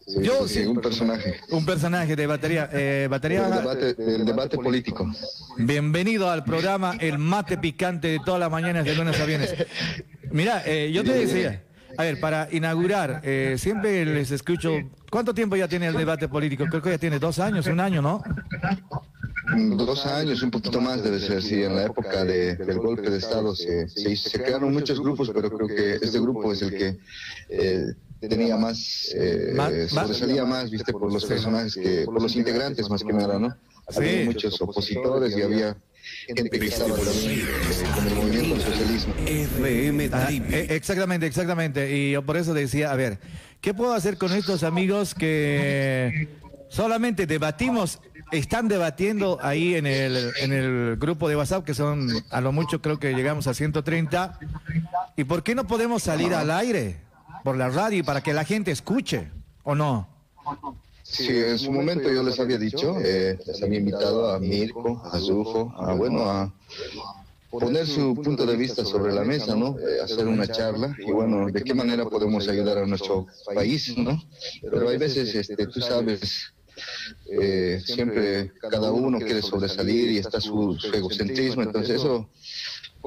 [0.07, 1.41] Sí, yo sí, un personaje.
[1.49, 3.49] un personaje de batería, eh, batería.
[3.49, 5.11] Del debate, del debate político.
[5.57, 9.55] Bienvenido al programa El Mate Picante de todas las mañanas de lunes a viernes.
[10.31, 11.63] Mira, eh, yo te decía,
[11.97, 14.73] a ver, para inaugurar, eh, siempre les escucho,
[15.11, 16.67] ¿cuánto tiempo ya tiene el debate político?
[16.69, 18.23] Creo que ya tiene dos años, un año, ¿no?
[19.47, 21.63] Mm, Dos años, un poquito más debe ser, sí.
[21.63, 25.31] En la época de- del golpe de Estado se, se, hizo- se crearon muchos grupos,
[25.35, 26.97] pero creo que este grupo es el que
[27.51, 27.85] eh,
[28.21, 32.89] tenía más, eh, Más- más- sobresalía más, viste, por los personajes, que, por los integrantes
[32.89, 33.55] más que nada, ¿no?
[33.95, 34.25] Había Sí.
[34.25, 35.77] muchos opositores y había
[36.27, 37.45] gente que estaba también eh,
[37.95, 39.15] con el movimiento al socialismo.
[40.13, 41.95] Ah, eh, exactamente, exactamente.
[41.95, 43.19] Y yo por eso decía, a ver,
[43.61, 46.29] ¿qué puedo hacer con estos amigos que
[46.71, 48.01] solamente debatimos,
[48.33, 52.81] están debatiendo ahí en el, en el grupo de WhatsApp, que son a lo mucho
[52.81, 54.39] creo que llegamos a 130?
[55.17, 56.99] ¿Y por qué no podemos salir al aire
[57.43, 59.31] por la radio para que la gente escuche?
[59.63, 60.09] ¿O no?
[61.03, 65.19] Sí, en su momento yo les había dicho, eh, les había invitado a Mirko, a
[65.19, 66.53] Zufo, a bueno, a
[67.51, 69.77] poner su punto de vista sobre la mesa, ¿no?
[69.79, 74.21] Eh, hacer una charla y bueno, de qué manera podemos ayudar a nuestro país, ¿no?
[74.63, 76.53] Pero hay veces, este, tú sabes,
[77.31, 82.31] eh, siempre cada uno quiere sobresalir y está su, su egocentrismo, entonces eso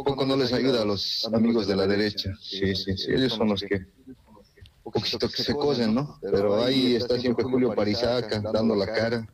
[0.03, 2.31] poco no les ayuda a los amigos de la derecha.
[2.41, 3.75] Sí, sí, sí, ellos son los que
[4.83, 6.17] un poquito que se cosen, ¿no?
[6.21, 9.27] Pero ahí está siempre Julio Parizaca dando la cara,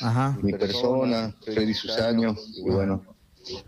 [0.00, 0.38] Ajá.
[0.42, 3.15] mi persona, Freddy Susaño, y bueno,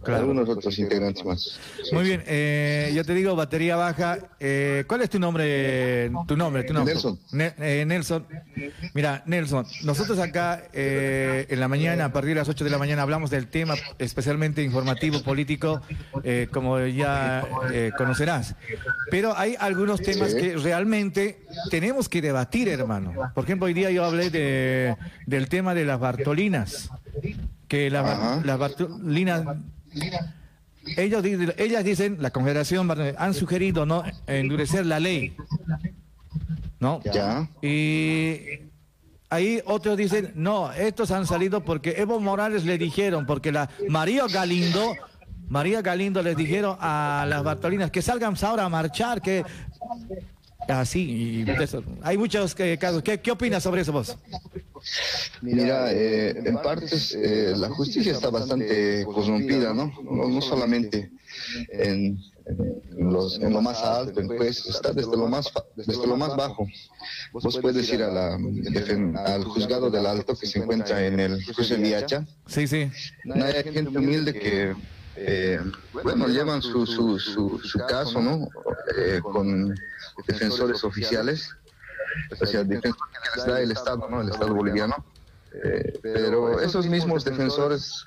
[0.07, 1.59] algunos otros integrantes más.
[1.93, 4.19] Muy bien, eh, yo te digo, batería baja.
[4.41, 6.11] eh, ¿Cuál es tu nombre?
[6.27, 6.95] Tu nombre, tu nombre.
[6.95, 7.19] Nelson.
[7.33, 8.27] Ne- eh, Nelson.
[8.95, 12.79] Mira, Nelson, nosotros acá eh, en la mañana, a partir de las 8 de la
[12.79, 15.81] mañana, hablamos del tema especialmente informativo, político,
[16.25, 18.55] eh, como ya eh, conocerás.
[19.11, 20.39] Pero hay algunos temas Sí.
[20.39, 21.41] que realmente
[21.71, 23.13] tenemos que debatir, hermano.
[23.35, 24.97] Por ejemplo, hoy día yo hablé de,
[25.27, 26.91] del tema de las Bartolinas.
[27.69, 29.45] Que la- las Bartolinas
[30.97, 31.23] ellos
[31.59, 32.89] ellas dicen, la Confederación
[33.19, 35.37] han sugerido no endurecer la ley.
[36.81, 37.01] ¿No?
[37.05, 37.49] Ya.
[37.61, 38.41] Y
[39.29, 44.25] ahí otros dicen, no, estos han salido porque Evo Morales le dijeron, porque la María
[44.33, 44.95] Galindo,
[45.49, 49.45] María Galindo les dijeron a las Bartolinas que salgan ahora a marchar, que
[50.67, 51.83] así, y de eso.
[52.03, 53.03] hay muchos eh, casos.
[53.03, 54.17] ¿Qué, ¿Qué opinas sobre eso vos?
[55.41, 59.93] Mira, eh, en partes eh, la justicia está bastante corrompida, ¿no?
[60.03, 61.11] No, no solamente
[61.71, 66.17] en, en los- en lo más alto, en juez, está desde lo más desde lo
[66.17, 66.67] más bajo.
[67.33, 68.39] Vos puedes ir a la,
[69.27, 72.27] al juzgado del alto que se encuentra en el cruce Viacha.
[72.47, 72.91] Sí, sí.
[73.25, 74.75] No, hay gente humilde que,
[75.17, 75.61] eh,
[75.93, 78.49] bueno, llevan su, su, su, su caso, ¿no?
[78.97, 79.75] Eh, con
[80.27, 81.55] defensores oficiales,
[82.41, 84.21] o sea, defensores que les da el Estado, ¿no?
[84.21, 84.95] El Estado boliviano.
[85.65, 88.07] Eh, pero esos mismos defensores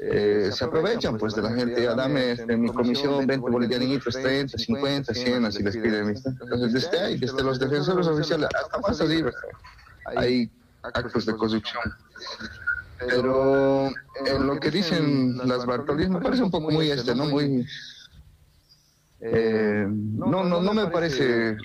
[0.00, 4.58] eh, se aprovechan pues de la gente, ya dame este, mi comisión 20 bolivianitos, 30,
[4.58, 6.08] 50, 100, así les piden.
[6.08, 9.30] Entonces, desde ahí, desde los defensores oficiales hasta más arriba,
[10.16, 10.50] hay
[10.82, 11.82] actos de corrupción.
[12.98, 13.88] Pero
[14.26, 17.26] en lo que dicen las Bartolinas me parece un poco muy este, ¿no?
[17.26, 17.66] Muy
[19.26, 21.56] Eh, no, no, no me parece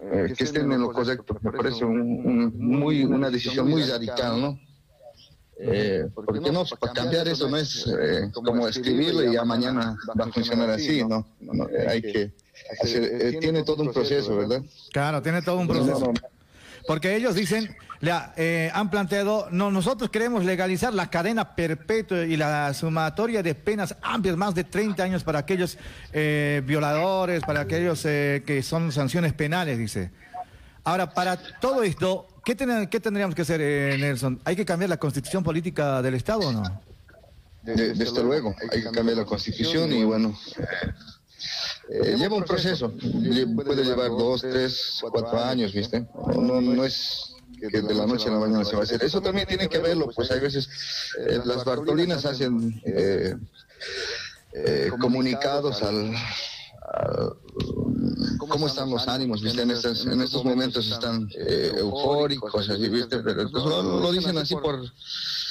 [0.00, 4.60] eh, que estén en lo correcto, me parece un, muy, una decisión muy radical, ¿no?
[5.58, 10.26] Eh, porque no, para cambiar eso no es eh, como escribirlo y ya mañana va
[10.26, 11.26] a funcionar así, ¿no?
[11.40, 12.32] no hay que
[12.82, 14.62] hacer, tiene todo un proceso, ¿verdad?
[14.92, 16.12] Claro, tiene todo un proceso.
[16.86, 22.36] Porque ellos dicen, ya, eh, han planteado, no, nosotros queremos legalizar la cadena perpetua y
[22.36, 25.78] la sumatoria de penas amplias, más de 30 años para aquellos
[26.12, 30.10] eh, violadores, para aquellos eh, que son sanciones penales, dice.
[30.84, 32.56] Ahora, para todo esto, ¿qué,
[32.90, 33.60] qué tendríamos que hacer,
[33.98, 34.40] Nelson?
[34.44, 36.62] ¿Hay que cambiar la constitución política del Estado o no?
[37.74, 40.38] desde luego, hay que cambiar la constitución y bueno,
[41.88, 46.06] eh, lleva un proceso, puede llevar dos, tres, cuatro años, ¿viste?
[46.36, 49.02] No, no es que de la noche a la mañana se va a hacer.
[49.02, 50.68] Eso también tiene que verlo, pues hay veces
[51.18, 53.34] eh, las Bartolinas hacen eh,
[55.00, 56.14] comunicados al,
[58.38, 59.62] cómo están los ánimos, ¿viste?
[59.62, 63.18] En, en estos momentos están eufóricos, ¿viste?
[63.18, 64.80] Pero lo dicen así por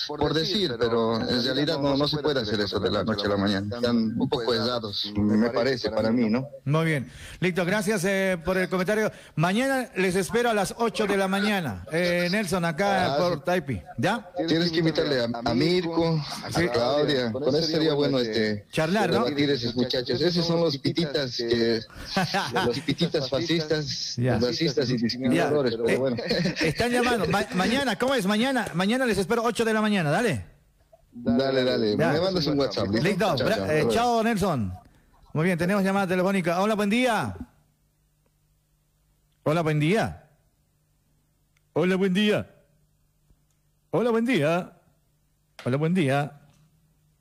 [0.08, 3.30] por decir, pero en realidad no, no se puede hacer eso de la noche a
[3.30, 3.76] la mañana.
[3.76, 6.48] Están un poco errados, me parece, para mí, ¿no?
[6.66, 7.12] Muy bien.
[7.40, 9.12] Listo, gracias eh, por el comentario.
[9.36, 11.86] Mañana les espero a las 8 de la mañana.
[11.92, 13.82] Eh, Nelson, acá por Taipi.
[13.98, 14.30] ¿Ya?
[14.48, 17.32] Tienes que invitarle a, Mirko, a Claudia.
[17.32, 19.28] Con eso sería bueno este charlar, ¿no?
[19.28, 20.22] esos muchachos.
[20.22, 21.82] Esos son los pititas que
[22.66, 26.18] los pititas fascistas, racistas y discriminadores, pero bueno.
[26.62, 27.26] Están llamando.
[27.54, 28.26] mañana, ¿cómo es?
[28.26, 30.46] Mañana, mañana les espero 8 de la mañana dale.
[31.12, 31.96] Dale, dale.
[31.96, 32.88] Me mandas un WhatsApp.
[32.90, 33.36] Listo.
[33.70, 34.74] Eh, chao, Nelson.
[35.34, 36.62] Muy bien, tenemos llamada telefónica.
[36.62, 37.36] Hola, buen día.
[39.44, 40.30] Hola, buen día.
[41.74, 42.50] Hola, buen día.
[43.92, 44.74] Hola, buen día.
[45.64, 46.42] Hola, buen día.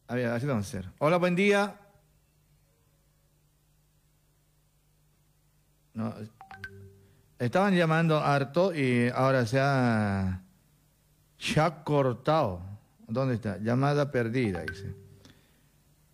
[0.09, 0.91] A ver, así vamos a hacer.
[0.99, 1.77] Hola, buen día.
[5.93, 6.13] No,
[7.39, 10.44] estaban llamando harto y ahora se ha
[11.57, 12.61] ha cortado.
[13.07, 13.59] ¿Dónde está?
[13.59, 14.95] Llamada perdida, dice.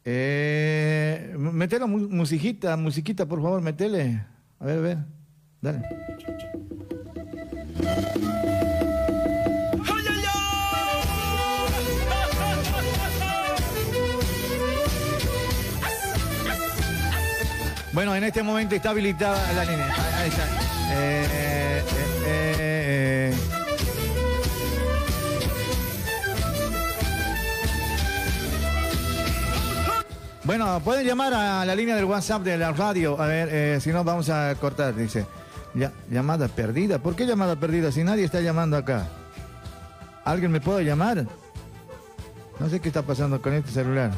[0.04, 4.24] Eh, metele musiquita, musiquita, por favor, metele.
[4.58, 4.98] A ver, a ver.
[5.60, 5.82] Dale.
[17.92, 19.94] Bueno, en este momento está habilitada la línea.
[20.16, 20.46] Ahí está.
[20.92, 21.49] Eh,
[30.50, 33.20] Bueno, pueden llamar a la línea del WhatsApp de la radio.
[33.20, 34.96] A ver, eh, si no, vamos a cortar.
[34.96, 35.24] Dice,
[35.74, 36.98] ya, llamada perdida.
[36.98, 39.06] ¿Por qué llamada perdida si nadie está llamando acá?
[40.24, 41.24] ¿Alguien me puede llamar?
[42.58, 44.10] No sé qué está pasando con este celular.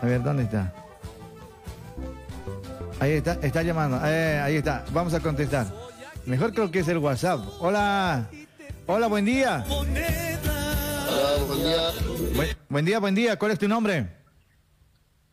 [0.00, 0.72] A ver, ¿dónde está?
[3.00, 4.00] Ahí está, está llamando.
[4.04, 4.84] Eh, ahí está.
[4.92, 5.66] Vamos a contestar.
[6.26, 7.40] Mejor creo que es el WhatsApp.
[7.58, 8.28] Hola.
[8.86, 9.64] Hola, buen día.
[9.68, 9.78] Hola,
[11.44, 11.80] buen día.
[12.68, 13.36] buen día, buen día.
[13.36, 14.25] ¿Cuál es tu nombre?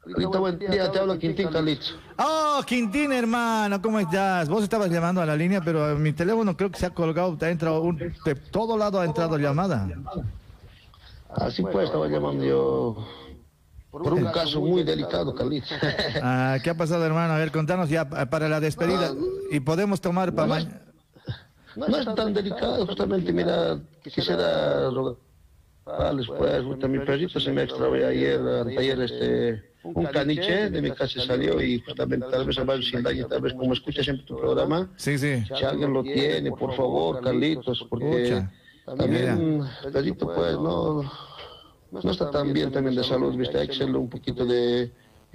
[0.05, 1.95] Ahorita buen día, te hablo Quintín Carlitos.
[2.17, 4.49] Oh, Quintín, hermano, ¿cómo estás?
[4.49, 7.45] Vos estabas llamando a la línea, pero mi teléfono creo que se ha colgado, te
[7.45, 9.87] ha entrado un, de todo lado ha entrado llamada.
[11.29, 13.07] Así pues, estaba llamando yo
[13.91, 15.71] por un caso muy delicado, Carlitos.
[16.21, 17.33] Ah, ¿Qué ha pasado, hermano?
[17.33, 19.11] A ver, contanos ya para la despedida.
[19.51, 20.81] y podemos tomar para mañana.
[21.75, 28.41] No es tan delicado, justamente, mira, quisiera rogarles, pues, mi perrito se me extravió ayer,
[28.77, 33.03] ayer, este un caniche de mi casa salió y justamente tal vez a varios sin
[33.03, 35.43] daño, tal vez como escucha siempre tu programa, sí, sí.
[35.45, 38.45] si alguien lo tiene, por favor, Carlitos, porque
[38.85, 39.61] también
[39.91, 41.03] Pedrito pues no,
[41.91, 44.91] no está tan bien también de salud, viste, hay que hacerle un poquito de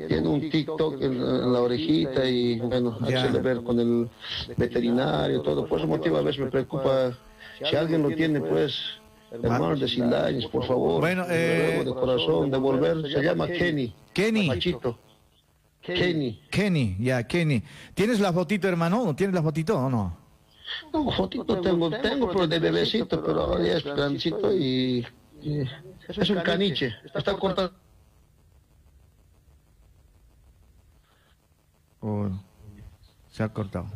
[0.06, 4.08] tiene un TikTok en, la orejita y bueno, hay que ver con el
[4.56, 7.12] veterinario, todo, por ese motivo a veces me preocupa,
[7.68, 8.80] si alguien lo tiene pues
[9.30, 11.00] Hermano de Sindaños, por favor.
[11.00, 13.02] Bueno, eh, de corazón, devolver.
[13.02, 13.94] Se llama Kenny.
[14.12, 14.48] Kenny.
[14.48, 14.98] Machito.
[15.82, 16.40] Kenny.
[16.50, 17.62] Kenny, ya, Kenny.
[17.94, 19.14] ¿Tienes la fotito, hermano?
[19.14, 20.16] ¿Tienes la fotito o no?
[20.92, 25.06] No, fotito tengo, tengo, pero de bebecito, pero ahora ya es grandecito y,
[26.08, 26.94] es un caniche.
[27.14, 27.72] Está cortado.
[32.00, 32.28] Oh,
[33.30, 33.86] se ha cortado.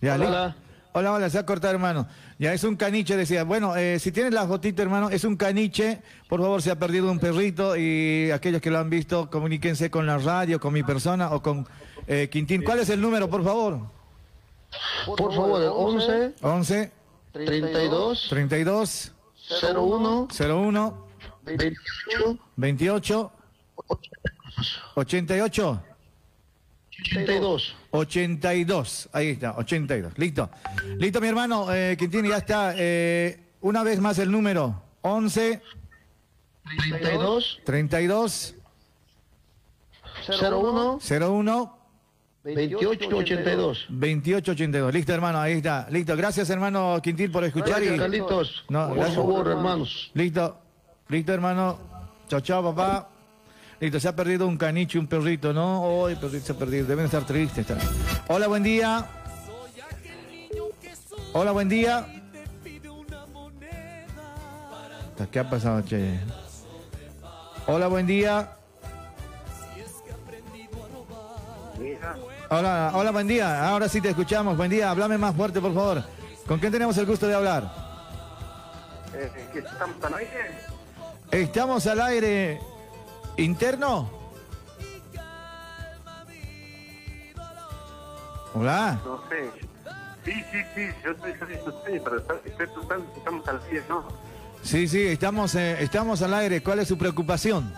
[0.00, 0.56] Ya, Hola.
[0.98, 2.08] Hola, hola, se ha cortado, hermano.
[2.38, 3.44] Ya es un caniche, decía.
[3.44, 6.00] Bueno, eh, si tienes la fotito, hermano, es un caniche.
[6.26, 10.06] Por favor, se ha perdido un perrito y aquellos que lo han visto, comuníquense con
[10.06, 11.68] la radio, con mi persona o con
[12.06, 12.62] eh, Quintín.
[12.62, 13.78] ¿Cuál es el número, por favor?
[15.04, 16.36] Por favor, 11.
[16.40, 16.92] 11.
[17.30, 18.26] 32.
[18.30, 19.12] 32.
[19.74, 20.28] 01.
[20.30, 21.06] 01.
[21.44, 22.38] 28.
[22.56, 23.32] 28.
[24.94, 25.95] 88.
[27.00, 27.76] 82.
[27.90, 30.18] 82, ahí está, 82.
[30.18, 30.50] Listo.
[30.98, 31.72] Listo, mi hermano.
[31.72, 32.74] Eh, Quintini, ya está.
[32.76, 34.82] Eh, una vez más el número.
[35.02, 35.62] 11.
[36.88, 37.60] 32.
[37.64, 38.54] 32.
[40.28, 40.98] 01.
[41.00, 41.76] 01.
[42.44, 43.86] 2882.
[43.88, 44.94] 2882.
[44.94, 45.88] Listo, hermano, ahí está.
[45.90, 46.16] Listo.
[46.16, 47.80] Gracias, hermano Quintín, por escuchar.
[47.80, 47.98] Gracias, y...
[47.98, 48.64] Carlitos.
[48.68, 49.16] No, Por gracias.
[49.16, 50.10] favor, hermanos.
[50.14, 50.58] Listo.
[51.08, 51.78] Listo, hermano.
[52.28, 53.08] Chao, chao, papá.
[53.78, 55.82] Listo, se ha perdido un caniche, un perrito, ¿no?
[55.82, 56.86] Hoy perrito se ha perdido.
[56.86, 57.66] Deben estar tristes.
[57.66, 57.90] también.
[58.28, 59.06] Hola, buen día.
[61.34, 62.06] Hola, buen día.
[65.30, 66.18] ¿Qué ha pasado, che?
[67.66, 68.52] Hola, buen día.
[72.48, 73.68] Hola, hola, buen día.
[73.68, 74.56] Ahora sí te escuchamos.
[74.56, 74.90] Buen día.
[74.90, 76.02] Háblame más fuerte, por favor.
[76.46, 77.70] ¿Con quién tenemos el gusto de hablar?
[79.12, 80.58] Eh, estamos al aire.
[81.30, 82.75] ¿Estamos al aire
[83.36, 84.10] interno?
[88.54, 88.98] Hola.
[89.04, 89.50] No sé.
[90.24, 94.08] Sí, sí, sí, yo estoy feliz usted, pero está- estoy total- estamos al aire, ¿no?
[94.62, 96.62] Sí, sí, estamos, eh, estamos al aire.
[96.62, 97.72] ¿Cuál es su preocupación?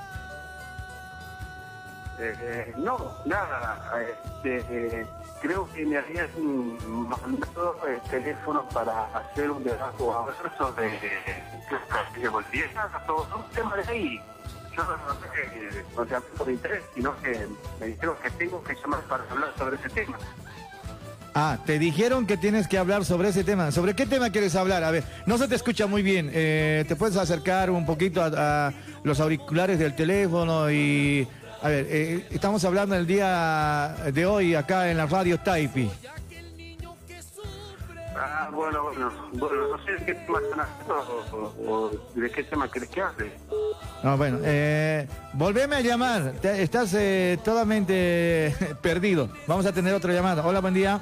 [2.18, 3.90] Eh, eh, no, nada.
[4.01, 4.64] Este,
[5.02, 5.06] eh,
[5.43, 6.28] creo que me habían
[7.09, 9.97] mandado el teléfono para hacer un debate
[10.56, 11.43] sobre eh,
[13.06, 14.20] todo un tema de ahí.
[14.79, 14.91] No sé,
[15.97, 17.47] no hablé por interés, sino que
[17.81, 20.17] me dijeron que tengo que llamar para hablar sobre ese tema.
[21.35, 23.73] Ah, te dijeron que tienes que hablar sobre ese tema.
[23.73, 24.85] ¿Sobre qué tema quieres hablar?
[24.85, 26.31] A ver, no se te escucha muy bien.
[26.33, 28.73] Eh, ¿Te puedes acercar un poquito a, a
[29.03, 30.71] los auriculares del teléfono?
[30.71, 31.27] Y,
[31.61, 35.91] a ver, eh, estamos hablando el día de hoy acá en la radio Taipi.
[38.20, 42.43] Ah, bueno, bueno, bueno, no sé de qué tema están hablando o, o de qué
[42.45, 43.32] tema querés que hable.
[44.03, 46.32] No, bueno, eh, volveme a llamar.
[46.40, 49.28] Te- estás eh, totalmente perdido.
[49.47, 50.45] Vamos a tener otra llamada.
[50.45, 51.01] Hola, buen día.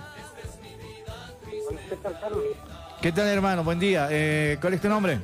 [1.88, 2.42] ¿Qué tal, Carlos?
[3.00, 3.64] ¿Qué tal, hermano?
[3.64, 4.08] Buen día.
[4.10, 5.18] Eh, ¿Cuál es tu nombre?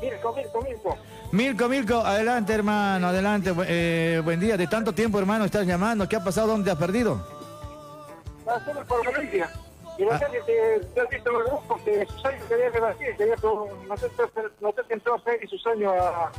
[0.00, 0.96] Mirko, Mirko, Mirko.
[1.32, 3.52] Milko, Milko, adelante, hermano, adelante.
[3.52, 4.56] Bu- eh, buen día.
[4.56, 6.08] De tanto tiempo, hermano, estás llamando.
[6.08, 6.46] ¿Qué ha pasado?
[6.48, 7.26] ¿Dónde has perdido?
[8.46, 9.50] Hacemos por Valencia.
[9.98, 10.46] Y no sé si
[10.94, 14.06] te, has visto los grupos que Susaño quería rebatir, quería no sé,
[14.60, 16.30] no sé si entró a Freddy Susaño a, a,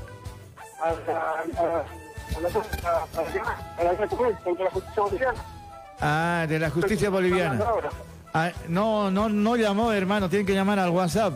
[0.84, 2.50] a, a, la
[3.78, 5.46] a, la justicia boliviana.
[6.00, 7.66] Ah, de la justicia boliviana.
[8.34, 10.30] Ah, no, no, no llamó, hermano.
[10.30, 11.34] Tienen que llamar al WhatsApp.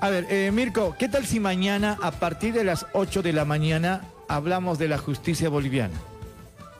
[0.00, 3.44] A ver, eh, Mirko, ¿qué tal si mañana, a partir de las 8 de la
[3.44, 5.94] mañana, hablamos de la justicia boliviana?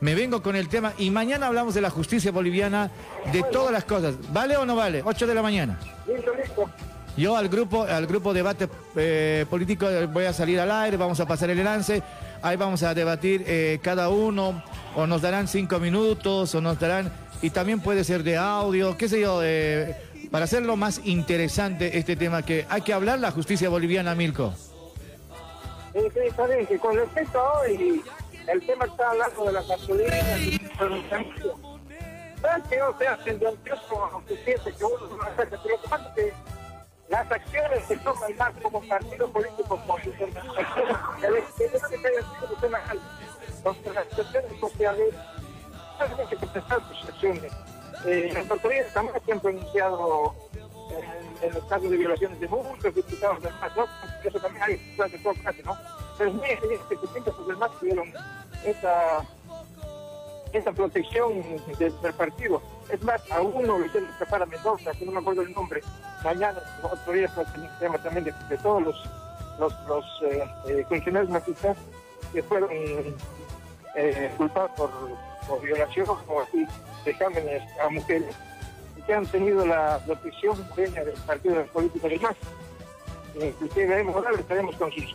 [0.01, 2.91] Me vengo con el tema y mañana hablamos de la justicia boliviana,
[3.33, 4.15] de todas las cosas.
[4.33, 5.03] ¿Vale o no vale?
[5.05, 5.79] 8 de la mañana.
[6.07, 6.71] Listo, listo.
[7.17, 11.19] Yo al grupo, al grupo debate eh, político eh, voy a salir al aire, vamos
[11.19, 12.01] a pasar el lance,
[12.43, 14.63] ahí vamos a debatir eh, cada uno,
[14.95, 17.13] o nos darán cinco minutos, o nos darán,
[17.43, 19.97] y también puede ser de audio, qué sé yo, eh,
[20.31, 24.55] para hacerlo más interesante este tema que hay que hablar la justicia boliviana, Milko.
[25.93, 28.03] Sí, sí, está bien, que con respecto a hoy,
[28.49, 30.59] el tema está hablando de la gasolina y
[32.41, 35.49] ¿Sabes que no sea tendencioso aunque siente que uno no hace?
[35.49, 35.57] Que
[36.15, 36.33] que
[37.09, 40.01] las acciones se toman más como partido político por.
[40.01, 40.21] El que
[42.61, 43.05] tema alto.
[43.63, 45.15] Contra las situaciones sociales,
[46.29, 47.53] que contestar sus acciones.
[48.07, 50.35] Eh, las autoridades también se han pronunciado
[51.43, 53.87] en, los casos de violaciones de muchos diputados del MAS, ¿no?
[54.23, 55.35] Eso también hay de todo
[55.65, 55.77] ¿no?
[56.19, 58.13] Pero es muy evidente que siempre los del MAS tuvieron
[58.65, 59.25] esa,
[60.53, 61.43] esa protección
[61.79, 62.61] del, partido.
[62.91, 65.81] Es más, a uno le hicieron escapar a Mendoza, que no me acuerdo el nombre,
[66.25, 67.33] mañana, otro día,
[68.03, 68.97] también de, de todos los,
[69.61, 71.77] los, los eh, eh, funcionarios masistas
[72.33, 74.91] que fueron eh, culpados por,
[75.47, 76.67] por violación o así,
[77.05, 78.35] dejámenes a mujeres
[78.97, 82.37] y que han tenido la protección del partido político del MAS.
[83.41, 85.15] Inclusive Evo Morales estaremos con sus...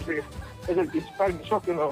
[0.00, 1.90] es el principal misógino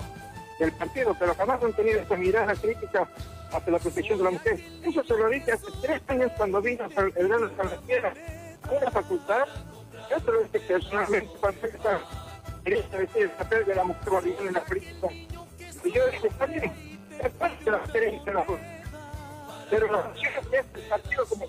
[0.59, 3.09] del partido, pero jamás han tenido esa mirada crítica
[3.53, 4.61] hacia la protección de la mujer.
[4.83, 8.15] Eso se lo dije hace tres años cuando vino el gran Salvatierra
[8.62, 9.45] a una facultad.
[10.11, 12.01] Yo se lo dije personalmente cuando estaba
[12.65, 15.09] quería decir el papel de la mujer boliviana en la política.
[15.85, 18.83] Y yo dije, está bien, es parte de la y de la mujer.
[19.70, 21.47] Pero la que hace el partido como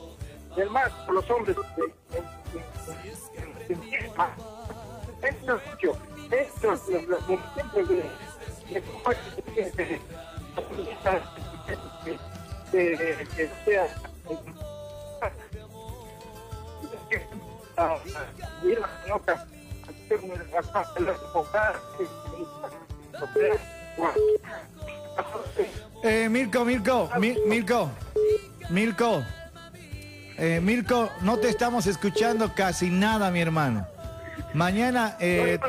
[0.56, 2.64] del MAS por los hombres de, de, de,
[3.68, 3.76] de, de,
[5.28, 6.13] de
[6.62, 7.96] los, los municipios de,
[12.72, 13.88] de, que sea
[26.04, 27.90] Eh, Mirko, Mirko, Mi- Mirko,
[28.70, 29.24] Mirko,
[30.38, 33.88] eh, Mirko, no te estamos escuchando casi nada, mi hermano.
[34.54, 35.60] Mañana, eh,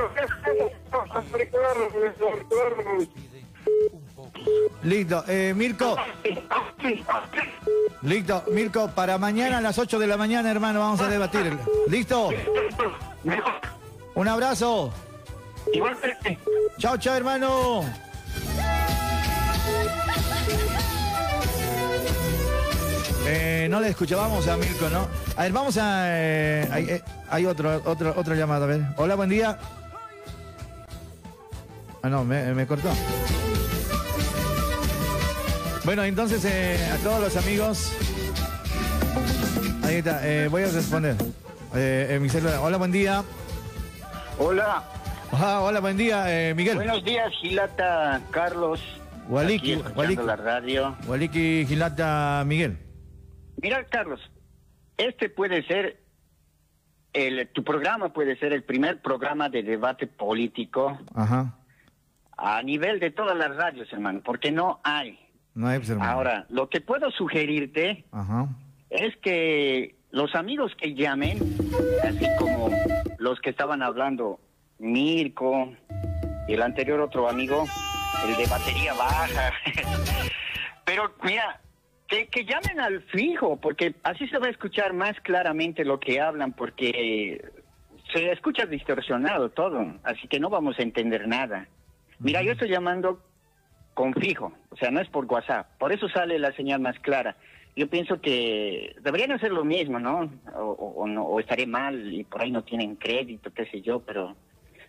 [4.82, 5.96] listo, eh, Mirko,
[8.02, 11.56] listo, Mirko, para mañana a las 8 de la mañana, hermano, vamos a debatir.
[11.88, 12.30] ¿Listo?
[14.14, 14.92] Un abrazo.
[15.72, 16.38] Igualmente.
[16.78, 17.84] Chao, chao, hermano.
[23.26, 25.08] Eh, no le escuchábamos a Mirko, ¿no?
[25.36, 26.04] A ver, vamos a...
[26.08, 28.82] eh, hay, eh, hay otro, otro, otro llamado, a ver.
[28.96, 29.58] Hola, buen día.
[32.04, 32.90] Ah, no, me, me cortó.
[35.86, 37.96] Bueno, entonces eh, a todos los amigos...
[39.82, 41.16] Ahí está, eh, voy a responder.
[41.74, 42.58] Eh, en mi celular.
[42.60, 43.24] Hola, buen día.
[44.38, 44.84] Hola.
[45.32, 46.76] Ah, hola, buen día, eh, Miguel.
[46.76, 48.82] Buenos días, Gilata, Carlos.
[49.26, 50.22] Waliki, Waliki.
[50.22, 50.96] la radio.
[51.06, 52.76] Waliki Gilata Miguel.
[53.62, 54.20] Mira, Carlos,
[54.98, 56.02] este puede ser,
[57.14, 61.54] el, tu programa puede ser el primer programa de debate político Ajá.
[62.36, 65.18] A nivel de todas las radios, hermano, porque no hay.
[65.54, 66.10] No hay pues, hermano.
[66.10, 68.48] Ahora, lo que puedo sugerirte Ajá.
[68.90, 71.38] es que los amigos que llamen,
[72.02, 72.70] así como
[73.18, 74.40] los que estaban hablando,
[74.78, 75.72] Mirko
[76.48, 77.64] y el anterior otro amigo,
[78.28, 79.52] el de batería baja.
[80.84, 81.60] Pero mira,
[82.08, 86.20] que, que llamen al fijo, porque así se va a escuchar más claramente lo que
[86.20, 87.42] hablan, porque
[88.12, 91.66] se escucha distorsionado todo, así que no vamos a entender nada.
[92.18, 93.20] Mira, yo estoy llamando
[93.94, 97.36] con fijo, o sea, no es por WhatsApp, por eso sale la señal más clara.
[97.76, 100.30] Yo pienso que deberían hacer lo mismo, ¿no?
[100.56, 103.80] O, o- o no, o estaré mal y por ahí no tienen crédito, qué sé
[103.82, 104.36] yo, pero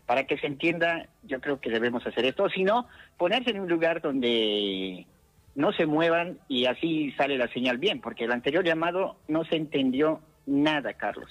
[0.05, 2.43] para que se entienda, yo creo que debemos hacer esto.
[2.43, 2.87] O si no,
[3.17, 5.07] ponerse en un lugar donde
[5.55, 9.55] no se muevan y así sale la señal bien, porque el anterior llamado no se
[9.55, 11.29] entendió nada, Carlos.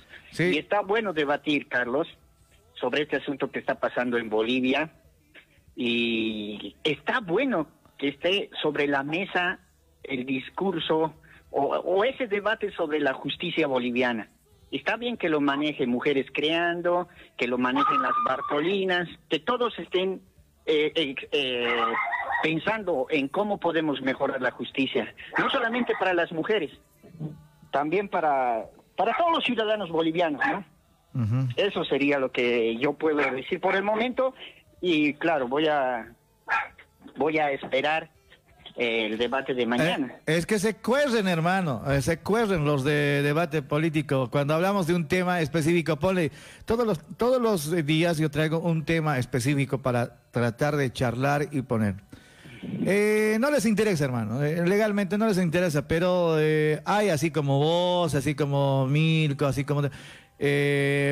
[0.55, 2.09] Y está bueno debatir, Carlos,
[2.75, 4.91] sobre este asunto que está pasando en Bolivia
[5.77, 7.67] y está bueno
[7.99, 9.59] que esté sobre la mesa
[10.03, 11.15] el discurso
[11.51, 14.29] o, o ese debate sobre la justicia boliviana.
[14.71, 20.21] Está bien que lo manejen mujeres creando, que lo manejen las Bartolinas, que todos estén
[20.67, 21.77] eh, eh, eh,
[22.43, 26.71] pensando en cómo podemos mejorar la justicia, no solamente para las mujeres,
[27.71, 28.65] también para,
[28.97, 30.65] para todos los ciudadanos bolivianos, ¿no?
[31.55, 34.35] Eso sería lo que yo puedo decir por el momento
[34.85, 36.07] y claro, voy a
[37.17, 38.11] voy a esperar
[38.77, 40.17] eh, el debate de mañana.
[40.27, 44.29] Eh, es que se cuerren, hermano, eh, se cuerren los de debate político.
[44.31, 46.33] Cuando hablamos de un tema específico, ponle,
[46.67, 51.63] todos los, todos los días yo traigo un tema específico para tratar de charlar y
[51.63, 51.95] poner.
[52.85, 56.37] Eh, no les interesa, hermano, legalmente no les interesa, pero
[56.85, 59.83] hay así como vos, así como Mirko, así como...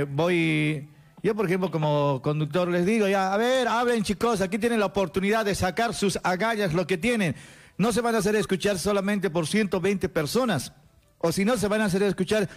[0.08, 0.88] voy...
[1.22, 4.86] Yo, por ejemplo, como conductor les digo, ya, a ver, hablen chicos, aquí tienen la
[4.86, 7.36] oportunidad de sacar sus agallas, lo que tienen.
[7.78, 10.72] No se van a hacer escuchar solamente por 120 personas,
[11.18, 12.48] o si no, se van a hacer escuchar...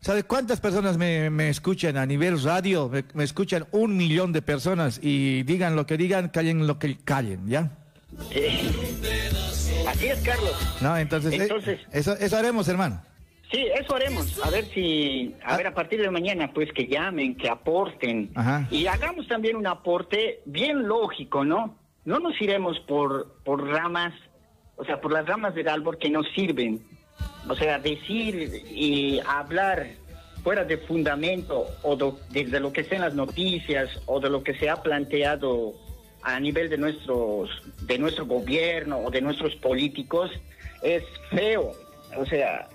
[0.00, 2.88] ¿Sabes cuántas personas me, me escuchan a nivel radio?
[2.88, 6.96] Me, me escuchan un millón de personas y digan lo que digan, callen lo que
[6.98, 7.70] callen, ¿ya?
[8.32, 8.68] Eh,
[9.86, 10.54] así es, Carlos.
[10.80, 13.00] No, entonces, eh, Entonces- eso, eso haremos, hermano.
[13.52, 14.44] Sí, eso haremos.
[14.44, 18.30] A ver si, a ver, a partir de mañana, pues que llamen, que aporten.
[18.34, 18.66] Ajá.
[18.70, 21.76] Y hagamos también un aporte bien lógico, ¿no?
[22.04, 24.14] No nos iremos por, por ramas,
[24.76, 26.80] o sea, por las ramas del árbol que nos sirven.
[27.48, 29.86] O sea, decir y hablar
[30.42, 34.54] fuera de fundamento o do- desde lo que en las noticias o de lo que
[34.54, 35.74] se ha planteado
[36.22, 37.50] a nivel de nuestros
[37.82, 40.30] de nuestro gobierno o de nuestros políticos
[40.82, 41.72] es feo.
[42.16, 42.68] O sea,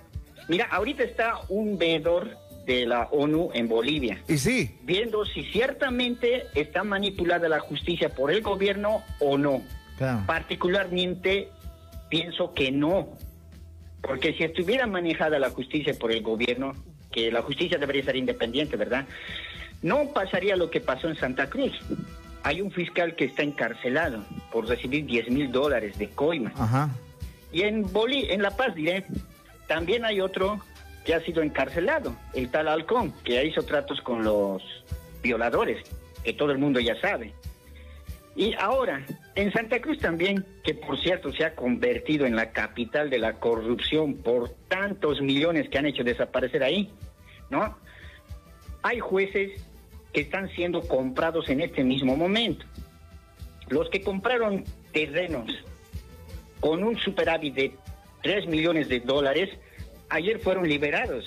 [0.47, 4.21] mira, ahorita está un veedor de la ONU en Bolivia.
[4.27, 4.75] Y sí.
[4.83, 9.61] Viendo si ciertamente está manipulada la justicia por el gobierno o no.
[9.97, 10.23] Claro.
[10.27, 11.49] Particularmente
[12.09, 13.07] pienso que no.
[14.01, 16.73] Porque si estuviera manejada la justicia por el gobierno,
[17.11, 19.05] que la justicia debería ser independiente, ¿verdad?
[19.81, 21.71] No pasaría lo que pasó en Santa Cruz.
[22.43, 26.51] Hay un fiscal que está encarcelado por recibir 10 mil dólares de coima.
[26.55, 26.89] Ajá.
[27.51, 29.05] Y en Boli, en La Paz, diré,
[29.67, 30.59] también hay otro
[31.05, 34.61] que ha sido encarcelado, el tal Halcón, que hizo tratos con los
[35.21, 35.83] violadores,
[36.23, 37.33] que todo el mundo ya sabe.
[38.35, 39.03] Y ahora,
[39.35, 43.39] en Santa Cruz también, que por cierto se ha convertido en la capital de la
[43.39, 46.91] corrupción por tantos millones que han hecho desaparecer ahí,
[47.49, 47.77] ¿no?
[48.83, 49.59] Hay jueces
[50.13, 52.65] que están siendo comprados en este mismo momento.
[53.69, 55.51] Los que compraron terrenos
[56.59, 57.75] con un superávit de
[58.23, 59.49] 3 millones de dólares,
[60.09, 61.25] ayer fueron liberados.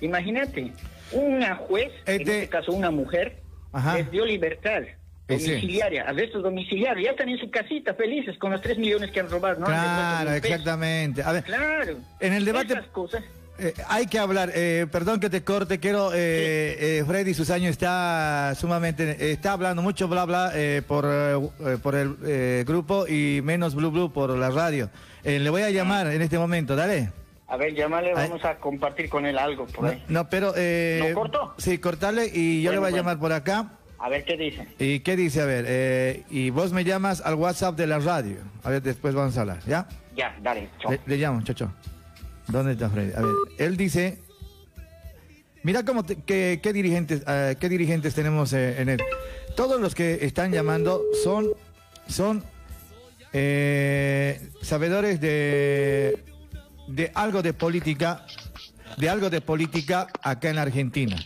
[0.00, 0.72] Imagínate,
[1.12, 3.42] una juez, en este caso una mujer,
[3.94, 4.82] les dio libertad
[5.30, 9.30] domiciliaria, arresto domiciliario, ya están en su casita felices con los 3 millones que han
[9.30, 9.60] robado.
[9.60, 9.66] ¿no?
[9.66, 11.22] Claro, exactamente.
[11.22, 11.98] A ver, claro.
[12.18, 12.80] En el debate...
[12.92, 13.22] cosas.
[13.62, 18.54] Eh, hay que hablar, eh, perdón que te corte, quiero, eh, eh Freddy Susaño está
[18.54, 20.50] sumamente, está hablando mucho bla bla
[20.86, 21.04] por,
[21.82, 24.88] por el grupo y menos blue blue por la radio.
[25.24, 27.10] le voy a llamar en este momento, dale.
[27.48, 30.02] A ver, llámale, vamos a compartir con él algo por ahí.
[30.08, 30.54] No, pero...
[30.56, 31.54] ¿No corto?
[31.58, 33.72] Sí, cortarle y yo le voy a llamar por acá.
[33.98, 34.66] A ver qué dice.
[34.78, 35.42] ¿Y qué dice?
[35.42, 38.38] A ver, y vos me llamas al WhatsApp de la radio.
[38.64, 39.86] A ver, después vamos a hablar, ¿ya?
[40.16, 40.92] Ya, dale, chao.
[40.92, 41.99] Le, le llamo, chao, chao.
[42.50, 43.12] ¿Dónde está Freddy?
[43.14, 44.18] A ver, él dice,
[45.62, 49.00] mira cómo qué, dirigentes, eh, qué dirigentes tenemos eh, en él.
[49.56, 51.48] Todos los que están llamando son,
[52.08, 52.42] son
[53.32, 56.24] eh, sabedores de,
[56.88, 58.26] de algo de política,
[58.96, 61.16] de algo de política acá en Argentina.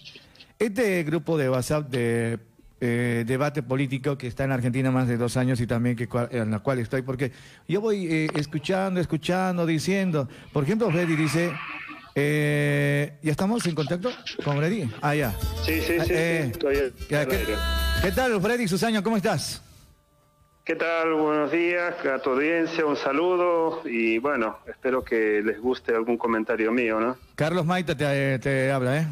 [0.59, 2.39] Este grupo de WhatsApp de
[2.87, 6.59] debate político que está en Argentina más de dos años y también que en la
[6.61, 7.33] cual estoy, porque
[7.69, 11.53] yo voy eh, escuchando, escuchando, diciendo, por ejemplo, Freddy dice,
[12.15, 14.11] eh, ¿ya estamos en contacto
[14.45, 14.91] con Freddy?
[15.01, 15.33] Ah, ya.
[15.65, 16.53] Sí, sí, sí, eh,
[17.09, 19.03] ¿qué, tal, Freddy Susaño?
[19.03, 19.63] ¿Cómo estás?
[20.65, 21.13] ¿Qué tal?
[21.15, 26.73] Buenos días a tu audiencia, un saludo y bueno, espero que les guste algún comentario
[26.73, 27.17] mío, ¿no?
[27.35, 29.07] Carlos Maita te, te habla, ¿eh?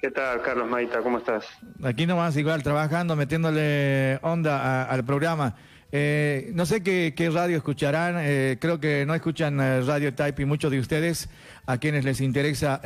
[0.00, 1.02] ¿Qué tal, Carlos Maita?
[1.02, 1.44] ¿Cómo estás?
[1.82, 5.56] Aquí nomás, igual, trabajando, metiéndole onda al programa.
[5.92, 10.46] Eh, no sé qué, radio escucharán, eh, creo que no escuchan eh, Radio Type y
[10.46, 11.28] muchos de ustedes,
[11.66, 12.80] a quienes les interesa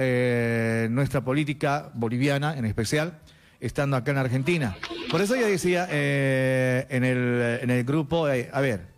[0.91, 3.21] nuestra política boliviana en especial,
[3.61, 4.77] estando acá en Argentina.
[5.13, 8.89] Por eso yo decía en, el, en el grupo, a ver,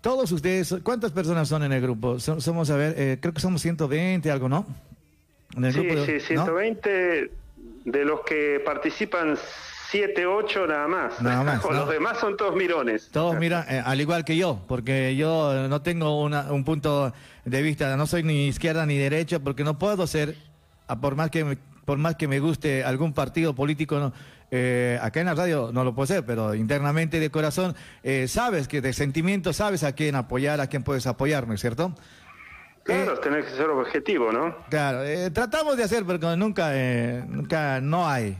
[0.00, 2.18] todos ustedes, ¿cuántas personas son en el grupo?
[2.20, 4.87] somos, a ver, creo que somos 120, algo, ¿no?
[5.72, 7.30] Sí, sí, 120
[7.84, 9.36] de los que participan
[9.90, 11.20] 7, 8 nada más.
[11.22, 11.64] Nada más.
[11.64, 13.08] Los demás son todos mirones.
[13.10, 17.12] Todos miran, eh, al igual que yo, porque yo no tengo un punto
[17.44, 20.36] de vista, no soy ni izquierda ni derecha, porque no puedo ser,
[21.00, 24.12] por más que me, por más que me guste algún partido político,
[24.50, 28.68] eh, acá en la radio no lo puedo ser, pero internamente de corazón, eh, sabes
[28.68, 31.94] que de sentimiento sabes a quién apoyar, a quién puedes apoyar, ¿no es cierto?
[32.88, 34.56] Claro, eh, tener que ser objetivo, ¿no?
[34.70, 38.38] Claro, eh, tratamos de hacer, pero nunca, eh, nunca no hay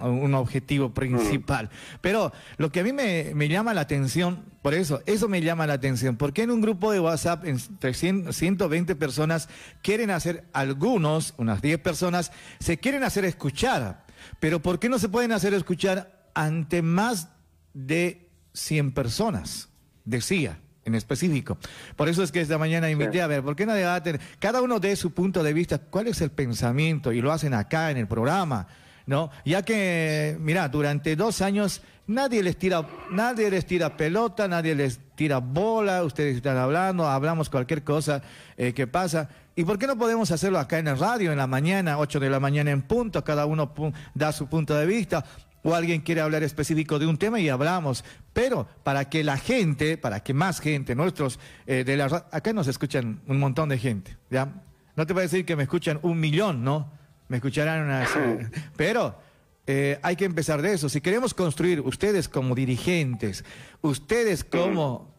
[0.00, 1.66] un objetivo principal.
[1.66, 1.98] Mm.
[2.02, 5.72] Pero lo que a mí me, llama la atención, por eso, eso me llama la
[5.72, 9.48] atención, porque en un grupo de WhatsApp entre 120 personas
[9.80, 14.04] quieren hacer, algunos, unas 10 personas, se quieren hacer escuchar,
[14.40, 17.30] pero ¿por qué no se pueden hacer escuchar ante más
[17.72, 19.70] de 100 personas?
[20.04, 21.58] Decía en específico.
[21.96, 24.18] Por eso es que esta mañana invité a ver, ¿por qué no debaten?
[24.38, 27.90] Cada uno de su punto de vista, cuál es el pensamiento, y lo hacen acá
[27.90, 28.68] en el programa,
[29.04, 29.30] ¿no?
[29.44, 35.00] Ya que, mira, durante dos años nadie les tira, nadie les tira pelota, nadie les
[35.16, 38.22] tira bola, ustedes están hablando, hablamos cualquier cosa
[38.56, 39.28] eh, que pasa.
[39.56, 42.30] ¿Y por qué no podemos hacerlo acá en el radio, en la mañana, 8 de
[42.30, 43.72] la mañana en punto, cada uno
[44.14, 45.24] da su punto de vista?
[45.66, 48.04] O alguien quiere hablar específico de un tema y hablamos.
[48.32, 52.68] Pero para que la gente, para que más gente, nuestros, eh, de la, acá nos
[52.68, 54.62] escuchan un montón de gente, ¿ya?
[54.94, 56.92] No te voy a decir que me escuchan un millón, ¿no?
[57.26, 58.08] Me escucharán unas...
[58.14, 59.18] Eh, pero
[59.66, 60.88] eh, hay que empezar de eso.
[60.88, 63.44] Si queremos construir, ustedes como dirigentes,
[63.82, 65.16] ustedes como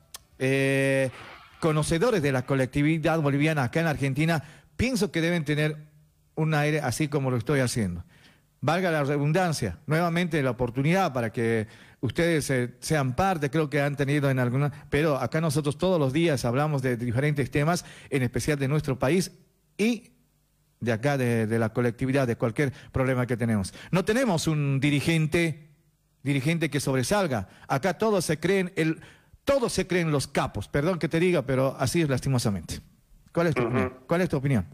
[1.59, 4.41] conocedores de la colectividad boliviana acá en Argentina,
[4.77, 5.75] pienso que deben tener
[6.35, 8.05] un aire así como lo estoy haciendo
[8.61, 11.67] valga la redundancia, nuevamente la oportunidad para que
[12.01, 16.13] ustedes eh, sean parte, creo que han tenido en alguna, pero acá nosotros todos los
[16.13, 19.31] días hablamos de diferentes temas, en especial de nuestro país
[19.77, 20.11] y
[20.79, 23.73] de acá, de, la colectividad, de cualquier problema que tenemos.
[23.91, 25.69] No tenemos un dirigente,
[26.21, 27.49] dirigente que sobresalga.
[27.67, 29.01] Acá todos se creen, el,
[29.43, 32.79] todos se creen los capos, perdón que te diga, pero así es lastimosamente.
[33.33, 33.63] ¿Cuál es tu,
[34.07, 34.65] ¿Cuál es tu opinión?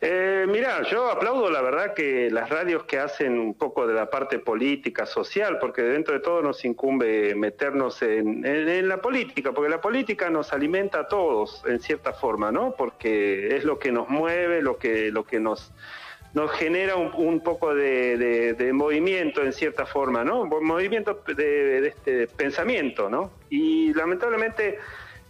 [0.00, 4.10] Eh, mira, yo aplaudo la verdad que las radios que hacen un poco de la
[4.10, 9.80] parte política, social, porque dentro de todo nos incumbe meternos en, la política, porque la
[9.80, 12.74] política nos alimenta a todos en cierta forma, ¿no?
[12.76, 15.72] Porque es lo que nos mueve, lo que, lo que nos,
[16.34, 20.44] nos genera un, poco de, movimiento en cierta forma, ¿no?
[20.44, 23.30] Movimiento de, este pensamiento, ¿no?
[23.48, 24.78] Y lamentablemente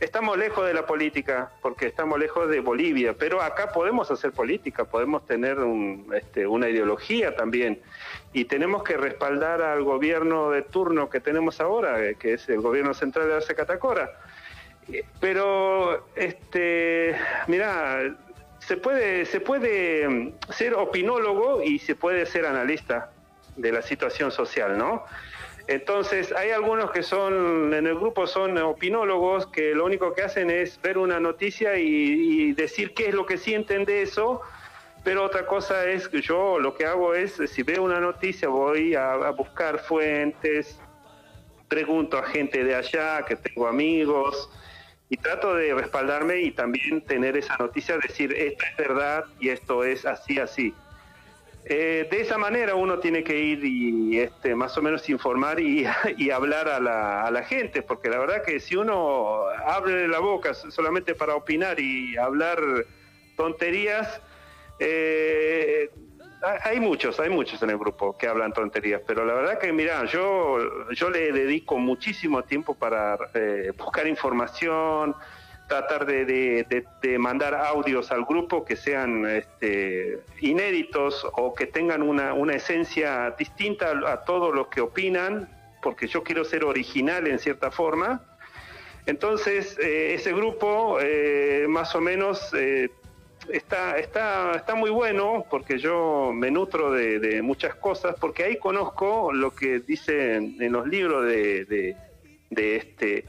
[0.00, 4.84] estamos lejos de la política, porque estamos lejos de Bolivia, pero acá podemos hacer política,
[4.84, 7.80] podemos tener un, este, una ideología también,
[8.32, 12.60] y tenemos que respaldar al gobierno de turno que tenemos ahora, eh, que es el
[12.60, 14.10] gobierno central de Arce Catacora.
[14.92, 17.16] Eh, Pero, este,
[17.46, 18.14] mira,
[18.58, 23.10] se puede, se puede mm, ser opinólogo y se puede ser analista
[23.56, 25.04] de la situación social, ¿no?
[25.68, 30.48] Entonces, hay algunos que son, en el grupo son opinólogos, que lo único que hacen
[30.48, 34.40] es ver una noticia y, decir qué es lo que sienten de eso,
[35.02, 38.94] pero otra cosa es que yo lo que hago es, si veo una noticia, voy
[38.94, 40.78] a, a buscar fuentes,
[41.66, 44.48] pregunto a gente de allá, que tengo amigos,
[45.08, 49.82] y trato de respaldarme y también tener esa noticia, decir, esto es verdad y esto
[49.82, 50.74] es así, así.
[51.68, 55.84] Eh, de esa manera uno tiene que ir y este, más o menos informar y,
[56.30, 60.54] hablar a la, a la gente, porque la verdad que si uno abre la boca
[60.54, 62.60] solamente para opinar y hablar
[63.36, 64.20] tonterías,
[64.78, 65.90] eh,
[66.62, 70.04] hay muchos, hay muchos en el grupo que hablan tonterías, pero la verdad que, mira,
[70.04, 70.58] yo,
[70.92, 75.16] yo le dedico muchísimo tiempo para eh, buscar información,
[75.66, 82.02] tratar de, de- de- mandar audios al grupo que sean este, inéditos o que tengan
[82.02, 85.48] una, una esencia distinta a, a todo lo que opinan,
[85.82, 88.22] porque yo quiero ser original en cierta forma.
[89.06, 92.90] Entonces, eh, ese grupo eh, más o menos eh,
[93.48, 99.32] está, está, está muy bueno porque yo me nutro de, muchas cosas, porque ahí conozco
[99.32, 101.94] lo que dicen en los libros de,
[102.50, 103.24] de este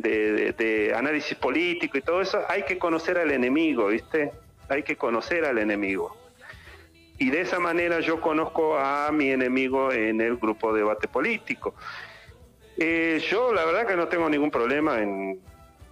[0.00, 4.32] de, de- de análisis político y todo eso, hay que conocer al enemigo, ¿viste?
[4.68, 6.16] Hay que conocer al enemigo.
[7.18, 11.74] Y de esa manera yo conozco a mi enemigo en el grupo de debate político.
[12.78, 15.38] Eh, yo la verdad que no tengo ningún problema en,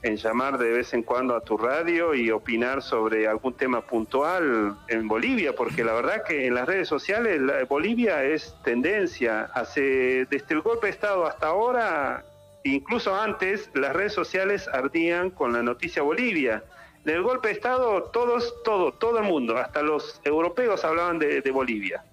[0.03, 4.77] en llamar de vez en cuando a tu radio y opinar sobre algún tema puntual
[4.89, 9.51] en Bolivia, porque la verdad que en las redes sociales la- Bolivia es tendencia.
[9.53, 12.25] Hace desde el golpe de Estado hasta ahora,
[12.65, 16.63] incluso antes, las redes sociales ardían con la noticia Bolivia.
[17.05, 21.51] En el golpe de Estado todos, todo, todo el mundo, hasta los europeos hablaban de,
[21.51, 22.05] Bolivia.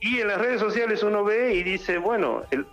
[0.00, 2.66] Y en las redes sociales uno ve y dice, bueno, el,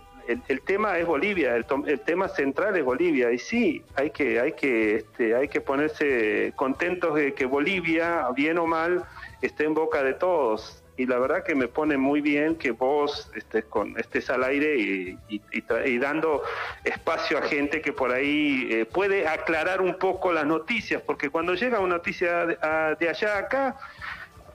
[0.62, 3.30] tema es Bolivia, el, el tema central es Bolivia.
[3.30, 8.58] Y sí, hay que, hay que, este, hay que ponerse contentos de que Bolivia, bien
[8.58, 9.04] o mal,
[9.42, 10.79] esté en boca de todos.
[11.00, 14.76] Y la verdad que me pone muy bien que vos estés, con, estés al aire
[14.76, 16.42] y, y- y tra- y dando
[16.84, 21.54] espacio a gente que por ahí eh, puede aclarar un poco las noticias, porque cuando
[21.54, 23.76] llega una noticia de, a- de allá a acá,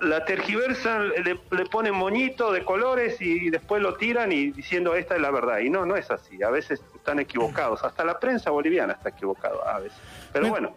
[0.02, 5.16] la tergiversan, le, le ponen moñito de colores y después lo tiran y diciendo esta
[5.16, 5.60] es la verdad.
[5.60, 6.44] Y no, no es así.
[6.44, 7.84] A veces están equivocados.
[7.84, 9.98] Hasta la prensa boliviana está equivocada a veces.
[10.34, 10.76] Pero bueno,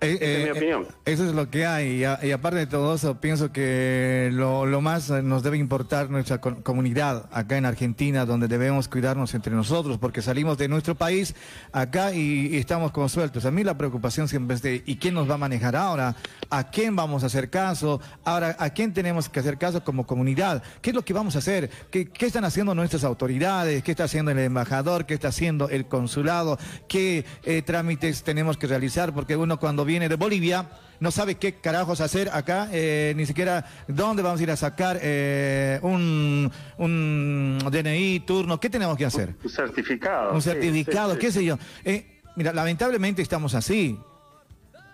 [0.00, 0.86] Eh, es mi eh, opinión.
[1.04, 1.88] Eso es lo que hay.
[2.00, 5.58] Y, a- y aparte de todo eso, pienso que lo, lo más eh, nos debe
[5.58, 10.68] importar nuestra co- comunidad acá en Argentina, donde debemos cuidarnos entre nosotros, porque salimos de
[10.68, 11.34] nuestro país
[11.72, 13.44] acá y, y estamos como sueltos.
[13.44, 16.14] A mí la preocupación siempre es de, ¿y quién nos va a manejar ahora?
[16.50, 18.00] ¿A quién vamos a hacer caso?
[18.24, 20.62] Ahora, ¿a quién tenemos que hacer caso como comunidad?
[20.80, 21.70] ¿Qué es lo que vamos a hacer?
[21.90, 23.82] ¿Qué, qué están haciendo nuestras autoridades?
[23.82, 25.06] ¿Qué está haciendo el embajador?
[25.06, 26.58] ¿Qué está haciendo el consulado?
[26.88, 29.12] ¿Qué eh, trámites tenemos que realizar?
[29.12, 30.66] Porque uno cuando viene de Bolivia
[31.00, 34.98] no sabe qué carajos hacer acá, eh, ni siquiera dónde vamos a ir a sacar
[35.00, 39.34] eh, un, un DNI, turno, ¿qué tenemos que hacer?
[39.42, 40.32] Un certificado.
[40.34, 41.20] Un certificado, sí, sí.
[41.26, 41.58] qué sé yo.
[41.84, 43.96] Eh, mira, lamentablemente estamos así.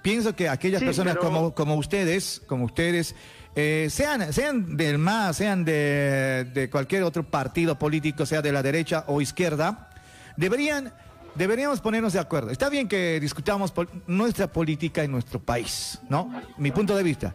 [0.02, 3.14] Pienso que aquellas personas pero- como, como ustedes, como ustedes,
[3.56, 8.62] eh, sean, sean del MAS, sean de, de cualquier otro partido político, sea de la
[8.62, 9.88] derecha o izquierda,
[10.36, 10.92] deberían,
[11.34, 12.50] deberíamos ponernos de acuerdo.
[12.50, 16.32] Está bien que discutamos pol- nuestra política en nuestro país, ¿no?
[16.58, 17.34] Mi punto de vista.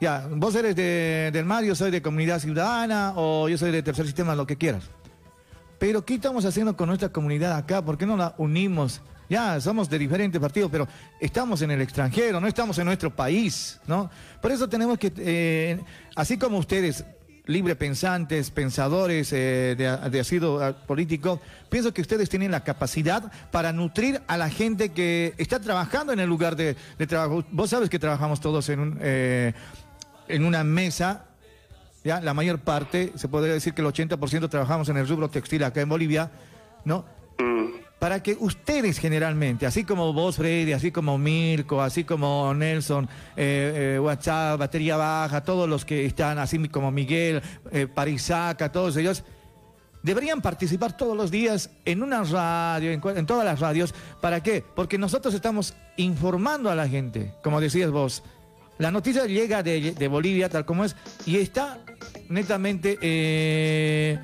[0.00, 3.82] Ya, vos eres de, del MAS, yo soy de Comunidad Ciudadana o yo soy de
[3.82, 4.84] Tercer Sistema, lo que quieras.
[5.78, 7.84] Pero ¿qué estamos haciendo con nuestra comunidad acá?
[7.84, 9.00] ¿Por qué no la unimos?
[9.28, 10.88] Ya, somos de diferentes partidos, pero
[11.20, 14.08] estamos en el extranjero, no estamos en nuestro país, ¿no?
[14.40, 15.80] Por eso tenemos que, eh,
[16.16, 17.04] así como ustedes,
[17.48, 24.20] libre pensantes, pensadores eh, de, de político, pienso que ustedes tienen la capacidad para nutrir
[24.28, 26.76] a la gente que está trabajando en el lugar de,
[27.08, 27.44] trabajo.
[27.50, 29.54] Vos sabes que trabajamos todos en, un, eh,
[30.28, 31.24] en una mesa
[32.04, 32.20] ¿ya?
[32.20, 35.80] La mayor parte, se podría decir que el 80% trabajamos en el rubro textil acá
[35.80, 36.30] en Bolivia,
[36.84, 37.04] ¿no?
[37.98, 43.94] Para que ustedes generalmente, así como vos, Freddy, así como Mirko, así como Nelson, eh,
[43.96, 47.42] eh, WhatsApp, Batería Baja, todos los que están, así como Miguel,
[47.72, 49.24] eh, Parisaca, todos ellos,
[50.02, 53.92] deberían participar todos los días en una radio, en, en todas las radios.
[54.20, 54.64] ¿Para qué?
[54.76, 58.22] Porque nosotros estamos informando a la gente, como decías vos.
[58.78, 60.94] La noticia llega de, de Bolivia tal como es
[61.26, 61.78] y está
[62.28, 64.20] netamente, eh,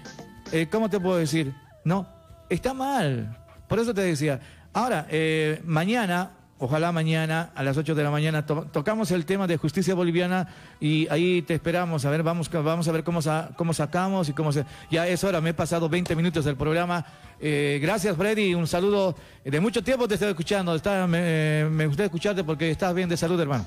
[0.53, 1.53] eh, ¿cómo te puedo decir?
[1.85, 2.07] No,
[2.49, 3.37] está mal.
[3.75, 4.39] Por eso te decía.
[4.73, 6.31] Ahora, eh, mañana,
[6.61, 10.47] ojalá mañana a las 8 de la mañana to- tocamos el tema de justicia boliviana
[10.79, 12.05] y ahí te esperamos.
[12.05, 14.65] A ver, vamos, vamos a ver cómo, sa- cómo sacamos y cómo se...
[14.93, 17.05] Ya es hora, me he pasado 20 minutos del programa.
[17.41, 18.55] Eh, gracias, Freddy.
[18.55, 19.17] Un saludo.
[19.45, 20.73] De mucho tiempo te estoy escuchando.
[20.77, 23.65] Está, me, me gusta escucharte porque estás bien de salud, hermano.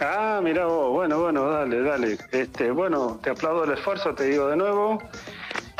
[0.00, 2.18] Ah, mira vos, bueno, bueno, dale, dale.
[2.32, 4.98] Este, bueno, te aplaudo el esfuerzo, te digo de nuevo.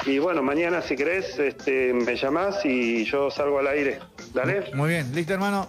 [0.04, 4.00] Y bueno, mañana si querés, este, me llamás y yo salgo al aire.
[4.34, 4.70] Dale.
[4.74, 5.68] Muy bien, listo, hermano.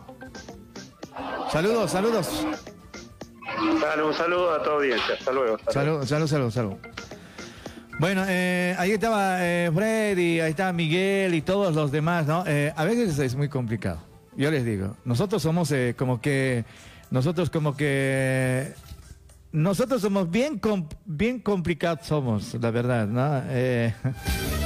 [1.52, 2.48] Saludos, saludos.
[3.82, 5.16] Dale, un saludo a toda audiencia.
[5.20, 5.56] Hasta luego.
[5.56, 6.06] hasta luego.
[6.06, 6.94] Salud, salud, salud, salud.
[8.00, 12.44] Bueno, eh, ahí estaba eh, Freddy, ahí está Miguel y todos los demás, ¿no?
[12.48, 14.00] Eh, a veces es muy complicado.
[14.36, 16.66] Yo les digo, nosotros somos eh, como que,
[17.12, 18.74] nosotros como que,
[19.54, 20.60] nosotros somos bien,
[21.06, 23.42] bien complicados somos, la verdad, ¿no?
[23.48, 23.94] Eh,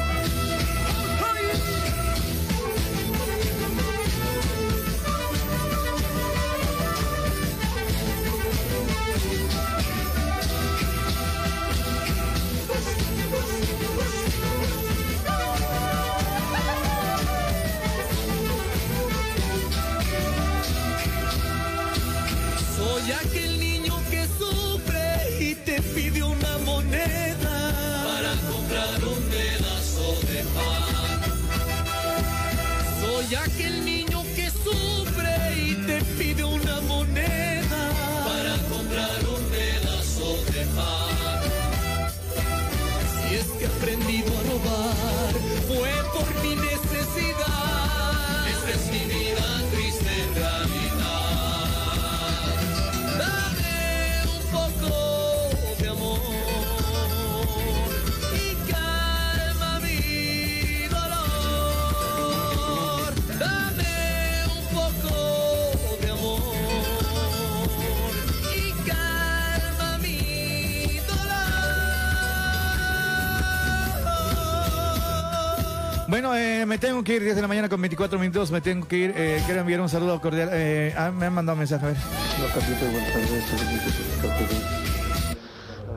[78.52, 79.14] 24 minutos, me tengo que ir.
[79.16, 80.50] eh, quiero enviar un saludo cordial.
[80.54, 81.98] eh, ah, me han mandado un mensaje, a ver.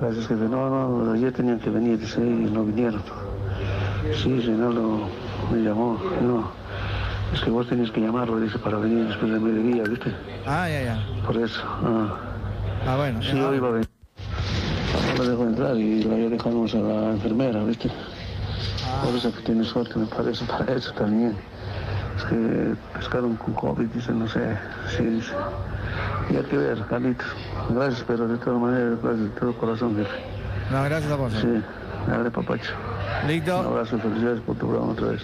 [0.01, 0.45] Gracias, jefe.
[0.49, 3.03] No, no, ayer tenían que venir, sí, y no vinieron.
[4.23, 5.09] Sí, Reinaldo
[5.53, 6.01] me llamó.
[6.23, 6.51] No,
[7.35, 10.13] es que vos tenías que llamarlo, dice, para venir después del mediodía, ¿viste?
[10.47, 11.07] Ah, ya, ya.
[11.27, 11.61] Por eso.
[11.65, 12.17] Ah,
[12.87, 13.21] Ah, bueno.
[13.23, 13.89] sí, yo iba a venir.
[15.19, 17.91] Lo dejó entrar y la dejamos a la enfermera, ¿viste?
[19.05, 21.37] Por eso que tiene suerte, me parece, para eso también.
[22.29, 24.41] Que pescaron con COVID, dice, no sé,
[24.97, 25.33] sí, dice.
[26.31, 27.27] Y hay que ver, Carlitos.
[27.71, 30.11] Gracias, pero de todas maneras, gracias de todo corazón, jefe.
[30.71, 31.33] No, gracias a vos.
[31.41, 31.63] Sí,
[32.09, 32.71] dale, papacho.
[33.27, 33.61] Listo.
[33.61, 35.23] Un abrazo, felicidades por tu programa otra vez.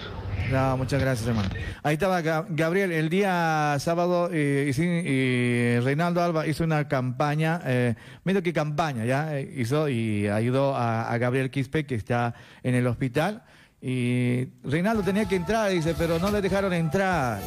[0.51, 1.49] No, muchas gracias, hermano.
[1.83, 7.95] Ahí estaba Ga- Gabriel, el día sábado, eh, sí, Reinaldo Alba hizo una campaña, eh,
[8.23, 9.37] medio que campaña, ¿ya?
[9.37, 12.33] Eh, hizo y ayudó a, a Gabriel Quispe, que está
[12.63, 13.43] en el hospital.
[13.81, 17.39] Y Reinaldo tenía que entrar, dice, pero no le dejaron entrar.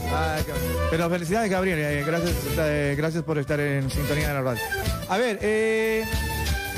[0.91, 1.79] Pero felicidades, Gabriel.
[1.81, 4.63] eh, gracias, eh, gracias por estar en sintonía de la radio.
[5.09, 6.05] A ver, eh,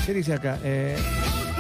[0.07, 0.59] ¿qué dice acá?
[0.65, 0.97] Eh,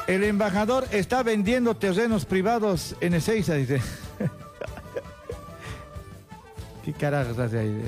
[0.06, 3.80] el embajador está vendiendo terrenos privados en Ezeiza, dice.
[6.84, 7.82] ¿Qué carajos hace ahí?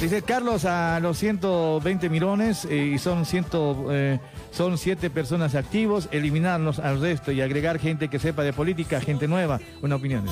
[0.00, 4.20] Dice Carlos a los 120 millones y son, ciento, eh,
[4.58, 9.28] son siete personas activos, eliminarlos al resto y agregar gente que sepa de política, gente
[9.28, 9.60] nueva.
[9.82, 10.24] Una opinión.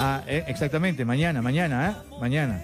[0.00, 2.16] Ah, eh, exactamente, mañana, mañana, ¿eh?
[2.20, 2.60] Mañana.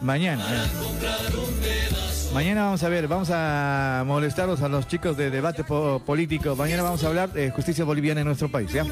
[0.00, 0.42] Mañana.
[0.50, 2.15] eh.
[2.36, 6.54] Mañana vamos a ver, vamos a molestarlos a los chicos de debate po- político.
[6.54, 8.84] Mañana vamos a hablar de justicia boliviana en nuestro país, ¿ya?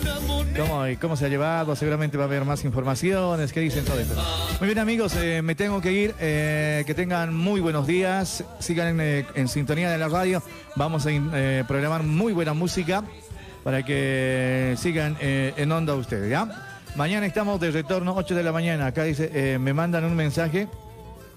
[0.56, 1.76] ¿Cómo, cómo se ha llevado?
[1.76, 3.52] Seguramente va a haber más informaciones.
[3.52, 4.14] ¿Qué dicen todo esto?
[4.60, 6.14] Muy bien, amigos, eh, me tengo que ir.
[6.20, 8.42] eh, que tengan muy buenos días.
[8.60, 10.42] Sigan eh, en sintonía de la radio.
[10.76, 13.04] Vamos a eh, programar muy buena música
[13.62, 16.48] para que sigan eh, en onda ustedes, ¿ya?
[16.96, 18.86] Mañana estamos de retorno, 8 de la mañana.
[18.86, 20.66] Acá dice, eh, me mandan un mensaje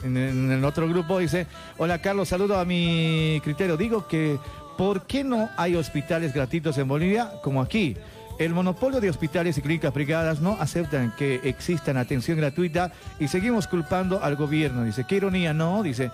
[0.04, 1.48] en, el otro grupo dice,
[1.78, 3.78] hola Carlos, saludo a mi criterio.
[3.78, 4.38] Digo que,
[4.78, 7.96] ¿por qué no hay hospitales gratuitos en Bolivia como aquí?
[8.40, 13.68] El monopolio de hospitales y clínicas privadas no aceptan que existan atención gratuita y seguimos
[13.68, 14.84] culpando al gobierno.
[14.84, 16.12] Dice, qué ironía, no, dice,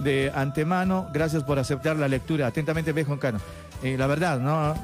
[0.00, 2.48] de antemano, gracias por aceptar la lectura.
[2.48, 3.04] Atentamente, B.
[3.04, 3.38] Juan Cano.
[3.84, 4.74] Y la verdad, ¿no?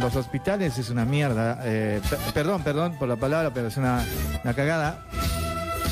[0.00, 1.60] Los hospitales es una mierda.
[1.62, 4.04] eh, pe- perdón, perdón por la palabra, pero es una,
[4.42, 4.98] una cagada.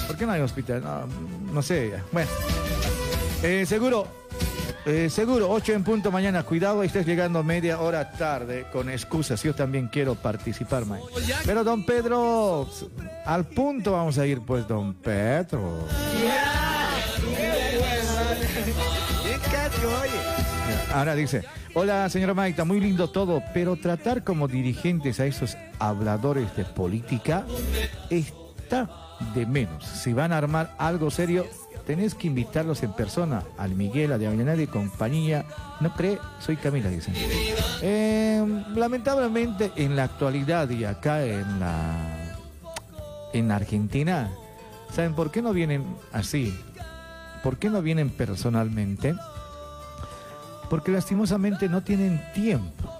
[0.08, 0.82] ¿Por qué no hay hospital?
[0.82, 1.06] No,
[1.52, 1.92] no sé.
[2.12, 2.30] Bueno.
[3.42, 4.06] Eh, seguro,
[4.86, 6.42] eh, seguro, 8 en punto mañana.
[6.42, 9.42] Cuidado, estés llegando media hora tarde con excusas.
[9.42, 11.00] Yo también quiero participar, man.
[11.44, 12.68] Pero don Pedro,
[13.24, 15.86] al punto vamos a ir, pues, don Pedro.
[20.92, 21.44] Ahora dice,
[21.74, 27.44] hola señora Maita, muy lindo todo, pero tratar como dirigentes a esos habladores de política
[28.10, 29.84] está de menos.
[29.84, 31.46] Si van a armar algo serio,
[31.86, 35.44] tenés que invitarlos en persona, al Miguel, a Avellaneda y compañía.
[35.80, 36.18] ¿No cree?
[36.38, 37.12] Soy Camila, dice.
[37.82, 42.20] Eh, lamentablemente en la actualidad y acá en la
[43.32, 44.30] en Argentina,
[44.92, 46.54] ¿saben por qué no vienen así?
[47.42, 49.14] ¿Por qué no vienen personalmente?
[50.68, 52.90] Porque lastimosamente no tienen tiempo.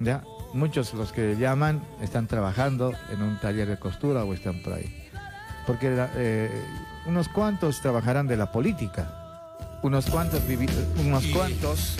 [0.00, 0.22] ¿Ya?
[0.52, 5.01] Muchos los que llaman están trabajando en un taller de costura o están por ahí.
[5.66, 6.64] Porque eh,
[7.06, 9.18] unos cuantos trabajarán de la política.
[9.82, 10.68] Unos cuantos vivi-
[11.00, 11.96] unos cuantos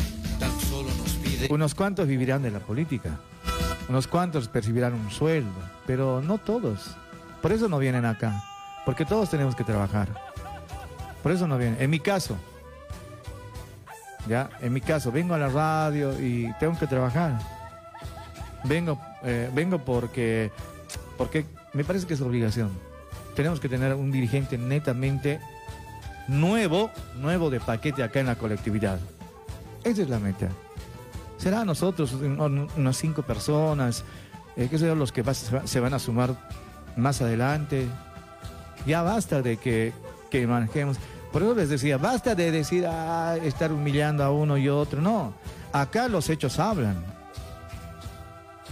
[1.51, 3.10] unos cuantos vivirán de la política.
[3.89, 5.51] Unos cuantos percibirán un sueldo,
[5.86, 6.97] pero no todos.
[7.40, 8.43] Por eso no vienen acá,
[8.86, 10.09] porque todos tenemos que trabajar.
[11.22, 11.80] Por eso no vienen.
[11.82, 12.36] En mi caso,
[14.28, 17.39] ya, en mi caso, vengo a la radio y tengo que trabajar.
[18.64, 20.52] Vengo, eh, vengo porque,
[21.18, 22.70] porque me parece que es obligación.
[23.35, 25.40] Tenemos que tener un dirigente netamente
[26.28, 28.98] nuevo, nuevo de paquete acá en la colectividad.
[29.85, 30.48] Esa es la meta.
[31.38, 34.04] Será nosotros, un- unas cinco personas,
[34.56, 35.24] eh, sé yo, los que
[35.64, 36.36] se van a sumar
[36.96, 37.86] más adelante.
[38.86, 39.93] Ya basta de que,
[40.30, 40.98] que manejemos.
[41.32, 45.01] Por eso les decía, basta de decir, ah, estar humillando a uno y otro.
[45.01, 45.32] No,
[45.72, 47.02] acá los hechos hablan.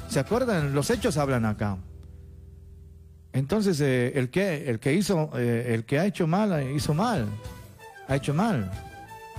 [0.09, 0.75] ¿Se acuerdan?
[0.75, 1.77] Los hechos hablan acá.
[3.33, 6.95] Entonces, eh, el, que, el que hizo, eh, el que ha hecho mal, eh, hizo
[6.95, 7.27] mal.
[8.09, 8.71] Ha hecho mal.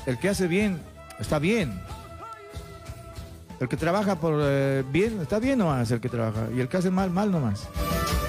[0.06, 0.80] El que hace bien,
[1.20, 1.74] está bien.
[3.62, 6.48] El que trabaja por eh, bien, está bien nomás el que trabaja.
[6.56, 7.68] Y el que hace mal, mal nomás.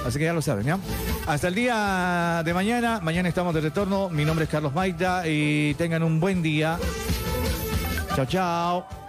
[0.06, 0.78] Así que ya lo saben, ¿ya?
[1.26, 3.00] Hasta el día de mañana.
[3.00, 4.10] Mañana estamos de retorno.
[4.10, 6.78] Mi nombre es Carlos Maita y tengan un buen día.
[8.14, 9.01] Chao, chao.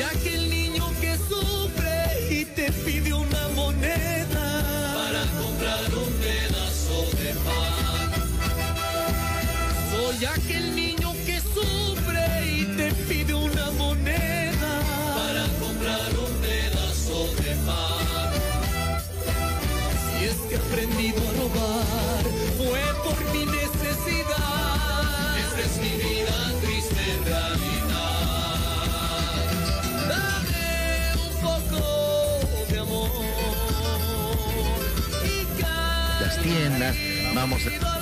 [0.00, 7.34] Soy aquel niño que sufre y te pide una moneda para comprar un pedazo de
[7.44, 8.10] pan.
[9.90, 14.80] Soy aquel niño que sufre y te pide una moneda
[15.18, 18.32] para comprar un pedazo de pan.
[20.00, 22.24] Si es que he aprendido a robar,
[22.56, 25.36] fue por mi necesidad.
[25.44, 27.59] Esta es mi vida triste en
[37.34, 37.66] Vamos.
[37.66, 37.99] a...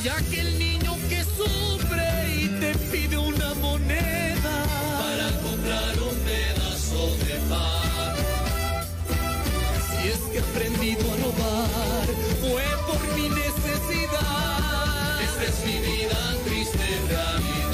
[0.00, 4.64] Soy aquel niño que sufre y te pide una moneda
[4.96, 8.14] para comprar un pedazo de pan.
[9.90, 12.06] Si es que he aprendido a robar,
[12.40, 15.20] fue por mi necesidad.
[15.20, 17.67] Esta es mi vida triste realidad.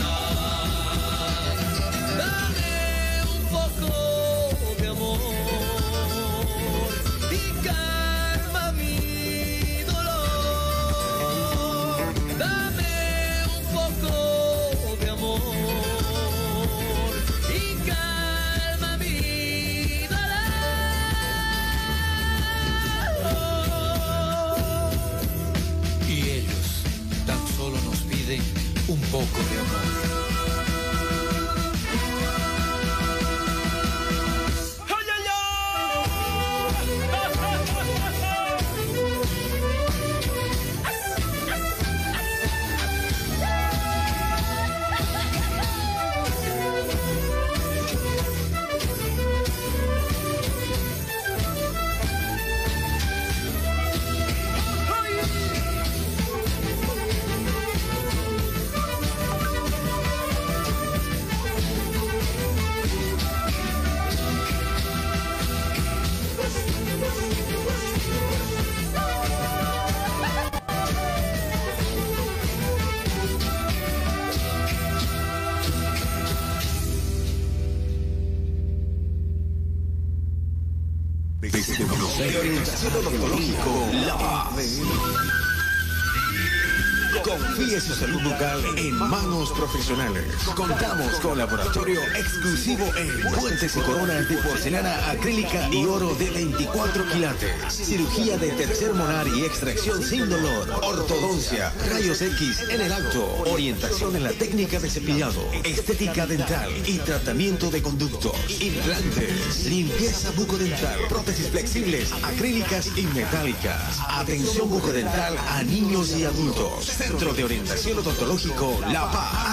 [90.53, 97.09] Contamos con laboratorio exclusivo en puentes y coronas de porcelana acrílica y oro de 24
[97.11, 97.73] quilates.
[97.73, 100.71] Cirugía de tercer molar y extracción sin dolor.
[100.83, 103.27] Ortodoncia, rayos X en el acto.
[103.51, 105.43] Orientación en la técnica de cepillado.
[105.65, 108.35] Estética dental y tratamiento de conductos.
[108.61, 109.67] Implantes.
[109.67, 111.01] Limpieza bucodental.
[111.09, 113.99] Prótesis flexibles, acrílicas y metálicas.
[114.09, 116.85] Atención bucodental a niños y adultos.
[116.85, 119.44] Centro de Orientación Odontológico La Paz.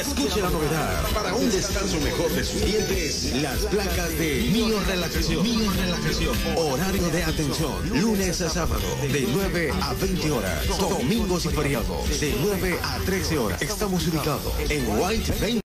[0.00, 1.02] Escuche la novedad.
[1.12, 5.42] Para un descanso mejor de sus dientes, las placas de Mío Relajación.
[5.42, 6.36] Mío Relajación.
[6.56, 7.72] Horario de atención.
[8.00, 10.68] Lunes a sábado, de 9 a 20 horas.
[10.78, 13.60] Domingos y feriados, de 9 a 13 horas.
[13.60, 15.60] Estamos ubicados en White 20.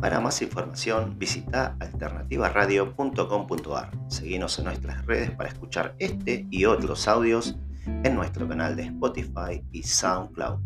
[0.00, 3.90] Para más información, visita alternativaradio.com.ar.
[4.08, 9.64] Seguimos en nuestras redes para escuchar este y otros audios en nuestro canal de Spotify
[9.72, 10.60] y SoundCloud.